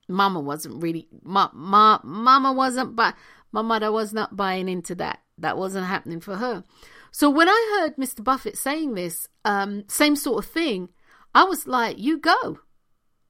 Mama 0.08 0.40
wasn't 0.40 0.82
really 0.82 1.08
ma, 1.22 1.48
ma 1.54 1.98
Mama 2.02 2.52
wasn't 2.52 2.94
but 2.96 3.14
my 3.52 3.62
mother 3.62 3.92
was 3.92 4.12
not 4.12 4.36
buying 4.36 4.68
into 4.68 4.94
that. 4.96 5.20
That 5.38 5.58
wasn't 5.58 5.86
happening 5.86 6.20
for 6.20 6.36
her. 6.36 6.64
So 7.12 7.28
when 7.28 7.48
I 7.48 7.78
heard 7.78 7.96
Mr. 7.96 8.24
Buffett 8.24 8.56
saying 8.56 8.94
this, 8.94 9.28
um, 9.44 9.84
same 9.86 10.16
sort 10.16 10.44
of 10.44 10.50
thing, 10.50 10.88
I 11.34 11.44
was 11.44 11.66
like, 11.66 11.98
you 11.98 12.18
go. 12.18 12.58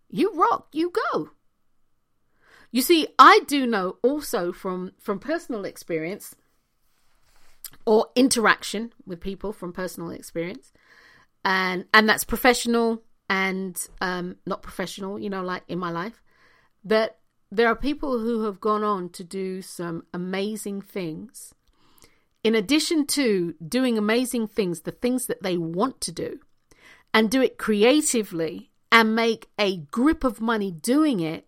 You 0.08 0.32
rock, 0.34 0.68
you 0.72 0.92
go. 1.12 1.30
You 2.70 2.80
see, 2.80 3.08
I 3.18 3.40
do 3.46 3.66
know 3.66 3.96
also 4.02 4.52
from 4.52 4.92
from 4.98 5.18
personal 5.18 5.64
experience 5.64 6.34
or 7.84 8.06
interaction 8.14 8.92
with 9.04 9.20
people 9.20 9.52
from 9.52 9.72
personal 9.72 10.10
experience, 10.10 10.72
and 11.44 11.84
and 11.92 12.08
that's 12.08 12.24
professional 12.24 13.02
and 13.28 13.76
um, 14.00 14.36
not 14.46 14.62
professional. 14.62 15.18
You 15.18 15.28
know, 15.28 15.42
like 15.42 15.64
in 15.68 15.78
my 15.78 15.90
life, 15.90 16.22
that 16.84 17.18
there 17.50 17.68
are 17.68 17.76
people 17.76 18.18
who 18.18 18.44
have 18.44 18.60
gone 18.60 18.84
on 18.84 19.10
to 19.10 19.24
do 19.24 19.60
some 19.60 20.04
amazing 20.14 20.80
things. 20.80 21.54
In 22.44 22.54
addition 22.54 23.06
to 23.08 23.54
doing 23.66 23.96
amazing 23.96 24.48
things, 24.48 24.80
the 24.80 24.90
things 24.90 25.26
that 25.26 25.42
they 25.42 25.56
want 25.56 26.00
to 26.02 26.12
do, 26.12 26.40
and 27.14 27.30
do 27.30 27.40
it 27.42 27.58
creatively 27.58 28.70
and 28.90 29.14
make 29.14 29.48
a 29.58 29.78
grip 29.78 30.24
of 30.24 30.40
money 30.40 30.70
doing 30.70 31.20
it. 31.20 31.46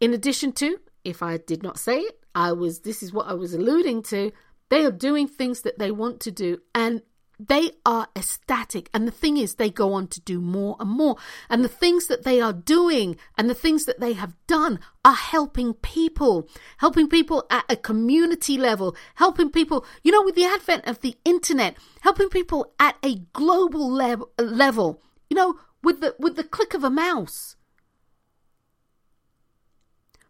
In 0.00 0.12
addition 0.12 0.52
to, 0.52 0.78
if 1.04 1.22
I 1.22 1.38
did 1.38 1.62
not 1.62 1.78
say 1.78 1.98
it, 1.98 2.20
I 2.34 2.52
was, 2.52 2.80
this 2.80 3.02
is 3.02 3.12
what 3.12 3.26
I 3.26 3.34
was 3.34 3.54
alluding 3.54 4.02
to, 4.04 4.32
they 4.68 4.84
are 4.84 4.92
doing 4.92 5.26
things 5.28 5.62
that 5.62 5.78
they 5.78 5.90
want 5.90 6.20
to 6.20 6.30
do 6.30 6.60
and 6.74 7.02
they 7.38 7.72
are 7.84 8.08
ecstatic. 8.16 8.88
And 8.94 9.06
the 9.06 9.12
thing 9.12 9.36
is, 9.36 9.54
they 9.54 9.70
go 9.70 9.92
on 9.92 10.08
to 10.08 10.20
do 10.20 10.40
more 10.40 10.76
and 10.80 10.88
more. 10.88 11.16
And 11.50 11.62
the 11.62 11.68
things 11.68 12.06
that 12.06 12.24
they 12.24 12.40
are 12.40 12.52
doing 12.52 13.16
and 13.36 13.50
the 13.50 13.54
things 13.54 13.84
that 13.84 14.00
they 14.00 14.14
have 14.14 14.34
done 14.46 14.80
are 15.04 15.14
helping 15.14 15.74
people, 15.74 16.48
helping 16.78 17.08
people 17.08 17.46
at 17.50 17.64
a 17.68 17.76
community 17.76 18.56
level, 18.56 18.96
helping 19.16 19.50
people, 19.50 19.84
you 20.02 20.12
know, 20.12 20.22
with 20.22 20.34
the 20.34 20.44
advent 20.44 20.86
of 20.86 21.00
the 21.00 21.16
internet, 21.24 21.76
helping 22.00 22.28
people 22.28 22.72
at 22.80 22.96
a 23.02 23.16
global 23.32 23.88
le- 23.88 24.26
level, 24.42 25.02
you 25.28 25.36
know, 25.36 25.58
with 25.82 26.00
the, 26.00 26.14
with 26.18 26.36
the 26.36 26.44
click 26.44 26.74
of 26.74 26.84
a 26.84 26.90
mouse. 26.90 27.56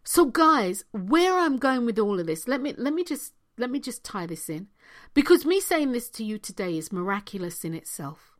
So 0.03 0.25
guys, 0.25 0.85
where 0.91 1.37
I'm 1.37 1.57
going 1.57 1.85
with 1.85 1.99
all 1.99 2.19
of 2.19 2.27
this, 2.27 2.47
let 2.47 2.61
me, 2.61 2.73
let 2.77 2.93
me 2.93 3.03
just 3.03 3.33
let 3.57 3.71
me 3.71 3.79
just 3.79 4.03
tie 4.03 4.25
this 4.25 4.49
in. 4.49 4.67
Because 5.13 5.45
me 5.45 5.59
saying 5.59 5.91
this 5.91 6.09
to 6.11 6.23
you 6.23 6.37
today 6.37 6.77
is 6.77 6.91
miraculous 6.91 7.63
in 7.63 7.73
itself. 7.73 8.37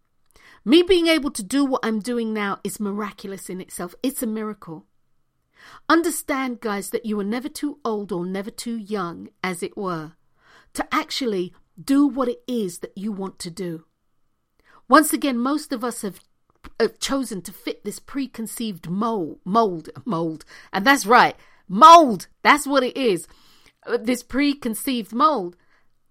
Me 0.64 0.84
being 0.84 1.08
able 1.08 1.32
to 1.32 1.44
do 1.44 1.66
what 1.66 1.82
I'm 1.84 2.00
doing 2.00 2.34
now 2.34 2.60
is 2.64 2.80
miraculous 2.80 3.50
in 3.50 3.62
itself. 3.62 3.96
It's 4.04 4.22
a 4.22 4.28
miracle. 4.28 4.86
Understand, 5.90 6.60
guys, 6.60 6.90
that 6.92 7.06
you 7.06 7.20
are 7.20 7.24
never 7.24 7.50
too 7.50 7.80
old 7.84 8.12
or 8.12 8.26
never 8.26 8.52
too 8.52 8.78
young, 8.78 9.30
as 9.44 9.64
it 9.64 9.78
were, 9.78 10.14
to 10.74 10.88
actually 10.94 11.54
do 11.82 12.08
what 12.08 12.28
it 12.28 12.42
is 12.48 12.80
that 12.80 12.98
you 12.98 13.12
want 13.12 13.40
to 13.40 13.50
do. 13.50 13.86
Once 14.88 15.14
again, 15.14 15.38
most 15.38 15.74
of 15.74 15.84
us 15.84 16.02
have, 16.02 16.20
have 16.80 17.00
chosen 17.00 17.42
to 17.42 17.52
fit 17.52 17.84
this 17.84 18.00
preconceived 18.00 18.90
mold, 18.90 19.40
mold, 19.44 19.90
mold, 20.06 20.46
and 20.72 20.86
that's 20.86 21.06
right, 21.06 21.36
mold. 21.68 22.28
That's 22.44 22.68
what 22.68 22.84
it 22.84 22.96
is 22.96 23.28
uh, 23.86 23.98
this 23.98 24.24
preconceived 24.24 25.14
mold. 25.14 25.56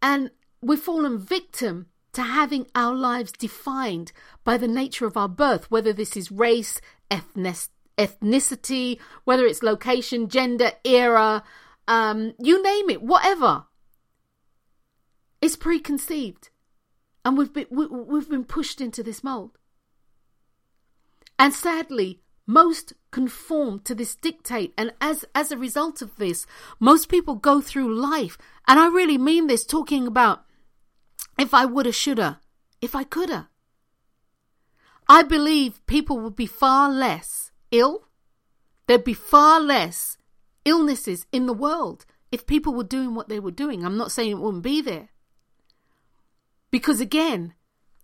And 0.03 0.31
we've 0.61 0.81
fallen 0.81 1.19
victim 1.19 1.87
to 2.13 2.23
having 2.23 2.67
our 2.75 2.95
lives 2.95 3.33
defined 3.33 4.13
by 4.43 4.57
the 4.57 4.69
nature 4.69 5.07
of 5.07 5.17
our 5.17 5.29
birth, 5.29 5.71
whether 5.71 5.93
this 5.93 6.17
is 6.17 6.33
race, 6.33 6.81
ethnicity, 7.11 8.99
whether 9.25 9.45
it's 9.45 9.63
location, 9.63 10.29
gender, 10.29 10.73
era, 10.85 11.43
um, 11.89 12.35
you 12.39 12.63
name 12.63 12.91
it, 12.91 13.03
whatever. 13.03 13.65
It's 15.41 15.57
preconceived. 15.57 16.49
And 17.25 17.37
we've 17.37 17.53
been, 17.53 17.67
we, 17.71 17.87
we've 17.87 18.31
been 18.31 18.45
pushed 18.45 18.81
into 18.81 19.03
this 19.03 19.23
mold. 19.23 19.59
And 21.39 21.53
sadly, 21.53 22.23
most 22.47 22.93
conform 23.11 23.81
to 23.81 23.95
this 23.95 24.15
dictate. 24.15 24.73
And 24.79 24.93
as 25.01 25.25
as 25.35 25.51
a 25.51 25.59
result 25.59 26.01
of 26.01 26.17
this 26.17 26.47
most 26.79 27.09
people 27.09 27.35
go 27.35 27.61
through 27.61 27.95
life. 27.95 28.39
And 28.69 28.79
i 28.79 28.87
really 28.87 29.19
mean 29.19 29.47
this 29.47 29.65
talking 29.65 30.07
about 30.07 30.45
if 31.39 31.53
i 31.53 31.65
woulda 31.65 31.93
shoulda 31.93 32.41
if 32.81 32.95
i 32.95 33.05
coulda. 33.05 33.49
I 35.09 35.23
believe 35.23 35.85
people 35.87 36.19
would 36.21 36.35
be 36.35 36.47
far 36.47 36.91
less 36.91 37.53
ill. 37.71 38.09
There'd 38.87 39.05
be 39.05 39.15
far 39.15 39.61
less 39.61 40.19
illnesses 40.65 41.27
in 41.33 41.47
the 41.47 41.53
world 41.53 42.07
if 42.33 42.47
people 42.47 42.75
were 42.75 42.85
doing 42.85 43.15
what 43.15 43.29
they 43.29 43.39
were 43.39 43.53
doing. 43.53 43.85
I'm 43.85 43.97
not 43.97 44.11
saying 44.11 44.33
it 44.33 44.39
wouldn't 44.39 44.65
be 44.65 44.81
there. 44.81 45.11
Because 46.71 47.01
again 47.01 47.55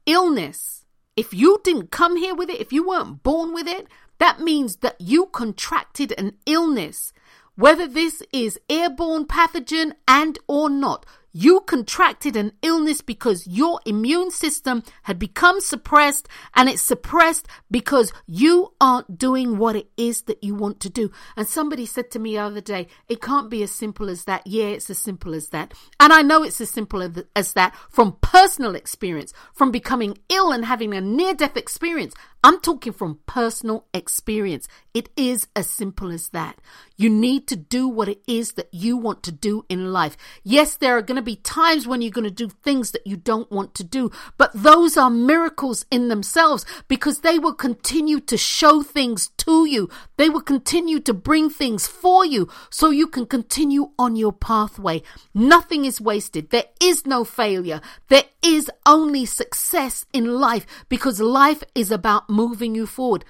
illness 0.05 0.83
if 1.17 1.35
you 1.35 1.61
didn't 1.63 1.91
come 1.91 2.17
here 2.17 2.35
with 2.35 2.49
it, 2.49 2.61
if 2.61 2.73
you 2.73 2.87
weren't 2.87 3.23
born 3.23 3.53
with 3.53 3.69
it, 3.69 3.87
that 4.23 4.39
means 4.39 4.77
that 4.77 5.01
you 5.01 5.27
contracted 5.27 6.15
an 6.17 6.35
illness, 6.47 7.13
whether 7.57 7.89
this 7.89 8.23
is 8.33 8.57
airborne 8.71 9.27
pathogen 9.27 9.95
and 10.07 10.39
or 10.47 10.71
not. 10.71 11.05
You 11.33 11.61
contracted 11.61 12.37
an 12.37 12.53
illness 12.63 13.01
because 13.01 13.47
your 13.47 13.81
immune 13.87 14.31
system 14.31 14.83
had 15.05 15.19
become 15.19 15.61
suppressed 15.61 16.29
and 16.55 16.69
it's 16.69 16.83
suppressed 16.83 17.47
because 17.71 18.13
you 18.27 18.75
aren't 18.81 19.19
doing 19.19 19.59
what 19.59 19.77
it 19.77 19.89
is 19.97 20.23
that 20.23 20.43
you 20.45 20.55
want 20.55 20.81
to 20.81 20.91
do. 20.91 21.11
And 21.37 21.47
somebody 21.47 21.87
said 21.87 22.11
to 22.13 22.19
me 22.19 22.33
the 22.33 22.43
other 22.43 22.61
day, 22.61 22.89
it 23.09 23.23
can't 23.23 23.51
be 23.51 23.63
as 23.63 23.71
simple 23.71 24.09
as 24.09 24.25
that. 24.25 24.47
Yeah, 24.47 24.67
it's 24.67 24.91
as 24.91 24.99
simple 24.99 25.35
as 25.35 25.49
that. 25.49 25.73
And 25.99 26.13
I 26.13 26.23
know 26.23 26.43
it's 26.43 26.61
as 26.61 26.71
simple 26.71 27.03
as 27.35 27.53
that 27.55 27.75
from 27.91 28.19
personal 28.21 28.75
experience, 28.75 29.33
from 29.55 29.71
becoming 29.71 30.19
ill 30.29 30.53
and 30.53 30.65
having 30.65 30.95
a 30.95 31.01
near 31.01 31.35
death 31.35 31.57
experience. 31.57 32.15
I'm 32.45 32.61
talking 32.61 32.93
from 32.93 33.21
personal 33.25 33.87
experience. 33.95 34.67
It 34.93 35.11
is 35.17 35.47
as 35.55 35.71
simple 35.71 36.11
as 36.11 36.31
that. 36.31 36.59
You 36.97 37.09
need 37.09 37.47
to 37.49 37.57
do 37.57 37.87
what 37.87 38.09
it 38.09 38.21
is 38.27 38.55
that 38.55 38.69
you 38.73 38.97
want 38.97 39.23
to 39.25 39.33
do 39.33 39.65
in 39.69 39.93
life. 39.93 40.17
Yes, 40.43 40.77
there 40.77 40.97
are 40.97 41.03
going 41.03 41.22
to 41.23 41.31
be 41.31 41.37
times 41.37 41.87
when 41.87 42.03
you're 42.03 42.11
going 42.11 42.25
to 42.25 42.31
do 42.31 42.49
things 42.49 42.91
that 42.91 43.07
you 43.07 43.17
don't 43.17 43.51
want 43.51 43.75
to 43.77 43.85
do, 43.85 44.11
but 44.37 44.51
those 44.55 44.97
are 44.97 45.11
miracles 45.11 45.87
in 45.91 46.09
themselves 46.09 46.67
because 46.89 47.21
they 47.21 47.39
will 47.39 47.55
continue 47.55 48.21
to 48.21 48.37
show 48.37 48.83
things 48.83 49.29
to 49.39 49.65
you. 49.67 49.89
They 50.17 50.29
will 50.29 50.41
continue 50.41 51.01
to 51.01 51.15
bring 51.15 51.49
things 51.49 51.87
for 51.87 52.25
you 52.25 52.49
so 52.71 52.91
you 52.91 53.07
can 53.07 53.27
continue 53.27 53.91
on 53.99 54.17
your 54.17 54.33
pathway. 54.33 55.03
Nothing 55.33 55.85
is 55.85 56.01
wasted. 56.01 56.51
There 56.51 56.67
is 56.81 57.07
no 57.07 57.25
failure. 57.25 57.81
There 58.09 58.25
is 58.43 58.71
only 58.85 59.25
success 59.25 60.05
in 60.13 60.41
life 60.41 60.67
because 60.89 61.21
life 61.21 61.63
is 61.75 61.91
about 61.91 62.29
moving 62.29 62.75
you 62.75 62.87
forward. 62.87 63.25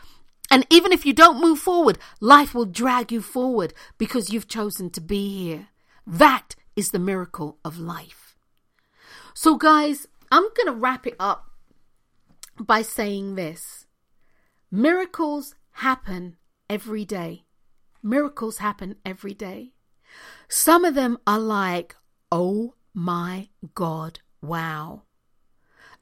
And 0.50 0.66
even 0.70 0.92
if 0.92 1.06
you 1.06 1.12
don't 1.12 1.40
move 1.40 1.58
forward, 1.58 1.98
life 2.20 2.54
will 2.54 2.66
drag 2.66 3.10
you 3.10 3.22
forward 3.22 3.72
because 3.96 4.30
you've 4.30 4.48
chosen 4.48 4.90
to 4.90 5.00
be 5.00 5.44
here. 5.44 5.68
That 6.06 6.54
is 6.76 6.90
the 6.90 6.98
miracle 6.98 7.58
of 7.64 7.78
life. 7.78 8.36
So, 9.34 9.56
guys, 9.56 10.06
I'm 10.30 10.42
going 10.42 10.66
to 10.66 10.72
wrap 10.72 11.06
it 11.06 11.16
up 11.18 11.46
by 12.58 12.82
saying 12.82 13.34
this 13.34 13.86
miracles 14.70 15.54
happen 15.72 16.36
every 16.68 17.04
day. 17.04 17.44
Miracles 18.02 18.58
happen 18.58 18.96
every 19.04 19.34
day. 19.34 19.72
Some 20.48 20.84
of 20.84 20.94
them 20.94 21.18
are 21.26 21.38
like, 21.38 21.96
oh 22.30 22.74
my 22.94 23.48
God, 23.74 24.20
wow. 24.42 25.02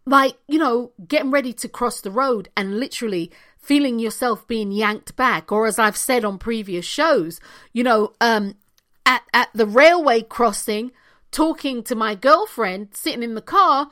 Like, 0.07 0.39
you 0.49 0.59
know, 0.59 0.93
getting 1.07 1.31
ready 1.31 1.53
to 1.53 1.69
cross 1.69 2.01
the 2.01 2.11
road 2.11 2.49
and 2.57 2.81
literally 2.81 3.31
feeling 3.59 3.99
yourself 3.99 4.47
being 4.49 4.73
yanked 4.73 5.15
back. 5.15 5.53
Or 5.53 5.67
as 5.67 5.79
I've 5.79 5.97
said 5.97 6.25
on 6.25 6.39
previous 6.39 6.87
shows, 6.87 7.39
you 7.73 7.85
know, 7.85 8.15
um, 8.21 8.55
at, 9.07 9.23
at 9.33 9.51
the 9.55 9.67
railway 9.67 10.23
crossing, 10.23 10.93
talking 11.31 11.83
to 11.85 11.95
my 11.95 12.15
girlfriend 12.15 12.89
sitting 12.93 13.23
in 13.23 13.35
the 13.35 13.43
car, 13.43 13.91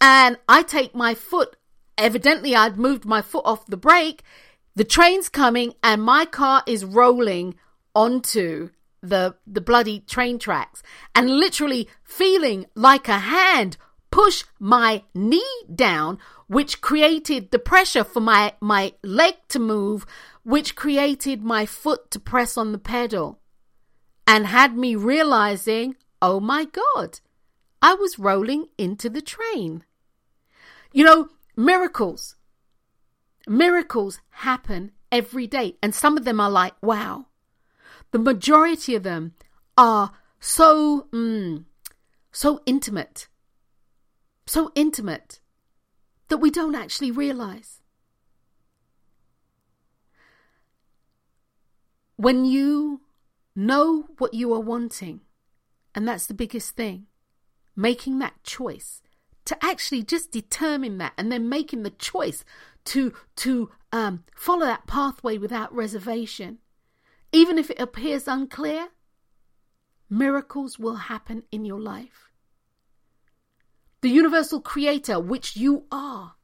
and 0.00 0.38
I 0.48 0.62
take 0.62 0.94
my 0.94 1.14
foot. 1.14 1.56
Evidently, 1.98 2.54
I'd 2.54 2.78
moved 2.78 3.04
my 3.04 3.22
foot 3.22 3.44
off 3.44 3.66
the 3.66 3.76
brake. 3.76 4.22
The 4.74 4.84
train's 4.84 5.28
coming, 5.28 5.74
and 5.82 6.02
my 6.02 6.24
car 6.24 6.62
is 6.66 6.84
rolling 6.84 7.54
onto 7.94 8.70
the 9.02 9.34
the 9.46 9.60
bloody 9.60 10.00
train 10.00 10.38
tracks, 10.38 10.82
and 11.14 11.30
literally 11.30 11.88
feeling 12.04 12.66
like 12.74 13.08
a 13.08 13.18
hand 13.18 13.76
push 14.10 14.44
my 14.58 15.02
knee 15.14 15.62
down, 15.72 16.18
which 16.46 16.80
created 16.80 17.50
the 17.50 17.58
pressure 17.58 18.04
for 18.04 18.20
my, 18.20 18.52
my 18.60 18.92
leg 19.02 19.34
to 19.48 19.58
move, 19.58 20.04
which 20.42 20.74
created 20.74 21.42
my 21.42 21.64
foot 21.64 22.10
to 22.10 22.18
press 22.18 22.56
on 22.56 22.72
the 22.72 22.78
pedal 22.78 23.39
and 24.30 24.46
had 24.46 24.76
me 24.76 24.94
realizing, 24.94 25.96
oh 26.22 26.38
my 26.38 26.64
God, 26.64 27.18
I 27.82 27.94
was 27.94 28.16
rolling 28.18 28.66
into 28.78 29.10
the 29.10 29.20
train. 29.20 29.82
You 30.92 31.04
know, 31.04 31.28
miracles. 31.56 32.36
Miracles 33.48 34.20
happen 34.30 34.92
every 35.10 35.48
day, 35.48 35.76
and 35.82 35.92
some 35.92 36.16
of 36.16 36.24
them 36.24 36.38
are 36.38 36.50
like, 36.50 36.74
wow. 36.80 37.26
The 38.12 38.20
majority 38.20 38.94
of 38.94 39.02
them 39.02 39.34
are 39.76 40.12
so, 40.38 41.08
mm, 41.12 41.64
so 42.30 42.60
intimate 42.66 43.26
so 44.50 44.72
intimate 44.74 45.38
that 46.28 46.38
we 46.38 46.50
don't 46.50 46.74
actually 46.74 47.12
realize. 47.12 47.80
When 52.16 52.44
you 52.44 53.00
know 53.54 54.06
what 54.18 54.34
you 54.34 54.52
are 54.54 54.60
wanting, 54.60 55.20
and 55.94 56.06
that's 56.06 56.26
the 56.26 56.34
biggest 56.34 56.76
thing, 56.76 57.06
making 57.76 58.18
that 58.18 58.42
choice 58.42 59.02
to 59.46 59.64
actually 59.64 60.02
just 60.02 60.30
determine 60.30 60.98
that 60.98 61.12
and 61.16 61.32
then 61.32 61.48
making 61.48 61.82
the 61.82 61.90
choice 61.90 62.44
to 62.84 63.12
to 63.36 63.70
um, 63.92 64.24
follow 64.34 64.66
that 64.66 64.86
pathway 64.86 65.38
without 65.38 65.74
reservation. 65.74 66.58
Even 67.32 67.58
if 67.58 67.70
it 67.70 67.80
appears 67.80 68.28
unclear 68.28 68.88
miracles 70.10 70.78
will 70.78 70.96
happen 70.96 71.44
in 71.52 71.64
your 71.64 71.80
life. 71.80 72.30
The 74.02 74.08
universal 74.10 74.60
creator, 74.60 75.20
which 75.20 75.56
you 75.56 75.84
are, 75.92 76.34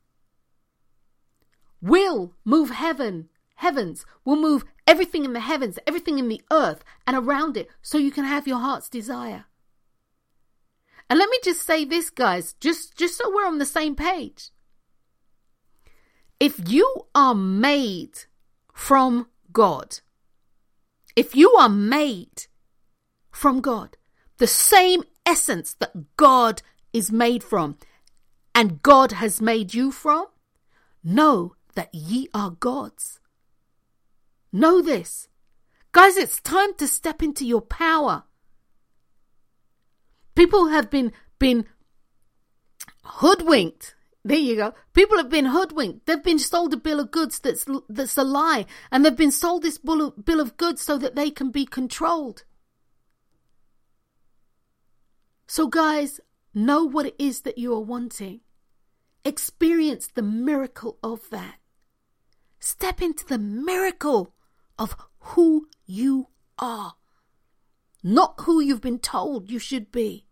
will 1.82 2.34
move 2.44 2.70
heaven, 2.70 3.28
heavens, 3.56 4.06
will 4.24 4.36
move 4.36 4.64
everything 4.86 5.24
in 5.24 5.32
the 5.32 5.40
heavens, 5.40 5.78
everything 5.86 6.18
in 6.18 6.28
the 6.28 6.42
earth 6.50 6.84
and 7.06 7.16
around 7.16 7.56
it 7.56 7.68
so 7.82 7.98
you 7.98 8.10
can 8.10 8.24
have 8.24 8.46
your 8.46 8.58
heart's 8.58 8.88
desire. 8.88 9.44
And 11.08 11.18
let 11.18 11.28
me 11.28 11.38
just 11.42 11.62
say 11.62 11.84
this, 11.84 12.10
guys, 12.10 12.54
just, 12.54 12.96
just 12.96 13.16
so 13.16 13.30
we're 13.30 13.46
on 13.46 13.58
the 13.58 13.66
same 13.66 13.94
page. 13.94 14.50
If 16.38 16.68
you 16.70 17.06
are 17.14 17.34
made 17.34 18.24
from 18.72 19.28
God, 19.52 20.00
if 21.14 21.34
you 21.34 21.52
are 21.52 21.68
made 21.68 22.46
from 23.30 23.60
God, 23.60 23.96
the 24.38 24.46
same 24.46 25.02
essence 25.24 25.74
that 25.74 26.16
God 26.16 26.62
is 26.92 27.10
made 27.10 27.42
from, 27.42 27.78
and 28.54 28.82
God 28.82 29.12
has 29.12 29.40
made 29.40 29.74
you 29.74 29.90
from, 29.90 30.26
know 31.02 31.54
that 31.74 31.94
ye 31.94 32.28
are 32.34 32.50
God's. 32.50 33.20
Know 34.62 34.80
this. 34.80 35.28
Guys, 35.92 36.16
it's 36.16 36.40
time 36.40 36.74
to 36.78 36.86
step 36.88 37.22
into 37.22 37.44
your 37.44 37.60
power. 37.60 38.24
People 40.34 40.68
have 40.68 40.90
been 40.90 41.12
been 41.38 41.66
hoodwinked. 43.04 43.94
There 44.24 44.38
you 44.38 44.56
go. 44.56 44.74
People 44.92 45.18
have 45.18 45.30
been 45.30 45.46
hoodwinked. 45.46 46.06
They've 46.06 46.22
been 46.30 46.38
sold 46.38 46.74
a 46.74 46.76
bill 46.76 47.00
of 47.00 47.10
goods 47.10 47.38
that's 47.38 47.66
that's 47.88 48.16
a 48.16 48.24
lie, 48.24 48.66
and 48.90 49.04
they've 49.04 49.22
been 49.24 49.30
sold 49.30 49.62
this 49.62 49.78
bill 49.78 50.08
of, 50.08 50.24
bill 50.24 50.40
of 50.40 50.56
goods 50.56 50.82
so 50.82 50.98
that 50.98 51.14
they 51.14 51.30
can 51.30 51.50
be 51.50 51.64
controlled. 51.66 52.44
So, 55.46 55.68
guys, 55.68 56.20
Know 56.58 56.84
what 56.84 57.04
it 57.04 57.16
is 57.18 57.42
that 57.42 57.58
you 57.58 57.74
are 57.74 57.80
wanting. 57.80 58.40
Experience 59.26 60.06
the 60.06 60.22
miracle 60.22 60.96
of 61.02 61.28
that. 61.28 61.56
Step 62.58 63.02
into 63.02 63.26
the 63.26 63.36
miracle 63.36 64.32
of 64.78 64.96
who 65.18 65.68
you 65.86 66.28
are, 66.58 66.94
not 68.02 68.34
who 68.40 68.60
you've 68.60 68.80
been 68.80 68.98
told 68.98 69.50
you 69.50 69.58
should 69.58 69.90
be. 69.90 70.26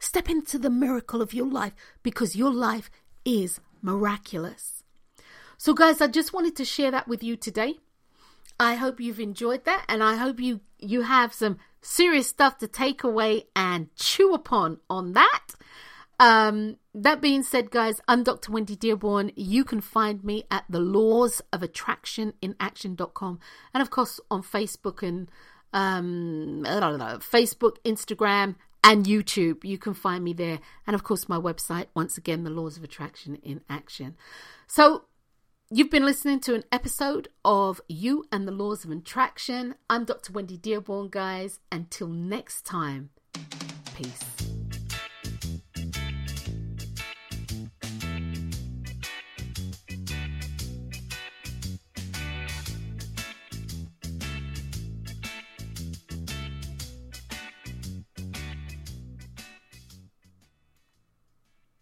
Step 0.00 0.30
into 0.30 0.58
the 0.58 0.70
miracle 0.70 1.20
of 1.20 1.34
your 1.34 1.46
life 1.46 1.74
because 2.02 2.36
your 2.36 2.52
life 2.52 2.90
is 3.24 3.60
miraculous. 3.82 4.84
So, 5.56 5.74
guys, 5.74 6.00
I 6.00 6.06
just 6.06 6.32
wanted 6.32 6.54
to 6.56 6.64
share 6.64 6.92
that 6.92 7.08
with 7.08 7.22
you 7.22 7.36
today. 7.36 7.78
I 8.60 8.74
hope 8.74 9.00
you've 9.00 9.20
enjoyed 9.20 9.64
that, 9.64 9.84
and 9.88 10.02
I 10.02 10.16
hope 10.16 10.40
you 10.40 10.60
you 10.78 11.02
have 11.02 11.32
some 11.32 11.58
serious 11.80 12.28
stuff 12.28 12.58
to 12.58 12.68
take 12.68 13.02
away 13.02 13.44
and 13.54 13.94
chew 13.96 14.34
upon 14.34 14.78
on 14.88 15.12
that. 15.14 15.48
Um, 16.20 16.76
that 16.94 17.20
being 17.20 17.42
said, 17.42 17.70
guys, 17.70 18.00
I'm 18.08 18.24
Dr. 18.24 18.50
Wendy 18.50 18.74
Dearborn. 18.74 19.30
You 19.36 19.64
can 19.64 19.80
find 19.80 20.24
me 20.24 20.44
at 20.50 20.64
the 20.68 20.80
laws 20.80 21.40
of 21.52 21.62
attraction 21.62 22.34
in 22.42 22.56
action.com 22.58 23.38
and 23.72 23.82
of 23.82 23.90
course 23.90 24.18
on 24.30 24.42
Facebook 24.42 25.06
and 25.06 25.30
um, 25.72 26.64
I 26.66 26.80
don't 26.80 26.98
know, 26.98 27.18
Facebook, 27.18 27.76
Instagram, 27.84 28.56
and 28.82 29.04
YouTube. 29.04 29.64
You 29.64 29.78
can 29.78 29.94
find 29.94 30.24
me 30.24 30.32
there. 30.32 30.60
And 30.86 30.94
of 30.94 31.04
course, 31.04 31.28
my 31.28 31.36
website, 31.36 31.86
once 31.94 32.16
again, 32.16 32.44
the 32.44 32.50
laws 32.50 32.76
of 32.76 32.84
attraction 32.84 33.36
in 33.36 33.60
action. 33.68 34.16
So 34.66 35.04
You've 35.70 35.90
been 35.90 36.06
listening 36.06 36.40
to 36.40 36.54
an 36.54 36.64
episode 36.72 37.28
of 37.44 37.82
You 37.88 38.24
and 38.32 38.48
the 38.48 38.52
Laws 38.52 38.86
of 38.86 38.90
Attraction. 38.90 39.74
I'm 39.90 40.06
Dr. 40.06 40.32
Wendy 40.32 40.56
Dearborn, 40.56 41.10
guys. 41.10 41.60
Until 41.70 42.08
next 42.08 42.64
time, 42.64 43.10
peace. 43.94 44.37